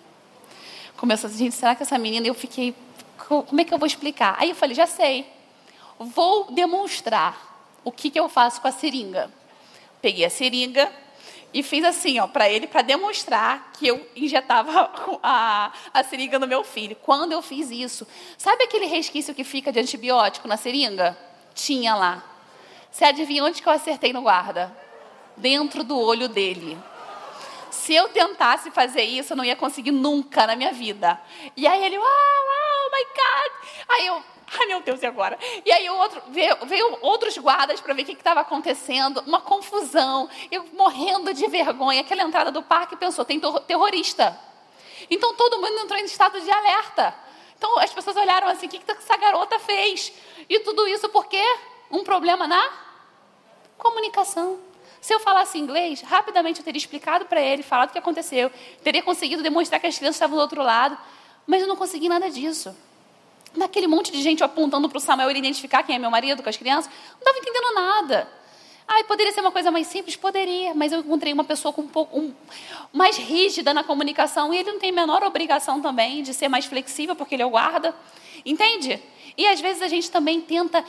Começou 0.97 1.29
a 1.29 1.31
dizer, 1.31 1.45
gente, 1.45 1.55
será 1.55 1.77
que 1.77 1.85
essa 1.85 1.97
menina, 1.97 2.27
eu 2.27 2.35
fiquei, 2.35 2.75
como 3.29 3.61
é 3.61 3.65
que 3.65 3.73
eu 3.73 3.79
vou 3.79 3.87
explicar? 3.87 4.35
Aí 4.37 4.51
eu 4.51 4.57
falei, 4.57 4.75
já 4.75 4.87
sei, 4.87 5.31
vou 5.97 6.51
demonstrar 6.51 7.56
o 7.87 7.93
que, 7.93 8.11
que 8.11 8.19
eu 8.19 8.29
faço 8.29 8.61
com 8.61 8.67
a 8.67 8.73
seringa? 8.73 9.31
Peguei 10.03 10.25
a 10.25 10.31
seringa 10.31 10.93
e 11.55 11.63
fiz 11.63 11.85
assim, 11.85 12.19
ó, 12.19 12.27
para 12.27 12.51
ele, 12.51 12.67
para 12.67 12.83
demonstrar 12.83 13.71
que 13.75 13.87
eu 13.87 14.05
injetava 14.17 14.91
a, 15.23 15.73
a 15.95 16.03
seringa 16.03 16.37
no 16.37 16.49
meu 16.49 16.65
filho. 16.65 16.97
Quando 16.97 17.31
eu 17.31 17.41
fiz 17.41 17.71
isso, 17.71 18.05
sabe 18.37 18.65
aquele 18.65 18.87
resquício 18.87 19.33
que 19.33 19.45
fica 19.45 19.71
de 19.71 19.79
antibiótico 19.79 20.49
na 20.49 20.57
seringa? 20.57 21.17
Tinha 21.55 21.95
lá. 21.95 22.25
Você 22.91 23.05
adivinha 23.05 23.45
onde 23.45 23.63
que 23.63 23.69
eu 23.69 23.73
acertei 23.73 24.13
no 24.13 24.23
guarda? 24.23 24.77
Dentro 25.37 25.85
do 25.85 25.97
olho 25.97 26.29
dele. 26.29 26.77
Se 27.71 27.95
eu 27.95 28.09
tentasse 28.09 28.69
fazer 28.73 29.03
isso, 29.03 29.33
eu 29.33 29.37
não 29.37 29.45
ia 29.45 29.55
conseguir 29.55 29.93
nunca 29.93 30.45
na 30.45 30.57
minha 30.57 30.73
vida. 30.73 31.21
E 31.57 31.69
aí 31.69 31.85
ele, 31.85 31.99
oh, 31.99 32.03
oh 32.03 32.91
my 32.91 33.05
God. 33.05 33.69
Aí 33.91 34.07
eu, 34.09 34.25
Ai, 34.59 34.67
meu 34.67 34.81
Deus, 34.81 35.03
e 35.03 35.07
agora? 35.07 35.39
E 35.65 35.73
aí 35.73 35.89
outro, 35.91 36.23
veio, 36.29 36.57
veio 36.67 36.99
outros 37.03 37.37
guardas 37.37 37.81
para 37.81 37.95
ver 37.95 38.03
o 38.03 38.05
que 38.05 38.13
estava 38.13 38.41
acontecendo, 38.41 39.23
uma 39.27 39.41
confusão, 39.41 40.29
eu 40.51 40.65
morrendo 40.73 41.35
de 41.35 41.47
vergonha. 41.49 42.01
Aquela 42.01 42.23
entrada 42.23 42.51
do 42.51 42.63
parque 42.63 42.97
pensou, 42.97 43.25
tem 43.25 43.41
terrorista. 43.67 44.39
Então 45.11 45.35
todo 45.35 45.59
mundo 45.61 45.81
entrou 45.81 45.99
em 45.99 46.05
estado 46.05 46.41
de 46.41 46.51
alerta. 46.51 47.15
Então 47.59 47.79
as 47.79 47.93
pessoas 47.93 48.17
olharam 48.17 48.49
assim, 48.49 48.67
o 48.67 48.69
que, 48.69 48.79
que 48.79 48.91
essa 48.91 49.17
garota 49.17 49.59
fez? 49.59 50.13
E 50.49 50.61
tudo 50.61 50.87
isso 50.87 51.09
por 51.09 51.27
quê? 51.27 51.45
Um 51.91 52.05
problema 52.05 52.47
na 52.47 52.71
comunicação. 53.77 54.59
Se 55.01 55.15
eu 55.15 55.21
falasse 55.21 55.59
inglês, 55.59 56.01
rapidamente 56.01 56.61
eu 56.61 56.65
teria 56.65 56.79
explicado 56.79 57.27
para 57.27 57.41
ele, 57.41 57.63
falado 57.63 57.91
o 57.91 57.93
que 57.93 57.99
aconteceu, 57.99 58.51
teria 58.83 59.03
conseguido 59.03 59.43
demonstrar 59.43 59.81
que 59.81 59.87
as 59.87 59.97
crianças 59.97 60.17
estavam 60.17 60.37
do 60.37 60.43
outro 60.43 60.63
lado, 60.63 60.99
mas 61.47 61.63
eu 61.63 61.69
não 61.69 61.77
consegui 61.77 62.09
nada 62.09 62.29
disso. 62.29 62.77
Naquele 63.57 63.87
monte 63.87 64.13
de 64.13 64.23
gente 64.23 64.45
apontando 64.45 64.89
para 64.89 64.99
o 64.99 65.01
Samuel 65.01 65.31
ele 65.31 65.39
identificar 65.39 65.83
quem 65.83 65.97
é 65.97 65.99
meu 65.99 66.11
marido 66.11 66.43
com 66.43 66.49
as 66.49 66.57
crianças, 66.57 66.91
não 67.13 67.19
estava 67.19 67.39
entendendo 67.39 67.75
nada. 67.75 68.29
Ai, 68.89 69.03
poderia 69.03 69.33
ser 69.33 69.41
uma 69.41 69.51
coisa 69.51 69.71
mais 69.71 69.89
simples? 69.89 70.15
Poderia, 70.15 70.73
mas 70.75 70.93
eu 70.93 71.01
encontrei 71.01 71.33
uma 71.33 71.43
pessoa 71.43 71.73
com 71.73 71.83
um 71.83 71.89
pouco 71.89 72.19
um, 72.19 72.33
mais 72.93 73.17
rígida 73.17 73.75
na 73.75 73.83
comunicação 73.83 74.55
e 74.55 74.59
ele 74.59 74.73
não 74.73 74.79
tem 74.79 74.91
a 74.91 74.95
menor 74.95 75.25
obrigação 75.25 75.81
também 75.81 76.23
de 76.23 76.33
ser 76.33 76.49
mais 76.49 76.67
flexível, 76.67 77.17
porque 77.17 77.35
ele 77.35 77.43
é 77.43 77.47
o 77.47 77.51
guarda. 77.51 77.95
Entende? 78.45 79.03
E 79.37 79.47
às 79.49 79.61
vezes 79.61 79.83
a 79.83 79.89
gente 79.89 80.09
também 80.09 80.41
tenta 80.41 80.85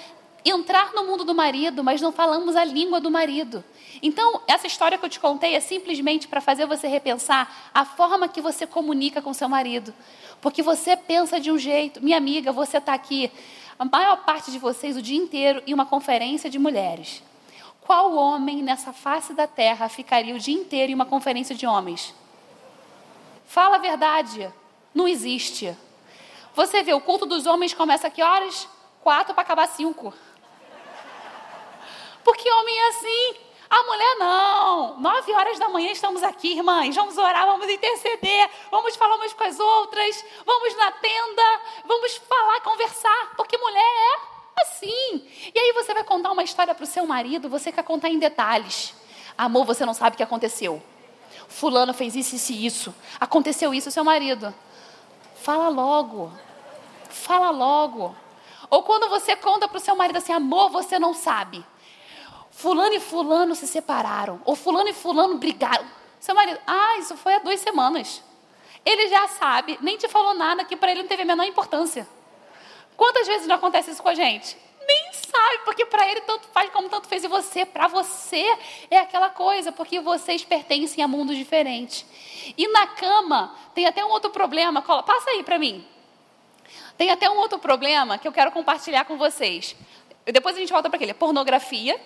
entrar 0.45 0.93
no 0.93 1.05
mundo 1.05 1.23
do 1.23 1.33
marido, 1.33 1.83
mas 1.83 1.99
não 1.99 2.11
falamos 2.11 2.55
a 2.55 2.63
língua 2.63 3.01
do 3.01 3.09
marido. 3.09 3.63
Então, 4.01 4.41
essa 4.47 4.67
história 4.67 4.97
que 4.97 5.05
eu 5.05 5.09
te 5.09 5.19
contei 5.19 5.55
é 5.55 5.59
simplesmente 5.59 6.27
para 6.27 6.39
fazer 6.39 6.65
você 6.65 6.87
repensar 6.87 7.71
a 7.73 7.83
forma 7.83 8.27
que 8.27 8.41
você 8.41 8.67
comunica 8.67 9.21
com 9.21 9.33
seu 9.33 9.49
marido. 9.49 9.93
Porque 10.41 10.61
você 10.61 10.95
pensa 10.95 11.39
de 11.39 11.51
um 11.51 11.57
jeito. 11.57 12.03
Minha 12.03 12.17
amiga, 12.17 12.51
você 12.51 12.77
está 12.77 12.93
aqui, 12.93 13.31
a 13.77 13.85
maior 13.85 14.17
parte 14.25 14.51
de 14.51 14.59
vocês, 14.59 14.97
o 14.97 15.01
dia 15.01 15.17
inteiro, 15.17 15.61
em 15.65 15.73
uma 15.73 15.85
conferência 15.85 16.49
de 16.49 16.57
mulheres. 16.59 17.23
Qual 17.81 18.13
homem 18.15 18.61
nessa 18.61 18.91
face 18.91 19.33
da 19.33 19.47
terra 19.47 19.87
ficaria 19.87 20.35
o 20.35 20.39
dia 20.39 20.55
inteiro 20.55 20.91
em 20.91 20.95
uma 20.95 21.05
conferência 21.05 21.55
de 21.55 21.65
homens? 21.65 22.13
Fala 23.45 23.77
a 23.77 23.79
verdade. 23.79 24.51
Não 24.93 25.07
existe. 25.07 25.75
Você 26.53 26.83
vê, 26.83 26.93
o 26.93 26.99
culto 26.99 27.25
dos 27.25 27.45
homens 27.45 27.73
começa 27.73 28.07
a 28.07 28.09
que 28.09 28.21
horas? 28.21 28.67
Quatro 29.01 29.33
para 29.33 29.43
acabar 29.43 29.67
cinco. 29.67 30.13
Porque 32.23 32.51
homem 32.51 32.77
é 32.77 32.87
assim. 32.89 33.46
A 33.69 33.83
mulher 33.83 34.15
não. 34.17 34.99
Nove 34.99 35.33
horas 35.33 35.59
da 35.59 35.69
manhã 35.69 35.91
estamos 35.91 36.23
aqui, 36.23 36.53
irmãs. 36.53 36.95
Vamos 36.95 37.17
orar, 37.17 37.45
vamos 37.45 37.67
interceder, 37.69 38.49
vamos 38.71 38.95
falar 38.95 39.15
umas 39.15 39.33
com 39.33 39.43
as 39.43 39.59
outras, 39.59 40.25
vamos 40.45 40.75
na 40.77 40.91
tenda, 40.91 41.61
vamos 41.85 42.15
falar, 42.17 42.61
conversar, 42.61 43.33
porque 43.35 43.57
mulher 43.57 43.81
é 43.81 44.61
assim. 44.61 45.27
E 45.53 45.59
aí 45.59 45.73
você 45.73 45.93
vai 45.93 46.03
contar 46.03 46.31
uma 46.31 46.43
história 46.43 46.73
para 46.73 46.83
o 46.83 46.87
seu 46.87 47.05
marido, 47.05 47.49
você 47.49 47.71
quer 47.71 47.83
contar 47.83 48.09
em 48.09 48.19
detalhes. 48.19 48.93
Amor, 49.37 49.65
você 49.65 49.85
não 49.85 49.93
sabe 49.93 50.15
o 50.15 50.17
que 50.17 50.23
aconteceu. 50.23 50.81
Fulano 51.47 51.93
fez 51.93 52.15
isso, 52.15 52.35
isso 52.35 52.51
e 52.51 52.65
isso. 52.65 52.95
Aconteceu 53.19 53.73
isso, 53.73 53.91
seu 53.91 54.03
marido. 54.03 54.53
Fala 55.41 55.69
logo. 55.69 56.31
Fala 57.09 57.51
logo. 57.51 58.15
Ou 58.69 58.83
quando 58.83 59.09
você 59.09 59.35
conta 59.35 59.67
para 59.67 59.77
o 59.77 59.81
seu 59.81 59.95
marido 59.95 60.17
assim, 60.17 60.33
amor, 60.33 60.69
você 60.69 60.99
não 60.99 61.13
sabe. 61.13 61.63
Fulano 62.57 62.95
e 62.95 62.99
fulano 62.99 63.53
se 63.53 63.67
separaram. 63.67 64.41
Ou 64.43 64.55
fulano 64.55 64.89
e 64.89 64.93
fulano 64.93 65.37
brigaram. 65.37 65.85
Seu 66.19 66.33
marido, 66.33 66.59
ah, 66.65 66.97
isso 66.97 67.15
foi 67.15 67.35
há 67.35 67.39
duas 67.39 67.59
semanas. 67.59 68.23
Ele 68.83 69.07
já 69.09 69.27
sabe, 69.27 69.77
nem 69.79 69.95
te 69.95 70.07
falou 70.07 70.33
nada 70.33 70.65
que 70.65 70.75
para 70.75 70.89
ele 70.89 71.03
não 71.03 71.07
teve 71.07 71.21
a 71.21 71.25
menor 71.25 71.43
importância. 71.45 72.07
Quantas 72.95 73.27
vezes 73.27 73.45
não 73.45 73.57
acontece 73.57 73.91
isso 73.91 74.01
com 74.01 74.09
a 74.09 74.15
gente? 74.15 74.57
Nem 74.87 75.13
sabe, 75.13 75.59
porque 75.65 75.85
para 75.85 76.09
ele 76.09 76.21
tanto 76.21 76.47
faz 76.47 76.71
como 76.71 76.89
tanto 76.89 77.07
fez 77.07 77.23
e 77.23 77.27
você. 77.27 77.63
Para 77.63 77.87
você 77.87 78.57
é 78.89 78.97
aquela 78.97 79.29
coisa, 79.29 79.71
porque 79.71 79.99
vocês 79.99 80.43
pertencem 80.43 81.03
a 81.03 81.07
mundos 81.07 81.37
diferentes. 81.37 82.07
E 82.57 82.67
na 82.69 82.87
cama 82.87 83.55
tem 83.75 83.85
até 83.85 84.03
um 84.03 84.09
outro 84.09 84.31
problema. 84.31 84.81
Passa 84.81 85.29
aí 85.29 85.43
para 85.43 85.59
mim. 85.59 85.87
Tem 86.97 87.11
até 87.11 87.29
um 87.29 87.37
outro 87.37 87.59
problema 87.59 88.17
que 88.17 88.27
eu 88.27 88.31
quero 88.31 88.51
compartilhar 88.51 89.05
com 89.05 89.15
vocês. 89.15 89.75
Depois 90.25 90.55
a 90.55 90.59
gente 90.59 90.73
volta 90.73 90.89
para 90.89 90.97
aquele. 90.97 91.13
Pornografia 91.13 92.01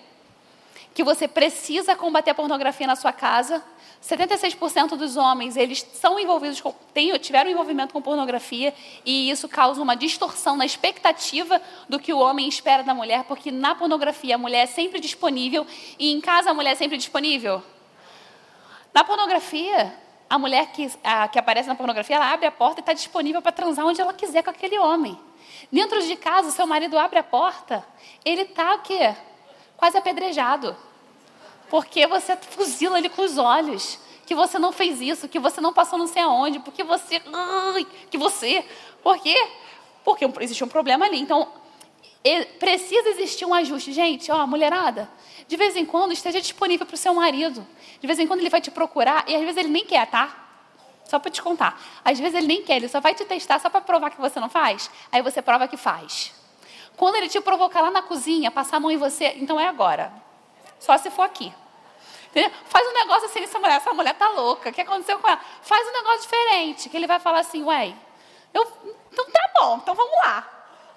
que 0.94 1.04
você 1.04 1.28
precisa 1.28 1.96
combater 1.96 2.32
a 2.32 2.36
pornografia 2.36 2.86
na 2.86 2.96
sua 2.96 3.14
casa. 3.14 3.64
76% 4.04 4.96
dos 4.98 5.16
homens, 5.16 5.56
eles 5.56 5.86
são 5.94 6.20
envolvidos 6.20 6.60
com, 6.60 6.74
tiveram 7.22 7.52
envolvimento 7.52 7.94
com 7.94 8.02
pornografia 8.02 8.74
e 9.06 9.30
isso 9.30 9.48
causa 9.48 9.82
uma 9.82 9.96
distorção 9.96 10.58
na 10.58 10.66
expectativa 10.66 11.62
do 11.88 12.00
que 12.00 12.12
o 12.12 12.18
homem 12.18 12.50
espera 12.50 12.84
da 12.84 12.96
mulher, 12.96 13.26
porque 13.26 13.52
na 13.52 13.76
pornografia 13.76 14.36
a 14.36 14.38
mulher 14.40 14.64
é 14.64 14.66
sempre 14.66 15.00
disponível 15.00 15.68
e 16.00 16.12
em 16.12 16.20
casa 16.20 16.50
a 16.50 16.54
mulher 16.54 16.72
é 16.72 16.76
sempre 16.76 16.98
disponível. 16.98 17.62
Na 18.92 19.04
pornografia, 19.04 19.96
a 20.28 20.40
mulher 20.40 20.72
que, 20.72 20.92
a, 21.04 21.28
que 21.28 21.38
aparece 21.38 21.70
na 21.70 21.76
pornografia, 21.76 22.16
ela 22.16 22.34
abre 22.34 22.48
a 22.48 22.52
porta 22.52 22.80
e 22.80 22.82
está 22.82 22.94
disponível 22.94 23.42
para 23.42 23.52
transar 23.52 23.86
onde 23.86 24.02
ela 24.02 24.14
quiser 24.14 24.42
com 24.44 24.50
aquele 24.50 24.80
homem. 24.80 25.18
Dentro 25.72 26.02
de 26.02 26.16
casa, 26.16 26.50
seu 26.50 26.66
marido 26.66 26.98
abre 26.98 27.20
a 27.20 27.24
porta, 27.24 27.86
ele 28.26 28.42
está 28.42 28.74
o 28.76 28.80
quê? 28.80 29.16
Quase 29.82 29.98
apedrejado. 29.98 30.78
Porque 31.68 32.06
você 32.06 32.38
fuzila 32.38 33.00
ele 33.00 33.10
com 33.10 33.24
os 33.24 33.40
olhos. 33.40 33.98
Que 34.28 34.36
você 34.36 34.60
não 34.60 34.72
fez 34.72 35.02
isso, 35.02 35.28
que 35.28 35.40
você 35.40 35.60
não 35.60 35.74
passou 35.74 35.98
não 35.98 36.06
sei 36.06 36.22
aonde, 36.22 36.60
porque 36.60 36.84
você. 36.84 37.20
que 38.12 38.18
você. 38.18 38.64
Por 39.02 39.18
quê? 39.18 39.36
Porque 40.04 40.24
existe 40.40 40.64
um 40.64 40.68
problema 40.68 41.06
ali. 41.06 41.20
Então, 41.20 41.52
precisa 42.60 43.10
existir 43.10 43.44
um 43.44 43.56
ajuste. 43.56 43.92
Gente, 43.92 44.32
ó, 44.32 44.46
mulherada, 44.46 45.10
de 45.48 45.58
vez 45.58 45.76
em 45.76 45.84
quando 45.84 46.12
esteja 46.12 46.40
disponível 46.40 46.86
para 46.86 46.94
o 46.94 46.98
seu 46.98 47.16
marido. 47.16 47.66
De 48.00 48.06
vez 48.06 48.20
em 48.20 48.28
quando 48.28 48.42
ele 48.42 48.50
vai 48.50 48.62
te 48.62 48.70
procurar 48.70 49.26
e 49.28 49.36
às 49.36 49.42
vezes 49.42 49.58
ele 49.58 49.70
nem 49.70 49.84
quer, 49.84 50.06
tá? 50.06 50.38
Só 51.06 51.18
para 51.18 51.32
te 51.32 51.42
contar. 51.42 51.82
Às 52.06 52.20
vezes 52.20 52.36
ele 52.36 52.48
nem 52.48 52.64
quer, 52.64 52.78
ele 52.78 52.88
só 52.88 53.00
vai 53.00 53.16
te 53.16 53.26
testar 53.26 53.60
só 53.60 53.70
para 53.70 53.82
provar 53.82 54.12
que 54.12 54.22
você 54.22 54.40
não 54.40 54.50
faz. 54.50 54.92
Aí 55.12 55.24
você 55.24 55.42
prova 55.42 55.68
que 55.68 55.76
faz. 55.76 56.40
Quando 56.98 57.16
ele 57.16 57.30
te 57.30 57.40
provocar 57.42 57.82
lá 57.82 57.92
na 57.92 58.02
cozinha, 58.02 58.52
passar 58.52 58.78
a 58.78 58.80
mão 58.80 58.92
em 58.92 58.98
você, 58.98 59.34
então 59.38 59.60
é 59.60 59.68
agora. 59.68 60.12
Só 60.80 60.98
se 60.98 61.10
for 61.10 61.24
aqui. 61.24 61.54
Entendeu? 62.30 62.52
Faz 62.66 62.88
um 62.88 62.94
negócio 62.94 63.26
assim, 63.26 63.42
essa 63.42 63.60
mulher, 63.60 63.76
essa 63.76 63.94
mulher 63.94 64.14
tá 64.16 64.30
louca. 64.30 64.70
O 64.70 64.74
que 64.74 64.82
aconteceu 64.82 65.20
com 65.20 65.28
ela? 65.28 65.42
Faz 65.62 65.88
um 65.88 65.92
negócio 65.92 66.22
diferente, 66.22 66.90
que 66.90 66.96
ele 66.96 67.08
vai 67.08 67.20
falar 67.20 67.40
assim, 67.40 67.64
ué, 67.64 67.94
eu, 68.54 68.68
então 69.12 69.26
tá 69.30 69.52
bom, 69.60 69.78
então 69.78 69.94
vamos 69.96 70.14
lá. 70.24 70.48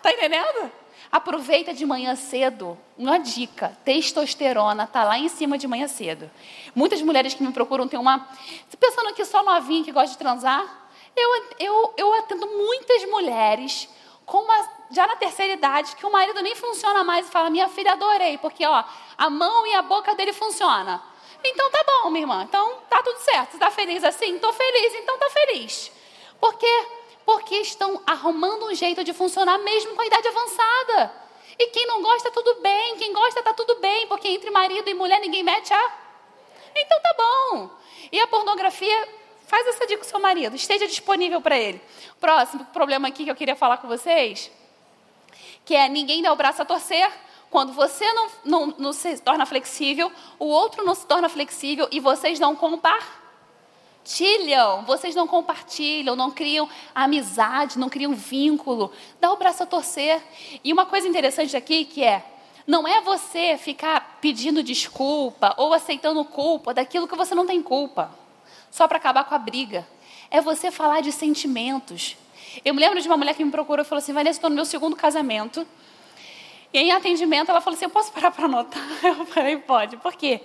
Tá 0.03 0.13
entendendo? 0.13 0.71
Aproveita 1.11 1.73
de 1.73 1.87
manhã 1.87 2.15
cedo. 2.15 2.79
Uma 2.99 3.19
dica: 3.19 3.77
testosterona 3.85 4.87
tá 4.87 5.05
lá 5.05 5.19
em 5.19 5.29
cima 5.29 5.57
de 5.57 5.67
manhã 5.67 5.89
cedo. 5.89 6.31
Muitas 6.75 7.01
mulheres 7.03 7.35
que 7.35 7.43
me 7.43 7.53
procuram 7.53 7.89
têm 7.89 7.99
uma. 7.99 8.29
Pensando 8.79 9.15
que 9.15 9.25
só 9.25 9.43
novinha 9.43 9.85
que 9.85 9.93
gosta 9.93 10.11
de 10.11 10.19
transar, 10.19 10.89
eu, 11.17 11.45
eu, 11.59 11.95
eu 11.97 12.15
atendo 12.15 12.47
muitas 12.47 13.05
mulheres 13.09 13.89
com 14.27 14.39
uma, 14.39 14.71
já 14.91 15.07
na 15.07 15.17
terceira 15.17 15.53
idade, 15.53 15.97
que 15.97 16.07
o 16.07 16.11
marido 16.11 16.41
nem 16.43 16.55
funciona 16.55 17.05
mais 17.05 17.27
e 17.27 17.31
fala: 17.31 17.51
Minha 17.51 17.69
filha, 17.69 17.93
adorei, 17.93 18.39
porque 18.39 18.65
ó, 18.67 18.85
a 19.17 19.31
mão 19.31 19.67
e 19.67 19.75
a 19.75 19.83
boca 19.83 20.15
dele 20.15 20.33
funciona. 20.33 21.03
Então 21.45 21.71
tá 21.71 21.85
bom, 21.87 22.11
minha 22.11 22.23
irmã, 22.23 22.43
então 22.45 22.79
tá 22.89 23.03
tudo 23.03 23.19
certo. 23.19 23.53
Você 23.53 23.59
tá 23.59 23.71
feliz 23.71 24.03
assim? 24.03 24.39
Tô 24.39 24.53
feliz, 24.53 24.95
então 24.95 25.19
tá 25.19 25.29
feliz. 25.29 25.93
Por 26.41 26.55
quê? 26.55 26.87
Porque 27.27 27.57
estão 27.57 28.03
arrumando 28.07 28.67
um 28.67 28.75
jeito 28.75 29.05
de 29.05 29.13
funcionar 29.13 29.59
mesmo 29.59 29.95
com 29.95 30.01
a 30.01 30.07
idade 30.07 30.27
avançada. 30.29 31.25
E 31.59 31.67
quem 31.69 31.87
não 31.87 32.03
gosta, 32.03 32.31
tudo 32.31 32.61
bem. 32.61 32.97
Quem 32.97 33.13
gosta, 33.13 33.43
tá 33.43 33.53
tudo 33.53 33.77
bem, 33.77 34.07
porque 34.07 34.29
entre 34.29 34.51
marido 34.51 34.89
e 34.89 34.95
mulher 34.95 35.21
ninguém 35.21 35.43
mete 35.43 35.73
a. 35.73 35.93
Então 36.75 37.01
tá 37.01 37.15
bom. 37.17 37.71
E 38.11 38.21
a 38.21 38.27
pornografia 38.27 39.09
Faz 39.47 39.67
essa 39.67 39.87
dica 39.87 40.03
com 40.03 40.09
seu 40.09 40.21
marido, 40.21 40.57
esteja 40.57 40.87
disponível 40.87 41.41
para 41.41 41.59
ele. 41.59 41.81
Próximo 42.19 42.65
problema 42.67 43.09
aqui 43.09 43.25
que 43.25 43.31
eu 43.31 43.37
queria 43.37 43.55
falar 43.55 43.77
com 43.77 43.87
vocês, 43.87 44.51
que 45.65 45.75
é 45.75 45.89
ninguém 45.89 46.23
dá 46.23 46.33
o 46.33 46.37
braço 46.37 46.63
a 46.63 46.65
torcer. 46.65 47.11
Quando 47.51 47.73
você 47.73 48.11
não, 48.13 48.29
não, 48.45 48.67
não 48.79 48.93
se 48.93 49.19
torna 49.19 49.47
flexível, 49.47 50.11
o 50.41 50.47
outro 50.47 50.85
não 50.85 50.95
se 50.95 51.07
torna 51.07 51.29
flexível 51.29 51.87
e 51.93 52.01
vocês 52.01 52.41
não 52.41 52.57
compartilham. 52.57 53.23
Vocês 54.85 55.15
não 55.15 55.29
compartilham, 55.29 56.17
não 56.17 56.33
criam 56.33 56.69
amizade, 56.93 57.79
não 57.79 57.89
criam 57.89 58.13
vínculo. 58.13 58.91
Dá 59.21 59.31
o 59.31 59.37
braço 59.37 59.63
a 59.63 59.67
torcer. 59.67 60.21
E 60.65 60.73
uma 60.73 60.85
coisa 60.85 61.07
interessante 61.07 61.57
aqui 61.57 61.85
que 61.85 62.03
é, 62.03 62.25
não 62.67 62.89
é 62.89 63.01
você 63.03 63.57
ficar 63.57 64.19
pedindo 64.21 64.61
desculpa 64.61 65.55
ou 65.57 65.73
aceitando 65.73 66.25
culpa 66.25 66.75
daquilo 66.75 67.07
que 67.07 67.15
você 67.15 67.37
não 67.37 67.47
tem 67.47 67.63
culpa 67.63 68.24
só 68.75 68.89
para 68.89 68.97
acabar 68.97 69.23
com 69.23 69.37
a 69.37 69.39
briga. 69.39 69.87
É 70.29 70.41
você 70.41 70.69
falar 70.69 71.01
de 71.01 71.13
sentimentos. 71.13 72.17
Eu 72.65 72.75
me 72.75 72.81
lembro 72.81 73.01
de 73.01 73.07
uma 73.07 73.17
mulher 73.17 73.33
que 73.37 73.45
me 73.45 73.51
procurou 73.53 73.85
e 73.85 73.89
falou 73.89 74.03
assim: 74.03 74.13
Vanessa, 74.13 74.39
estou 74.39 74.51
no 74.51 74.57
meu 74.57 74.65
segundo 74.65 74.97
casamento. 74.97 75.65
E 76.73 76.79
em 76.79 76.91
atendimento 76.91 77.53
ela 77.53 77.61
falou 77.61 77.77
assim: 77.77 77.85
Eu 77.85 77.91
posso 77.91 78.11
parar 78.11 78.33
para 78.33 78.47
anotar? 78.47 78.83
Eu 79.05 79.27
falei: 79.27 79.59
Pode. 79.59 79.97
Por 79.99 80.15
quê? 80.15 80.41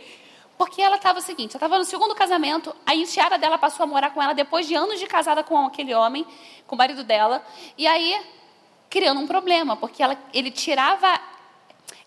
Porque 0.59 0.79
ela 0.79 0.97
estava 0.97 1.17
o 1.17 1.21
seguinte: 1.23 1.57
ela 1.57 1.65
estava 1.65 1.79
no 1.79 1.85
segundo 1.85 2.13
casamento, 2.13 2.75
a 2.85 2.93
enteada 2.93 3.35
dela 3.35 3.57
passou 3.57 3.83
a 3.83 3.87
morar 3.87 4.11
com 4.11 4.21
ela 4.21 4.33
depois 4.33 4.67
de 4.67 4.75
anos 4.75 4.99
de 4.99 5.07
casada 5.07 5.43
com 5.43 5.65
aquele 5.65 5.95
homem, 5.95 6.23
com 6.67 6.75
o 6.75 6.77
marido 6.77 7.03
dela. 7.03 7.43
E 7.75 7.87
aí, 7.87 8.15
criando 8.91 9.19
um 9.21 9.25
problema, 9.25 9.75
porque 9.75 10.03
ela, 10.03 10.15
ele 10.31 10.51
tirava. 10.51 11.19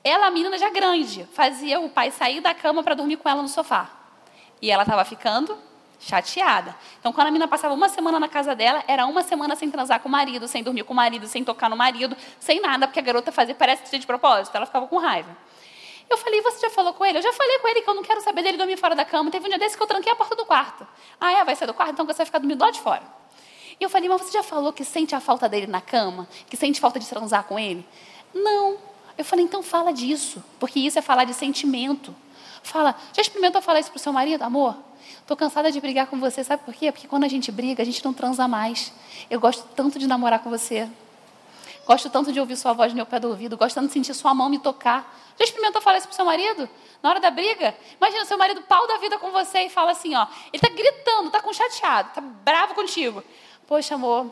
Ela, 0.05 0.27
a 0.27 0.31
menina 0.31 0.57
já 0.57 0.71
grande, 0.71 1.25
fazia 1.33 1.81
o 1.81 1.91
pai 1.91 2.13
sair 2.13 2.41
da 2.41 2.55
cama 2.55 2.85
para 2.85 2.95
dormir 2.95 3.17
com 3.17 3.29
ela 3.29 3.43
no 3.43 3.49
sofá. 3.49 3.91
E 4.61 4.71
ela 4.71 4.85
estava 4.85 5.05
ficando 5.05 5.59
chateada. 6.03 6.75
Então, 6.99 7.13
quando 7.13 7.29
a 7.29 7.31
menina 7.31 7.49
passava 7.49 7.73
uma 7.73 7.89
semana 7.89 8.19
na 8.19 8.29
casa 8.29 8.55
dela, 8.55 8.83
era 8.89 9.07
uma 9.07 9.23
semana 9.23 9.55
sem 9.55 9.71
transar 9.71 10.01
com 10.01 10.09
o 10.09 10.13
marido, 10.13 10.49
sem 10.49 10.63
dormir 10.63 10.83
com 10.83 10.93
o 10.93 10.97
marido, 10.97 11.27
sem 11.27 11.45
tocar 11.45 11.71
no 11.71 11.77
marido, 11.77 12.17
sem 12.41 12.61
nada, 12.61 12.87
porque 12.87 12.99
a 12.99 13.03
garota 13.03 13.31
fazia, 13.31 13.55
parece 13.55 13.83
que 13.83 13.89
tinha 13.89 14.01
de 14.01 14.07
propósito, 14.07 14.55
ela 14.55 14.67
ficava 14.67 14.87
com 14.87 14.99
raiva. 14.99 15.35
Eu 16.11 16.19
falei, 16.19 16.43
você 16.43 16.61
já 16.61 16.71
falou 16.71 16.93
com 16.93 17.07
ele? 17.07 17.19
Eu 17.19 17.23
já 17.23 17.33
falei 17.33 17.59
com 17.61 17.69
ele 17.69 17.81
que 17.81 17.89
eu 17.89 17.95
não 17.95 18.03
quero 18.03 18.21
saber 18.21 18.43
dele 18.43 18.59
dormir 18.59 18.77
fora 18.77 18.95
da 18.95 19.05
cama. 19.05 19.31
Teve 19.31 19.47
um 19.47 19.49
dia 19.49 19.59
desse 19.59 19.77
que 19.77 19.83
eu 19.83 19.87
tranquei 19.87 20.13
a 20.13 20.17
porta 20.17 20.37
do 20.37 20.45
quarto. 20.45 20.87
Ah, 21.19 21.33
é? 21.33 21.45
Vai 21.45 21.57
sair 21.57 21.67
do 21.67 21.73
quarto? 21.73 21.93
Então 21.93 22.05
você 22.05 22.19
vai 22.19 22.27
ficar 22.27 22.39
dormindo 22.39 22.61
lá 22.61 22.71
de 22.71 22.81
fora. 22.81 23.03
E 23.81 23.83
eu 23.83 23.89
falei, 23.89 24.11
mas 24.11 24.21
você 24.21 24.33
já 24.33 24.43
falou 24.43 24.75
que 24.75 24.85
sente 24.85 25.15
a 25.15 25.21
falta 25.21 25.49
dele 25.49 25.67
na 25.67 25.81
cama? 25.81 26.29
Que 26.51 26.57
sente 26.57 26.81
falta 26.81 27.01
de 27.01 27.09
transar 27.09 27.45
com 27.45 27.59
ele? 27.59 27.87
Não. 28.35 28.77
Eu 29.17 29.25
falei, 29.25 29.45
então 29.45 29.63
fala 29.63 29.91
disso, 29.91 30.45
porque 30.61 30.81
isso 30.81 30.99
é 30.99 31.03
falar 31.03 31.25
de 31.25 31.33
sentimento. 31.33 32.15
Fala, 32.63 32.95
já 33.15 33.23
experimentou 33.23 33.63
falar 33.63 33.81
isso 33.81 33.91
para 33.91 33.97
o 33.97 34.01
seu 34.01 34.13
marido? 34.13 34.43
Amor, 34.43 34.77
Estou 35.21 35.37
cansada 35.37 35.71
de 35.71 35.81
brigar 35.81 36.07
com 36.07 36.19
você, 36.19 36.43
sabe 36.43 36.63
por 36.65 36.75
quê? 36.75 36.91
Porque 36.91 37.07
quando 37.07 37.25
a 37.25 37.29
gente 37.29 37.51
briga, 37.53 37.83
a 37.83 37.87
gente 37.87 38.05
não 38.05 38.13
transa 38.13 38.49
mais. 38.49 38.93
Eu 39.31 39.39
gosto 39.41 39.67
tanto 39.75 39.99
de 39.99 40.07
namorar 40.07 40.41
com 40.41 40.51
você. 40.51 40.89
Gosto 41.87 42.09
tanto 42.09 42.33
de 42.33 42.39
ouvir 42.39 42.57
sua 42.57 42.73
voz 42.73 42.93
no 42.93 42.97
meu 42.97 43.07
pé 43.07 43.19
do 43.19 43.29
ouvido, 43.29 43.57
gosto 43.57 43.75
tanto 43.75 43.89
de 43.89 43.93
sentir 43.93 44.15
sua 44.15 44.33
mão 44.33 44.49
me 44.49 44.59
tocar. 44.59 45.19
Já 45.39 45.45
experimentou 45.45 45.83
falar 45.83 45.99
isso 45.99 46.07
pro 46.07 46.15
seu 46.15 46.25
marido? 46.25 46.69
Na 47.03 47.11
hora 47.11 47.21
da 47.21 47.31
briga? 47.31 47.75
Imagina 47.97 48.25
seu 48.25 48.39
marido 48.39 48.63
pau 48.63 48.87
da 48.87 48.99
vida 48.99 49.19
com 49.19 49.33
você 49.33 49.63
e 49.63 49.69
fala 49.69 49.91
assim, 49.91 50.15
ó, 50.15 50.27
ele 50.53 50.61
tá 50.61 50.69
gritando, 50.69 51.31
tá 51.31 51.41
com 51.41 51.53
chateado, 51.53 52.11
tá 52.15 52.21
bravo 52.21 52.75
contigo. 52.75 53.25
Poxa, 53.67 53.95
amor, 53.97 54.27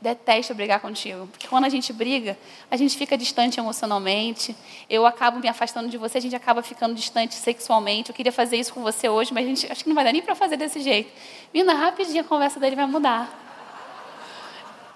detesto 0.00 0.54
brigar 0.54 0.80
contigo. 0.80 1.26
Porque 1.26 1.48
quando 1.48 1.64
a 1.64 1.68
gente 1.68 1.92
briga, 1.92 2.38
a 2.70 2.76
gente 2.76 2.96
fica 2.96 3.16
distante 3.16 3.58
emocionalmente. 3.58 4.54
Eu 4.88 5.06
acabo 5.06 5.38
me 5.40 5.48
afastando 5.48 5.88
de 5.88 5.98
você, 5.98 6.18
a 6.18 6.20
gente 6.20 6.36
acaba 6.36 6.62
ficando 6.62 6.94
distante 6.94 7.34
sexualmente. 7.34 8.10
Eu 8.10 8.14
queria 8.14 8.32
fazer 8.32 8.56
isso 8.56 8.72
com 8.72 8.82
você 8.82 9.08
hoje, 9.08 9.32
mas 9.32 9.44
a 9.44 9.48
gente, 9.48 9.72
acho 9.72 9.82
que 9.82 9.88
não 9.88 9.94
vai 9.94 10.04
dar 10.04 10.12
nem 10.12 10.22
para 10.22 10.34
fazer 10.34 10.56
desse 10.56 10.80
jeito. 10.80 11.10
Mina, 11.52 11.74
rapidinho 11.74 12.20
a 12.20 12.24
conversa 12.24 12.60
dele 12.60 12.76
vai 12.76 12.86
mudar. 12.86 13.46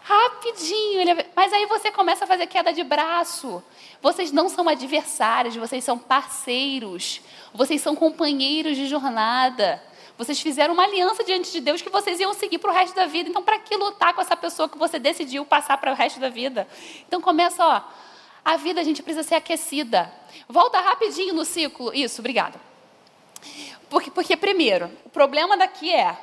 Rapidinho. 0.03 1.01
Ele... 1.01 1.27
Mas 1.35 1.53
aí 1.53 1.67
você 1.67 1.91
começa 1.91 2.25
a 2.25 2.27
fazer 2.27 2.47
queda 2.47 2.73
de 2.73 2.83
braço. 2.83 3.63
Vocês 4.01 4.33
não 4.33 4.49
são 4.49 4.69
adversários, 4.69 5.57
vocês 5.57 5.85
são 5.85 5.99
parceiros. 5.99 7.21
Vocês 7.55 7.81
são 7.81 7.95
companheiros 7.95 8.77
de 8.77 8.87
jornada. 8.87 9.83
Vocês 10.25 10.41
fizeram 10.41 10.73
uma 10.75 10.85
aliança 10.85 11.25
diante 11.25 11.51
de 11.51 11.61
Deus 11.61 11.83
que 11.83 11.91
vocês 11.91 12.21
iam 12.21 12.33
seguir 12.33 12.59
para 12.59 12.71
o 12.71 12.73
resto 12.73 12.95
da 12.95 13.07
vida. 13.07 13.29
Então, 13.29 13.43
para 13.43 13.59
que 13.59 13.77
lutar 13.77 14.15
com 14.15 14.21
essa 14.21 14.37
pessoa 14.37 14.69
que 14.69 14.79
você 14.79 14.97
decidiu 14.97 15.45
passar 15.45 15.77
para 15.79 15.91
o 15.91 15.95
resto 15.97 16.21
da 16.21 16.29
vida? 16.29 16.69
Então, 17.09 17.21
começa, 17.21 17.67
ó. 17.67 17.83
A 18.45 18.57
vida 18.57 18.81
a 18.81 18.85
gente 18.85 19.03
precisa 19.03 19.27
ser 19.27 19.35
aquecida. 19.35 20.13
Volta 20.49 20.79
rapidinho 20.81 21.35
no 21.35 21.45
ciclo. 21.45 21.93
Isso, 21.93 22.21
obrigada. 22.21 22.61
Porque, 23.91 24.13
porque 24.13 24.37
primeiro, 24.37 24.89
o 25.05 25.11
problema 25.11 25.57
daqui 25.57 25.93
é 25.93 26.17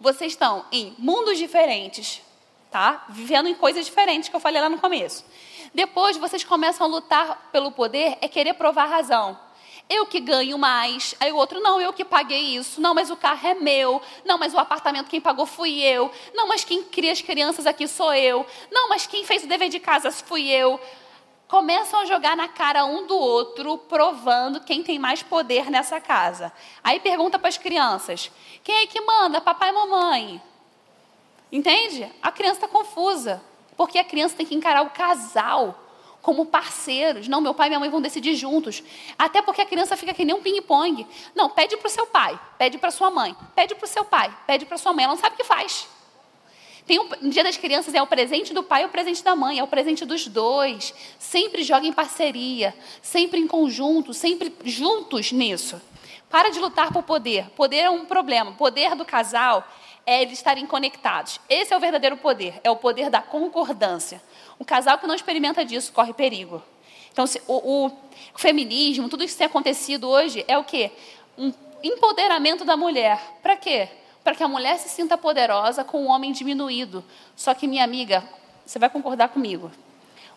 vocês 0.00 0.32
estão 0.32 0.64
em 0.72 0.92
mundos 0.98 1.38
diferentes, 1.38 2.20
tá? 2.68 3.04
Vivendo 3.08 3.48
em 3.48 3.54
coisas 3.54 3.86
diferentes 3.86 4.28
que 4.28 4.34
eu 4.34 4.40
falei 4.40 4.60
lá 4.60 4.68
no 4.68 4.78
começo. 4.78 5.24
Depois 5.72 6.16
vocês 6.16 6.42
começam 6.42 6.84
a 6.84 6.90
lutar 6.90 7.48
pelo 7.52 7.70
poder, 7.70 8.18
é 8.20 8.26
querer 8.26 8.54
provar 8.54 8.84
a 8.84 8.96
razão. 8.96 9.45
Eu 9.88 10.04
que 10.04 10.18
ganho 10.18 10.58
mais. 10.58 11.14
Aí 11.20 11.30
o 11.30 11.36
outro, 11.36 11.60
não, 11.60 11.80
eu 11.80 11.92
que 11.92 12.04
paguei 12.04 12.56
isso. 12.56 12.80
Não, 12.80 12.92
mas 12.92 13.10
o 13.10 13.16
carro 13.16 13.46
é 13.46 13.54
meu. 13.54 14.02
Não, 14.24 14.36
mas 14.36 14.52
o 14.52 14.58
apartamento 14.58 15.08
quem 15.08 15.20
pagou 15.20 15.46
fui 15.46 15.80
eu. 15.80 16.10
Não, 16.34 16.48
mas 16.48 16.64
quem 16.64 16.82
cria 16.82 17.12
as 17.12 17.22
crianças 17.22 17.66
aqui 17.66 17.86
sou 17.86 18.12
eu. 18.12 18.44
Não, 18.70 18.88
mas 18.88 19.06
quem 19.06 19.24
fez 19.24 19.44
o 19.44 19.46
dever 19.46 19.68
de 19.68 19.78
casa 19.78 20.10
fui 20.10 20.48
eu. 20.48 20.80
Começam 21.46 22.00
a 22.00 22.04
jogar 22.04 22.36
na 22.36 22.48
cara 22.48 22.84
um 22.84 23.06
do 23.06 23.16
outro, 23.16 23.78
provando 23.78 24.60
quem 24.60 24.82
tem 24.82 24.98
mais 24.98 25.22
poder 25.22 25.70
nessa 25.70 26.00
casa. 26.00 26.52
Aí 26.82 26.98
pergunta 26.98 27.38
para 27.38 27.48
as 27.48 27.56
crianças: 27.56 28.32
quem 28.64 28.78
é 28.78 28.86
que 28.88 29.00
manda? 29.00 29.40
Papai 29.40 29.68
e 29.68 29.72
mamãe. 29.72 30.42
Entende? 31.52 32.12
A 32.20 32.32
criança 32.32 32.56
está 32.56 32.68
confusa. 32.68 33.40
Porque 33.76 33.98
a 33.98 34.04
criança 34.04 34.34
tem 34.36 34.46
que 34.46 34.54
encarar 34.54 34.82
o 34.82 34.90
casal 34.90 35.85
como 36.26 36.44
parceiros. 36.44 37.28
Não, 37.28 37.40
meu 37.40 37.54
pai 37.54 37.68
e 37.68 37.70
minha 37.70 37.78
mãe 37.78 37.88
vão 37.88 38.02
decidir 38.02 38.34
juntos. 38.34 38.82
Até 39.16 39.40
porque 39.40 39.62
a 39.62 39.64
criança 39.64 39.96
fica 39.96 40.12
que 40.12 40.24
nem 40.24 40.34
um 40.34 40.42
ping-pong. 40.42 41.06
Não, 41.36 41.48
pede 41.48 41.76
para 41.76 41.86
o 41.86 41.90
seu 41.90 42.04
pai, 42.04 42.36
pede 42.58 42.78
para 42.78 42.90
sua 42.90 43.12
mãe, 43.12 43.36
pede 43.54 43.76
para 43.76 43.84
o 43.84 43.88
seu 43.88 44.04
pai, 44.04 44.36
pede 44.44 44.66
para 44.66 44.76
sua 44.76 44.92
mãe. 44.92 45.04
Ela 45.04 45.14
não 45.14 45.20
sabe 45.20 45.34
o 45.34 45.38
que 45.38 45.44
faz. 45.44 45.86
Tem 46.84 46.98
um, 46.98 47.08
no 47.20 47.30
Dia 47.30 47.44
das 47.44 47.56
Crianças 47.56 47.94
é 47.94 48.02
o 48.02 48.08
presente 48.08 48.52
do 48.52 48.64
pai 48.64 48.82
e 48.82 48.86
o 48.86 48.88
presente 48.88 49.22
da 49.22 49.36
mãe, 49.36 49.60
é 49.60 49.62
o 49.62 49.68
presente 49.68 50.04
dos 50.04 50.26
dois. 50.26 50.92
Sempre 51.16 51.62
joga 51.62 51.86
em 51.86 51.92
parceria, 51.92 52.74
sempre 53.00 53.38
em 53.38 53.46
conjunto, 53.46 54.12
sempre 54.12 54.52
juntos 54.64 55.30
nisso. 55.30 55.80
Para 56.28 56.48
de 56.48 56.58
lutar 56.58 56.92
por 56.92 57.04
poder. 57.04 57.48
Poder 57.50 57.82
é 57.82 57.90
um 57.90 58.04
problema. 58.04 58.50
Poder 58.50 58.96
do 58.96 59.04
casal 59.04 59.64
é 60.06 60.22
eles 60.22 60.34
estarem 60.34 60.64
conectados. 60.64 61.40
Esse 61.48 61.74
é 61.74 61.76
o 61.76 61.80
verdadeiro 61.80 62.16
poder, 62.16 62.60
é 62.62 62.70
o 62.70 62.76
poder 62.76 63.10
da 63.10 63.20
concordância. 63.20 64.22
Um 64.58 64.64
casal 64.64 64.98
que 64.98 65.06
não 65.06 65.14
experimenta 65.14 65.64
disso 65.64 65.92
corre 65.92 66.14
perigo. 66.14 66.62
Então, 67.12 67.26
se, 67.26 67.42
o, 67.48 67.86
o, 67.86 67.92
feminismo, 68.36 69.08
tudo 69.08 69.24
isso 69.24 69.34
que 69.34 69.38
tem 69.38 69.46
acontecido 69.46 70.08
hoje 70.08 70.44
é 70.46 70.56
o 70.56 70.64
quê? 70.64 70.92
Um 71.36 71.52
empoderamento 71.82 72.64
da 72.64 72.76
mulher. 72.76 73.20
Para 73.42 73.56
quê? 73.56 73.88
Para 74.22 74.34
que 74.34 74.42
a 74.42 74.48
mulher 74.48 74.78
se 74.78 74.88
sinta 74.88 75.18
poderosa 75.18 75.82
com 75.82 76.04
o 76.04 76.08
homem 76.08 76.30
diminuído. 76.30 77.04
Só 77.34 77.52
que, 77.54 77.66
minha 77.66 77.84
amiga, 77.84 78.22
você 78.64 78.78
vai 78.78 78.88
concordar 78.88 79.28
comigo. 79.28 79.72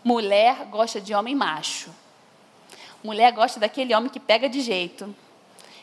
Mulher 0.04 0.66
gosta 0.66 1.00
de 1.00 1.14
homem 1.14 1.36
macho. 1.36 1.94
Mulher 3.04 3.32
gosta 3.34 3.60
daquele 3.60 3.94
homem 3.94 4.10
que 4.10 4.20
pega 4.20 4.50
de 4.50 4.62
jeito. 4.62 5.14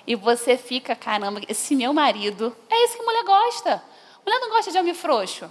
E 0.07 0.15
você 0.15 0.57
fica, 0.57 0.95
caramba, 0.95 1.41
esse 1.49 1.75
meu 1.75 1.93
marido, 1.93 2.57
é 2.71 2.85
isso 2.85 2.97
que 2.97 3.03
mulher 3.03 3.25
gosta. 3.25 3.83
Mulher 4.25 4.41
não 4.41 4.51
gosta 4.51 4.71
de 4.71 4.79
homem 4.79 4.95
frouxo. 4.95 5.51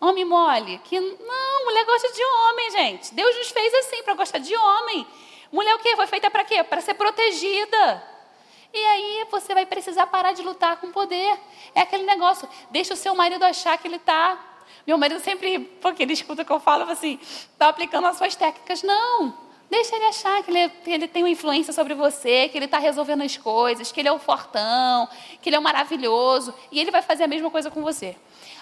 Homem 0.00 0.24
mole. 0.24 0.78
Que 0.84 1.00
não, 1.00 1.64
mulher 1.64 1.84
gosta 1.84 2.12
de 2.12 2.24
homem, 2.24 2.70
gente. 2.70 3.14
Deus 3.14 3.36
nos 3.36 3.50
fez 3.50 3.74
assim 3.74 4.02
para 4.02 4.14
gostar 4.14 4.38
de 4.38 4.56
homem. 4.56 5.06
Mulher 5.50 5.74
o 5.74 5.78
quê? 5.78 5.94
Foi 5.96 6.06
feita 6.06 6.30
para 6.30 6.44
quê? 6.44 6.62
Para 6.62 6.80
ser 6.80 6.94
protegida. 6.94 8.02
E 8.72 8.78
aí 8.78 9.26
você 9.30 9.52
vai 9.52 9.66
precisar 9.66 10.06
parar 10.06 10.32
de 10.32 10.42
lutar 10.42 10.80
com 10.80 10.90
poder. 10.90 11.38
É 11.74 11.82
aquele 11.82 12.04
negócio, 12.04 12.48
deixa 12.70 12.94
o 12.94 12.96
seu 12.96 13.14
marido 13.14 13.44
achar 13.44 13.76
que 13.76 13.86
ele 13.86 13.96
está. 13.96 14.38
Meu 14.86 14.96
marido 14.96 15.20
sempre, 15.20 15.60
porque 15.80 16.02
ele 16.02 16.14
escuta 16.14 16.42
o 16.42 16.44
que 16.44 16.52
eu 16.52 16.58
falo, 16.58 16.90
assim, 16.90 17.18
está 17.22 17.68
aplicando 17.68 18.06
as 18.06 18.16
suas 18.16 18.34
técnicas. 18.34 18.82
Não, 18.82 19.36
deixa 19.72 19.96
ele 19.96 20.04
achar 20.04 20.42
que 20.42 20.50
ele, 20.50 20.68
que 20.68 20.90
ele 20.90 21.08
tem 21.08 21.22
uma 21.22 21.30
influência 21.30 21.72
sobre 21.72 21.94
você, 21.94 22.46
que 22.50 22.58
ele 22.58 22.66
está 22.66 22.76
resolvendo 22.76 23.22
as 23.22 23.38
coisas, 23.38 23.90
que 23.90 24.00
ele 24.00 24.08
é 24.08 24.12
o 24.12 24.18
fortão, 24.18 25.08
que 25.40 25.48
ele 25.48 25.56
é 25.56 25.58
o 25.58 25.62
maravilhoso. 25.62 26.54
E 26.70 26.78
ele 26.78 26.90
vai 26.90 27.00
fazer 27.00 27.24
a 27.24 27.26
mesma 27.26 27.50
coisa 27.50 27.70
com 27.70 27.80
você. 27.80 28.14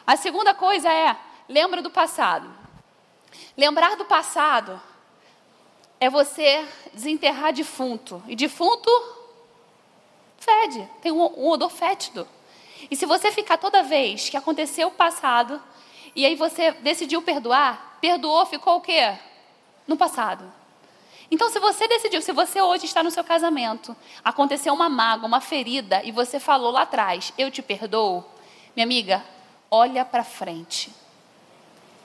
A 0.07 0.17
segunda 0.17 0.55
coisa 0.55 0.89
é, 0.89 1.17
lembra 1.49 1.83
do 1.83 1.91
passado. 1.91 2.49
Lembrar 3.57 3.97
do 3.97 4.05
passado 4.05 4.81
é 5.99 6.09
você 6.09 6.65
desenterrar 6.95 7.53
defunto. 7.53 8.23
E 8.29 8.37
defunto 8.37 8.89
fede, 10.39 10.89
tem 11.03 11.11
um, 11.11 11.23
um 11.23 11.49
odor 11.49 11.71
fétido. 11.71 12.27
E 12.89 12.95
se 12.95 13.05
você 13.05 13.33
ficar 13.33 13.59
toda 13.59 13.83
vez 13.83 14.29
que 14.29 14.37
aconteceu 14.37 14.87
o 14.87 14.93
passado, 14.93 15.61
e 16.15 16.25
aí 16.25 16.37
você 16.37 16.71
decidiu 16.71 17.21
perdoar, 17.21 17.99
perdoou, 18.01 18.47
ficou 18.47 18.77
o 18.77 18.81
quê? 18.81 19.19
No 19.89 19.97
passado. 19.97 20.60
Então, 21.31 21.49
se 21.49 21.61
você 21.61 21.87
decidiu, 21.87 22.21
se 22.21 22.33
você 22.33 22.61
hoje 22.61 22.87
está 22.87 23.03
no 23.03 23.11
seu 23.11 23.23
casamento, 23.23 23.97
aconteceu 24.25 24.75
uma 24.75 24.89
mágoa, 24.89 25.29
uma 25.29 25.41
ferida, 25.41 26.03
e 26.05 26.11
você 26.11 26.41
falou 26.41 26.73
lá 26.73 26.83
atrás, 26.83 27.33
eu 27.39 27.51
te 27.51 27.63
perdoo, 27.63 28.25
minha 28.75 28.85
amiga, 28.85 29.25
olha 29.71 30.05
para 30.05 30.25
frente. 30.25 30.93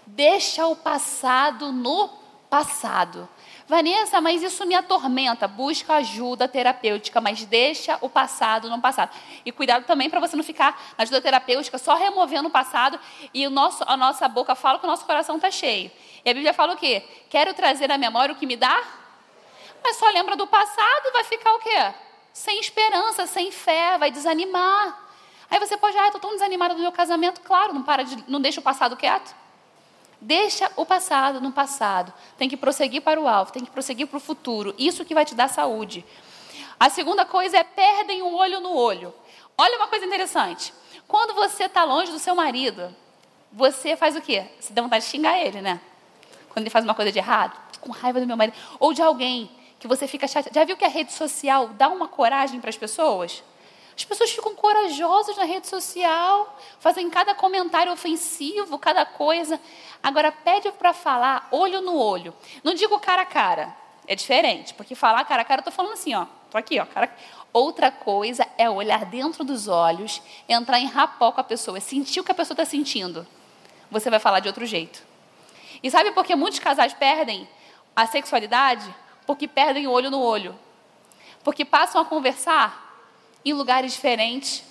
Deixa 0.06 0.68
o 0.68 0.76
passado 0.76 1.72
no 1.72 2.10
passado. 2.50 3.28
Vanessa, 3.68 4.22
mas 4.22 4.44
isso 4.44 4.64
me 4.68 4.76
atormenta. 4.76 5.48
Busca 5.48 5.96
ajuda 5.96 6.48
terapêutica, 6.48 7.20
mas 7.20 7.44
deixa 7.46 7.98
o 8.02 8.08
passado 8.08 8.70
no 8.70 8.80
passado. 8.80 9.10
E 9.44 9.52
cuidado 9.52 9.86
também 9.86 10.08
para 10.08 10.20
você 10.20 10.36
não 10.36 10.44
ficar 10.44 10.94
na 10.96 11.02
ajuda 11.02 11.20
terapêutica 11.20 11.80
só 11.80 11.96
removendo 11.96 12.48
o 12.48 12.52
passado 12.52 13.00
e 13.34 13.48
o 13.48 13.50
nosso, 13.50 13.84
a 13.88 13.98
nossa 13.98 14.28
boca 14.28 14.54
fala 14.54 14.78
que 14.78 14.86
o 14.86 14.88
nosso 14.88 15.06
coração 15.06 15.38
está 15.38 15.50
cheio. 15.50 15.92
E 16.24 16.30
a 16.30 16.34
Bíblia 16.34 16.54
fala 16.54 16.76
o 16.76 16.78
quê? 16.78 17.04
Quero 17.28 17.56
trazer 17.56 17.92
à 17.92 17.98
memória 17.98 18.34
o 18.34 18.38
que 18.38 18.46
me 18.46 18.56
dá? 18.56 19.05
Mas 19.86 19.98
só 19.98 20.10
lembra 20.10 20.36
do 20.36 20.48
passado, 20.48 21.12
vai 21.14 21.24
ficar 21.26 21.54
o 21.54 21.60
quê? 21.60 21.94
Sem 22.34 22.60
esperança, 22.60 23.28
sem 23.28 23.52
fé, 23.52 24.00
vai 24.00 24.10
desanimar. 24.10 25.00
Aí 25.48 25.60
você 25.60 25.78
pode, 25.78 25.96
ah, 25.96 26.08
estou 26.08 26.20
tão 26.20 26.32
desanimada 26.32 26.74
do 26.74 26.82
meu 26.82 26.92
casamento. 26.92 27.40
Claro, 27.42 27.72
não, 27.72 27.84
para 27.84 28.02
de, 28.02 28.24
não 28.28 28.42
deixa 28.42 28.60
o 28.60 28.64
passado 28.64 28.98
quieto. 28.98 29.36
Deixa 30.20 30.72
o 30.76 30.88
passado 30.88 31.40
no 31.40 31.52
passado. 31.52 32.12
Tem 32.36 32.50
que 32.50 32.58
prosseguir 32.58 33.04
para 33.04 33.22
o 33.22 33.28
alvo, 33.28 33.52
tem 33.52 33.64
que 33.64 33.70
prosseguir 33.70 34.08
para 34.08 34.18
o 34.18 34.20
futuro. 34.20 34.74
Isso 34.76 35.06
que 35.06 35.14
vai 35.14 35.24
te 35.24 35.36
dar 35.36 35.50
saúde. 35.50 36.04
A 36.80 36.90
segunda 36.90 37.24
coisa 37.24 37.58
é 37.58 37.64
perdem 37.64 38.24
o 38.24 38.34
olho 38.34 38.60
no 38.62 38.74
olho. 38.74 39.14
Olha 39.56 39.78
uma 39.78 39.88
coisa 39.88 40.04
interessante. 40.04 40.74
Quando 41.08 41.36
você 41.36 41.66
está 41.66 41.84
longe 41.84 42.12
do 42.12 42.18
seu 42.18 42.34
marido, 42.34 42.94
você 43.52 43.96
faz 43.96 44.16
o 44.16 44.22
quê? 44.22 44.48
Você 44.60 44.74
dá 44.74 44.82
vontade 44.82 45.06
de 45.06 45.12
xingar 45.12 45.38
ele, 45.38 45.62
né? 45.62 45.80
Quando 46.50 46.64
ele 46.64 46.72
faz 46.72 46.84
uma 46.84 46.96
coisa 46.96 47.12
de 47.12 47.20
errado, 47.20 47.56
com 47.80 47.92
raiva 47.92 48.20
do 48.20 48.26
meu 48.26 48.36
marido. 48.36 48.58
Ou 48.80 48.92
de 48.92 49.04
alguém 49.04 49.64
que 49.86 49.88
você 49.88 50.08
fica 50.08 50.28
chateado. 50.28 50.56
Já 50.56 50.66
viu 50.66 50.76
que 50.76 50.84
a 50.84 50.90
rede 50.90 51.14
social 51.14 51.68
dá 51.70 51.88
uma 51.90 52.08
coragem 52.08 52.60
para 52.60 52.72
as 52.72 52.78
pessoas? 52.78 53.44
As 53.96 54.04
pessoas 54.04 54.32
ficam 54.32 54.56
corajosas 54.56 55.38
na 55.38 55.46
rede 55.46 55.68
social, 55.68 56.60
fazem 56.80 57.08
cada 57.10 57.36
comentário 57.36 57.94
ofensivo, 57.94 58.80
cada 58.80 59.06
coisa. 59.06 59.62
Agora, 60.02 60.32
pede 60.32 60.72
para 60.72 60.92
falar 60.92 61.48
olho 61.52 61.82
no 61.82 61.96
olho. 61.96 62.34
Não 62.64 62.74
digo 62.74 63.00
cara 63.00 63.22
a 63.22 63.26
cara, 63.26 63.76
é 64.08 64.16
diferente, 64.16 64.74
porque 64.74 64.96
falar 64.96 65.24
cara 65.24 65.44
a 65.44 65.46
cara, 65.46 65.60
eu 65.60 65.62
estou 65.62 65.74
falando 65.74 65.94
assim, 65.94 66.16
ó, 66.16 66.26
estou 66.46 66.58
aqui, 66.60 66.80
ó, 66.80 66.86
cara. 66.86 67.16
Outra 67.54 67.90
coisa 67.90 68.46
é 68.58 68.70
olhar 68.70 69.06
dentro 69.06 69.44
dos 69.46 69.68
olhos, 69.68 70.22
entrar 70.50 70.80
em 70.80 70.88
rapó 70.88 71.32
com 71.32 71.40
a 71.40 71.44
pessoa, 71.44 71.80
sentir 71.80 72.20
o 72.20 72.24
que 72.24 72.32
a 72.32 72.36
pessoa 72.36 72.56
está 72.56 72.66
sentindo. 72.66 73.26
Você 73.92 74.10
vai 74.10 74.20
falar 74.20 74.40
de 74.40 74.48
outro 74.48 74.66
jeito. 74.66 75.02
E 75.82 75.90
sabe 75.92 76.12
por 76.12 76.26
que 76.26 76.36
muitos 76.36 76.60
casais 76.60 76.94
perdem 76.94 77.48
a 77.96 78.08
sexualidade? 78.08 78.94
Porque 79.26 79.48
perdem 79.48 79.88
o 79.88 79.92
olho 79.92 80.12
no 80.12 80.20
olho. 80.20 80.58
Porque 81.44 81.66
passam 81.66 82.02
a 82.02 82.06
conversar 82.06 82.86
em 83.44 83.54
lugares 83.54 83.94
diferentes. 83.94 84.64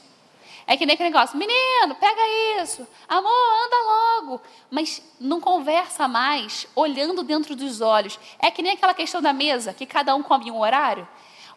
É 0.66 0.76
que 0.76 0.86
nem 0.86 0.94
aquele 0.94 1.10
negócio, 1.10 1.36
menino, 1.36 1.94
pega 1.96 2.62
isso, 2.62 2.88
amor, 3.06 3.30
anda 3.64 3.76
logo. 3.86 4.40
Mas 4.70 5.02
não 5.20 5.40
conversa 5.40 6.08
mais 6.08 6.66
olhando 6.74 7.22
dentro 7.22 7.54
dos 7.54 7.80
olhos. 7.80 8.18
É 8.38 8.50
que 8.50 8.62
nem 8.62 8.72
aquela 8.72 8.94
questão 8.94 9.20
da 9.20 9.32
mesa, 9.32 9.74
que 9.74 9.84
cada 9.84 10.14
um 10.14 10.22
come 10.22 10.50
um 10.50 10.58
horário. 10.58 11.06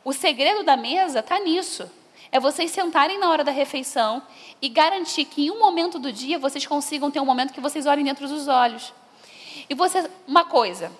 O 0.03 0.11
segredo 0.11 0.63
da 0.63 0.75
mesa 0.75 1.19
está 1.19 1.39
nisso. 1.39 1.89
É 2.31 2.39
vocês 2.39 2.71
sentarem 2.71 3.17
na 3.17 3.29
hora 3.29 3.43
da 3.43 3.51
refeição 3.51 4.21
e 4.61 4.67
garantir 4.67 5.23
que 5.25 5.45
em 5.45 5.51
um 5.51 5.59
momento 5.59 5.97
do 5.97 6.11
dia 6.11 6.37
vocês 6.37 6.65
consigam 6.65 7.09
ter 7.09 7.21
um 7.21 7.25
momento 7.25 7.53
que 7.53 7.61
vocês 7.61 7.85
olhem 7.85 8.03
dentro 8.03 8.27
dos 8.27 8.49
olhos. 8.49 8.93
E 9.69 9.73
você, 9.73 10.09
uma 10.27 10.43
coisa, 10.43 10.91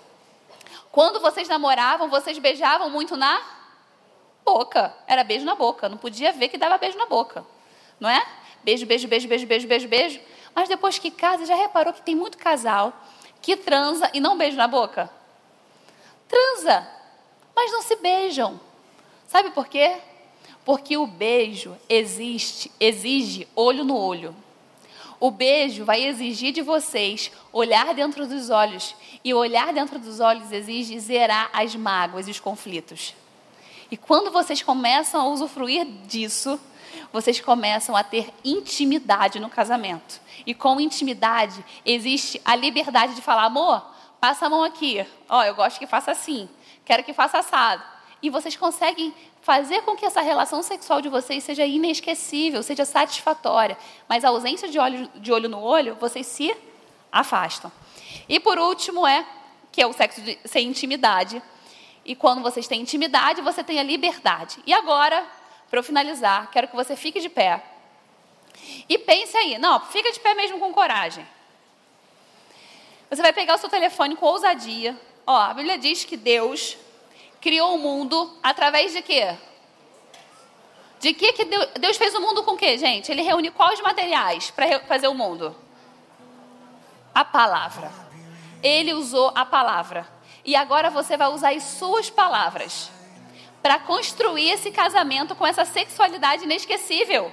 quando 0.98 1.20
vocês 1.20 1.48
namoravam, 1.48 2.10
vocês 2.10 2.40
beijavam 2.40 2.90
muito 2.90 3.16
na 3.16 3.40
boca. 4.44 4.92
Era 5.06 5.24
beijo 5.24 5.46
na 5.46 5.54
boca. 5.54 5.88
Não 5.88 5.96
podia 5.96 6.32
ver 6.32 6.48
que 6.48 6.58
dava 6.58 6.76
beijo 6.80 6.98
na 6.98 7.06
boca 7.06 7.46
não 8.00 8.10
é? 8.10 8.26
Beijo, 8.64 8.86
beijo, 8.86 9.08
beijo, 9.08 9.28
beijo, 9.28 9.48
beijo, 9.48 9.68
beijo, 9.68 9.88
beijo. 9.88 10.20
Mas 10.54 10.70
depois 10.70 10.98
que 10.98 11.12
casa, 11.12 11.46
já 11.46 11.56
reparou 11.56 11.94
que 11.94 12.02
tem 12.02 12.16
muito 12.16 12.38
casal 12.38 12.94
que 13.42 13.56
transa 13.56 14.10
e 14.14 14.20
não 14.20 14.38
beija 14.38 14.58
na 14.58 14.68
boca? 14.68 15.10
Transa, 16.28 16.88
mas 17.56 17.72
não 17.72 17.82
se 17.82 17.96
beijam. 17.98 18.60
Sabe 19.28 19.52
por 19.52 19.68
quê? 19.68 19.98
Porque 20.66 20.98
o 20.98 21.08
beijo 21.08 21.78
existe, 21.88 22.72
exige 22.80 23.48
olho 23.56 23.84
no 23.84 23.98
olho. 23.98 24.36
O 25.20 25.32
beijo 25.32 25.84
vai 25.84 26.04
exigir 26.04 26.54
de 26.54 26.62
vocês 26.62 27.32
olhar 27.52 27.94
dentro 27.94 28.28
dos 28.28 28.50
olhos. 28.50 28.96
E 29.24 29.34
olhar 29.34 29.74
dentro 29.74 29.98
dos 29.98 30.20
olhos 30.20 30.52
exige 30.52 31.00
zerar 31.00 31.50
as 31.52 31.76
mágoas 31.76 32.28
e 32.28 32.32
os 32.32 32.40
conflitos. 32.40 33.16
E 33.90 33.98
quando 33.98 34.32
vocês 34.32 34.62
começam 34.62 35.22
a 35.22 35.28
usufruir 35.30 35.86
disso, 36.06 36.60
vocês 37.12 37.40
começam 37.40 37.96
a 37.96 38.04
ter 38.04 38.30
intimidade 38.44 39.40
no 39.40 39.50
casamento. 39.50 40.22
E 40.46 40.54
com 40.54 40.80
intimidade 40.80 41.64
existe 41.86 42.40
a 42.46 42.56
liberdade 42.56 43.16
de 43.16 43.22
falar: 43.22 43.46
amor, 43.46 43.84
passa 44.20 44.46
a 44.46 44.50
mão 44.50 44.64
aqui. 44.64 45.06
Ó, 45.28 45.40
oh, 45.40 45.44
eu 45.44 45.56
gosto 45.56 45.80
que 45.80 45.88
faça 45.88 46.12
assim. 46.12 46.48
Quero 46.86 47.04
que 47.04 47.14
faça 47.14 47.40
assado. 47.40 47.84
E 48.22 48.30
vocês 48.30 48.56
conseguem 48.56 49.14
fazer 49.48 49.82
com 49.84 49.96
que 49.96 50.06
essa 50.06 50.20
relação 50.20 50.62
sexual 50.62 51.02
de 51.02 51.08
vocês 51.08 51.42
seja 51.42 51.66
inesquecível, 51.66 52.62
seja 52.62 52.84
satisfatória. 52.84 53.78
Mas 54.06 54.26
a 54.26 54.28
ausência 54.28 54.68
de 54.68 54.78
olho, 54.78 55.08
de 55.16 55.32
olho 55.32 55.48
no 55.48 55.62
olho, 55.62 55.96
vocês 55.96 56.28
se 56.28 56.54
afastam. 57.10 57.72
E 58.28 58.42
por 58.42 58.60
último 58.60 59.08
é 59.08 59.26
que 59.72 59.82
é 59.82 59.88
o 59.88 59.94
sexo 59.94 60.20
de, 60.20 60.38
sem 60.44 60.68
intimidade. 60.68 61.42
E 62.04 62.14
quando 62.14 62.42
vocês 62.42 62.68
têm 62.68 62.82
intimidade, 62.82 63.42
você 63.42 63.64
tem 63.64 63.80
a 63.80 63.84
liberdade. 63.84 64.60
E 64.66 64.74
agora, 64.74 65.26
para 65.70 65.80
eu 65.80 65.84
finalizar, 65.84 66.52
quero 66.52 66.68
que 66.68 66.76
você 66.76 66.98
fique 66.98 67.22
de 67.22 67.30
pé. 67.30 67.64
E 68.90 68.98
pense 68.98 69.38
aí, 69.38 69.58
não, 69.58 69.80
fica 69.80 70.12
de 70.12 70.20
pé 70.20 70.34
mesmo 70.34 70.60
com 70.60 70.74
coragem. 70.74 71.26
Você 73.10 73.22
vai 73.22 73.32
pegar 73.32 73.56
o 73.56 73.58
seu 73.58 73.70
telefone 73.70 74.18
com 74.18 74.26
ousadia. 74.26 75.00
Ó, 75.26 75.38
a 75.38 75.54
Bíblia 75.54 75.78
diz 75.78 76.04
que 76.04 76.18
Deus 76.18 76.78
criou 77.42 77.76
o 77.76 77.78
mundo 77.78 78.38
através 78.42 78.94
de 78.94 79.02
quê? 79.02 79.36
De 81.00 81.14
que, 81.14 81.34
que 81.34 81.46
Deus 81.80 81.98
fez 81.98 82.14
o 82.16 82.22
mundo 82.22 82.44
com 82.44 82.52
o 82.52 82.58
quê, 82.58 82.78
gente? 82.78 83.12
Ele 83.12 83.22
reúne 83.22 83.52
quais 83.52 83.80
materiais 83.82 84.50
para 84.50 84.80
fazer 84.82 85.08
o 85.08 85.14
mundo? 85.14 85.56
A 87.14 87.24
palavra. 87.24 87.92
Ele 88.64 88.94
usou 88.94 89.32
a 89.36 89.46
palavra. 89.46 90.08
E 90.44 90.56
agora 90.56 90.90
você 90.90 91.16
vai 91.16 91.28
usar 91.28 91.54
as 91.54 91.64
suas 91.64 92.10
palavras 92.10 92.90
para 93.62 93.80
construir 93.80 94.50
esse 94.50 94.72
casamento 94.72 95.36
com 95.36 95.46
essa 95.46 95.66
sexualidade 95.66 96.46
inesquecível. 96.46 97.32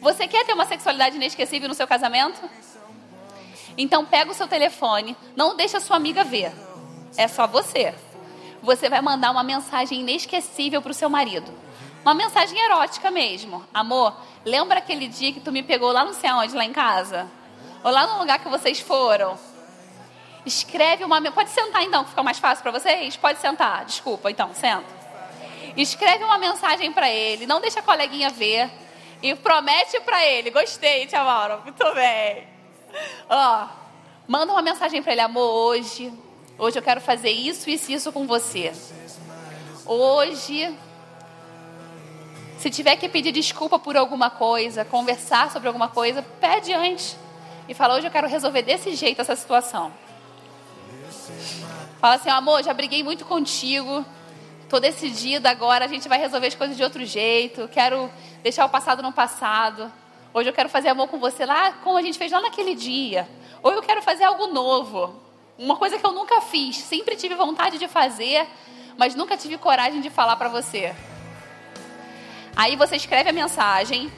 Você 0.00 0.26
quer 0.26 0.44
ter 0.44 0.54
uma 0.54 0.66
sexualidade 0.66 1.16
inesquecível 1.16 1.68
no 1.68 1.74
seu 1.74 1.86
casamento? 1.86 2.40
Então 3.76 4.04
pega 4.04 4.30
o 4.30 4.34
seu 4.34 4.48
telefone, 4.48 5.16
não 5.36 5.54
deixa 5.54 5.78
a 5.78 5.80
sua 5.80 5.96
amiga 5.96 6.24
ver. 6.24 6.52
É 7.16 7.28
só 7.28 7.46
você. 7.46 7.94
Você 8.68 8.90
vai 8.90 9.00
mandar 9.00 9.30
uma 9.30 9.42
mensagem 9.42 10.00
inesquecível 10.00 10.82
para 10.82 10.90
o 10.90 10.94
seu 10.94 11.08
marido. 11.08 11.50
Uma 12.02 12.12
mensagem 12.12 12.58
erótica 12.58 13.10
mesmo. 13.10 13.64
Amor, 13.72 14.14
lembra 14.44 14.76
aquele 14.76 15.08
dia 15.08 15.32
que 15.32 15.40
tu 15.40 15.50
me 15.50 15.62
pegou 15.62 15.90
lá 15.90 16.04
não 16.04 16.12
sei 16.12 16.28
aonde, 16.28 16.54
lá 16.54 16.66
em 16.66 16.72
casa? 16.72 17.26
Ou 17.82 17.90
lá 17.90 18.06
no 18.06 18.18
lugar 18.18 18.38
que 18.40 18.48
vocês 18.50 18.78
foram? 18.78 19.38
Escreve 20.44 21.02
uma. 21.02 21.18
Pode 21.32 21.48
sentar 21.48 21.82
então, 21.82 22.04
que 22.04 22.10
fica 22.10 22.22
mais 22.22 22.38
fácil 22.38 22.62
para 22.62 22.72
vocês? 22.72 23.16
Pode 23.16 23.40
sentar. 23.40 23.86
Desculpa, 23.86 24.30
então, 24.30 24.52
senta. 24.52 24.84
Escreve 25.74 26.22
uma 26.24 26.36
mensagem 26.36 26.92
para 26.92 27.08
ele, 27.08 27.46
não 27.46 27.62
deixa 27.62 27.80
a 27.80 27.82
coleguinha 27.82 28.28
ver. 28.28 28.70
E 29.22 29.34
promete 29.34 29.98
para 30.00 30.22
ele. 30.26 30.50
Gostei, 30.50 31.06
tia 31.06 31.24
Maura. 31.24 31.56
Muito 31.64 31.94
bem. 31.94 32.46
Ó, 33.30 33.66
manda 34.26 34.52
uma 34.52 34.60
mensagem 34.60 35.02
para 35.02 35.12
ele, 35.12 35.22
amor, 35.22 35.54
hoje. 35.54 36.27
Hoje 36.58 36.76
eu 36.76 36.82
quero 36.82 37.00
fazer 37.00 37.30
isso, 37.30 37.70
isso, 37.70 37.92
isso 37.92 38.12
com 38.12 38.26
você. 38.26 38.72
Hoje, 39.86 40.76
se 42.58 42.68
tiver 42.68 42.96
que 42.96 43.08
pedir 43.08 43.30
desculpa 43.30 43.78
por 43.78 43.96
alguma 43.96 44.28
coisa, 44.28 44.84
conversar 44.84 45.52
sobre 45.52 45.68
alguma 45.68 45.88
coisa, 45.88 46.20
pede 46.40 46.72
antes. 46.72 47.16
E 47.68 47.74
fala, 47.74 47.94
hoje 47.94 48.08
eu 48.08 48.10
quero 48.10 48.26
resolver 48.26 48.62
desse 48.62 48.96
jeito 48.96 49.20
essa 49.20 49.36
situação. 49.36 49.92
Fala 52.00 52.16
assim, 52.16 52.28
amor, 52.28 52.64
já 52.64 52.74
briguei 52.74 53.04
muito 53.04 53.24
contigo. 53.24 54.04
Estou 54.64 54.80
decidida 54.80 55.48
agora, 55.50 55.84
a 55.84 55.88
gente 55.88 56.08
vai 56.08 56.18
resolver 56.18 56.48
as 56.48 56.56
coisas 56.56 56.76
de 56.76 56.82
outro 56.82 57.04
jeito. 57.04 57.68
Quero 57.68 58.10
deixar 58.42 58.64
o 58.64 58.68
passado 58.68 59.00
no 59.00 59.12
passado. 59.12 59.92
Hoje 60.34 60.48
eu 60.48 60.52
quero 60.52 60.68
fazer 60.68 60.88
amor 60.88 61.06
com 61.06 61.20
você 61.20 61.46
lá, 61.46 61.72
como 61.84 61.96
a 61.96 62.02
gente 62.02 62.18
fez 62.18 62.32
lá 62.32 62.40
naquele 62.40 62.74
dia. 62.74 63.28
Ou 63.62 63.72
eu 63.72 63.82
quero 63.82 64.02
fazer 64.02 64.24
algo 64.24 64.48
novo. 64.48 65.27
Uma 65.58 65.76
coisa 65.76 65.98
que 65.98 66.06
eu 66.06 66.12
nunca 66.12 66.40
fiz. 66.40 66.76
Sempre 66.76 67.16
tive 67.16 67.34
vontade 67.34 67.78
de 67.78 67.88
fazer, 67.88 68.46
mas 68.96 69.16
nunca 69.16 69.36
tive 69.36 69.58
coragem 69.58 70.00
de 70.00 70.08
falar 70.08 70.36
para 70.36 70.48
você. 70.48 70.94
Aí 72.54 72.76
você 72.76 72.94
escreve 72.94 73.30
a 73.30 73.32
mensagem. 73.32 74.12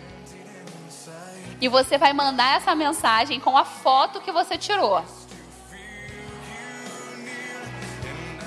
E 1.59 1.69
você 1.69 1.97
vai 1.97 2.13
mandar 2.13 2.57
essa 2.57 2.75
mensagem 2.75 3.41
com 3.41 3.57
a 3.57 3.65
foto 3.65 4.21
que 4.21 4.31
você 4.31 4.59
tirou. 4.59 5.03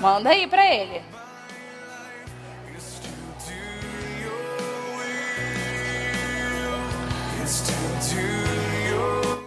Manda 0.00 0.30
aí 0.30 0.46
para 0.46 0.64
ele. 0.64 1.02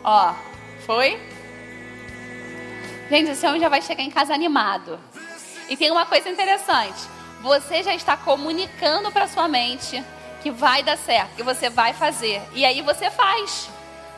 Ó, 0.03 0.33
foi? 0.85 1.36
Gente, 3.09 3.31
esse 3.31 3.47
homem 3.47 3.61
já 3.61 3.69
vai 3.69 3.81
chegar 3.81 4.03
em 4.03 4.09
casa 4.09 4.33
animado. 4.33 4.99
E 5.69 5.77
tem 5.77 5.89
uma 5.89 6.05
coisa 6.05 6.27
interessante. 6.29 6.99
Você 7.41 7.81
já 7.81 7.93
está 7.93 8.17
comunicando 8.17 9.11
para 9.11 9.27
sua 9.27 9.47
mente 9.47 10.03
que 10.41 10.51
vai 10.51 10.83
dar 10.83 10.97
certo, 10.97 11.35
que 11.35 11.43
você 11.43 11.69
vai 11.69 11.93
fazer. 11.93 12.41
E 12.53 12.65
aí 12.65 12.81
você 12.81 13.09
faz. 13.09 13.69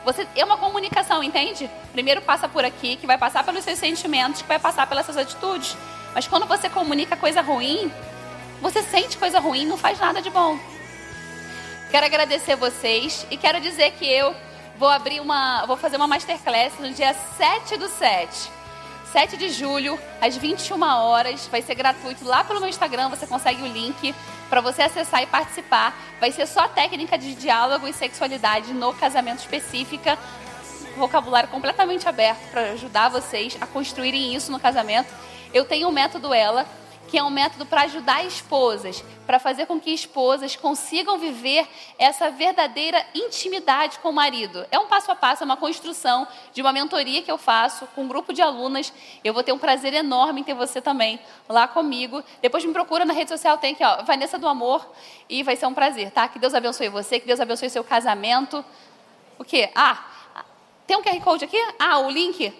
Você 0.04 0.26
é 0.34 0.44
uma 0.44 0.56
comunicação, 0.56 1.22
entende? 1.22 1.70
Primeiro 1.92 2.20
passa 2.22 2.48
por 2.48 2.64
aqui, 2.64 2.96
que 2.96 3.06
vai 3.06 3.16
passar 3.16 3.44
pelos 3.44 3.62
seus 3.62 3.78
sentimentos, 3.78 4.42
que 4.42 4.48
vai 4.48 4.58
passar 4.58 4.88
pelas 4.88 5.04
suas 5.04 5.18
atitudes. 5.18 5.76
Mas 6.12 6.26
quando 6.26 6.46
você 6.46 6.68
comunica 6.68 7.16
coisa 7.16 7.40
ruim, 7.42 7.92
você 8.60 8.82
sente 8.82 9.16
coisa 9.16 9.38
ruim, 9.38 9.66
não 9.66 9.76
faz 9.76 10.00
nada 10.00 10.20
de 10.20 10.30
bom. 10.30 10.58
Quero 11.92 12.06
agradecer 12.06 12.56
vocês 12.56 13.24
e 13.30 13.36
quero 13.36 13.60
dizer 13.60 13.92
que 13.92 14.04
eu 14.04 14.34
vou 14.78 14.88
abrir 14.88 15.20
uma, 15.20 15.64
vou 15.66 15.76
fazer 15.76 15.96
uma 15.96 16.08
masterclass 16.08 16.72
no 16.80 16.90
dia 16.90 17.14
7 17.36 17.76
do 17.76 17.88
7. 17.88 18.59
7 19.12 19.36
de 19.36 19.50
julho, 19.50 19.98
às 20.20 20.36
21 20.36 20.80
horas, 20.82 21.48
vai 21.48 21.60
ser 21.62 21.74
gratuito 21.74 22.24
lá 22.24 22.44
pelo 22.44 22.60
meu 22.60 22.68
Instagram, 22.68 23.08
você 23.08 23.26
consegue 23.26 23.60
o 23.60 23.66
link 23.66 24.14
para 24.48 24.60
você 24.60 24.82
acessar 24.82 25.20
e 25.22 25.26
participar. 25.26 25.96
Vai 26.20 26.30
ser 26.30 26.46
só 26.46 26.68
técnica 26.68 27.18
de 27.18 27.34
diálogo 27.34 27.88
e 27.88 27.92
sexualidade 27.92 28.72
no 28.72 28.94
casamento 28.94 29.40
específica, 29.40 30.16
vocabulário 30.96 31.48
completamente 31.48 32.08
aberto 32.08 32.40
para 32.50 32.72
ajudar 32.72 33.08
vocês 33.08 33.56
a 33.60 33.66
construírem 33.66 34.32
isso 34.34 34.52
no 34.52 34.60
casamento. 34.60 35.12
Eu 35.52 35.64
tenho 35.64 35.88
o 35.88 35.92
método 35.92 36.32
ela, 36.32 36.64
que 37.10 37.18
é 37.18 37.22
um 37.24 37.30
método 37.30 37.66
para 37.66 37.82
ajudar 37.82 38.24
esposas, 38.24 39.02
para 39.26 39.40
fazer 39.40 39.66
com 39.66 39.80
que 39.80 39.90
esposas 39.90 40.54
consigam 40.54 41.18
viver 41.18 41.66
essa 41.98 42.30
verdadeira 42.30 43.04
intimidade 43.14 43.98
com 43.98 44.10
o 44.10 44.12
marido. 44.12 44.64
É 44.70 44.78
um 44.78 44.86
passo 44.86 45.10
a 45.10 45.16
passo, 45.16 45.42
é 45.42 45.44
uma 45.44 45.56
construção 45.56 46.26
de 46.52 46.62
uma 46.62 46.72
mentoria 46.72 47.20
que 47.20 47.30
eu 47.30 47.36
faço 47.36 47.86
com 47.94 48.04
um 48.04 48.08
grupo 48.08 48.32
de 48.32 48.40
alunas. 48.40 48.92
Eu 49.24 49.34
vou 49.34 49.42
ter 49.42 49.52
um 49.52 49.58
prazer 49.58 49.92
enorme 49.92 50.42
em 50.42 50.44
ter 50.44 50.54
você 50.54 50.80
também 50.80 51.18
lá 51.48 51.66
comigo. 51.66 52.22
Depois 52.40 52.64
me 52.64 52.72
procura 52.72 53.04
na 53.04 53.12
rede 53.12 53.30
social, 53.30 53.58
tem 53.58 53.72
aqui, 53.72 53.82
ó, 53.84 54.04
Vanessa 54.04 54.38
do 54.38 54.46
Amor, 54.46 54.86
e 55.28 55.42
vai 55.42 55.56
ser 55.56 55.66
um 55.66 55.74
prazer, 55.74 56.12
tá? 56.12 56.28
Que 56.28 56.38
Deus 56.38 56.54
abençoe 56.54 56.88
você, 56.88 57.18
que 57.18 57.26
Deus 57.26 57.40
abençoe 57.40 57.68
seu 57.68 57.82
casamento. 57.82 58.64
O 59.36 59.44
quê? 59.44 59.68
Ah, 59.74 60.04
tem 60.86 60.96
um 60.96 61.02
QR 61.02 61.20
Code 61.20 61.44
aqui? 61.44 61.58
Ah, 61.78 61.98
o 61.98 62.08
link 62.08 62.52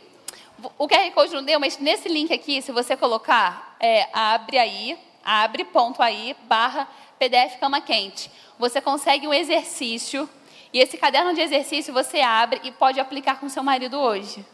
o 0.79 0.87
QR 0.87 1.11
Code 1.13 1.35
não 1.35 1.43
deu, 1.43 1.59
mas 1.59 1.79
nesse 1.79 2.09
link 2.09 2.33
aqui, 2.33 2.61
se 2.61 2.71
você 2.71 2.97
colocar, 2.97 3.70
é, 3.81 4.09
abre 4.12 4.59
aí, 4.59 4.99
abre 5.24 5.64
ponto 5.64 6.03
aí, 6.03 6.37
barra 6.43 6.87
PDF 7.18 7.59
Cama 7.59 7.81
Quente. 7.81 8.31
Você 8.59 8.81
consegue 8.81 9.26
um 9.26 9.35
exercício 9.35 10.28
E 10.72 10.78
esse 10.78 10.97
caderno 10.97 11.35
de 11.35 11.41
exercício 11.41 11.93
você 11.93 12.20
abre 12.20 12.61
e 12.62 12.70
pode 12.70 13.01
aplicar 13.01 13.41
com 13.41 13.49
seu 13.49 13.62
marido 13.62 13.99
hoje. 13.99 14.45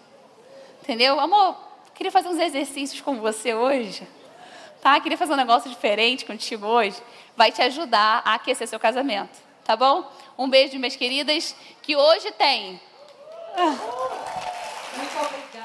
Entendeu? 0.83 1.20
Amor, 1.20 1.57
queria 1.95 2.11
fazer 2.11 2.29
uns 2.29 2.39
exercícios 2.39 3.03
com 3.03 3.20
você 3.20 3.53
hoje. 3.53 4.09
Tá? 4.81 4.99
Queria 5.01 5.18
fazer 5.18 5.35
um 5.35 5.37
negócio 5.37 5.68
diferente 5.68 6.24
contigo 6.24 6.66
hoje. 6.66 7.03
Vai 7.37 7.53
te 7.53 7.61
ajudar 7.61 8.22
a 8.24 8.35
aquecer 8.35 8.66
seu 8.66 8.81
casamento. 8.81 9.39
Tá 9.64 9.77
bom? 9.77 10.11
Um 10.39 10.49
beijo, 10.49 10.79
minhas 10.79 10.97
queridas, 10.97 11.55
que 11.83 11.97
hoje 11.97 12.31
tem. 12.33 12.81
Muito 14.97 15.18
obrigada. 15.18 15.56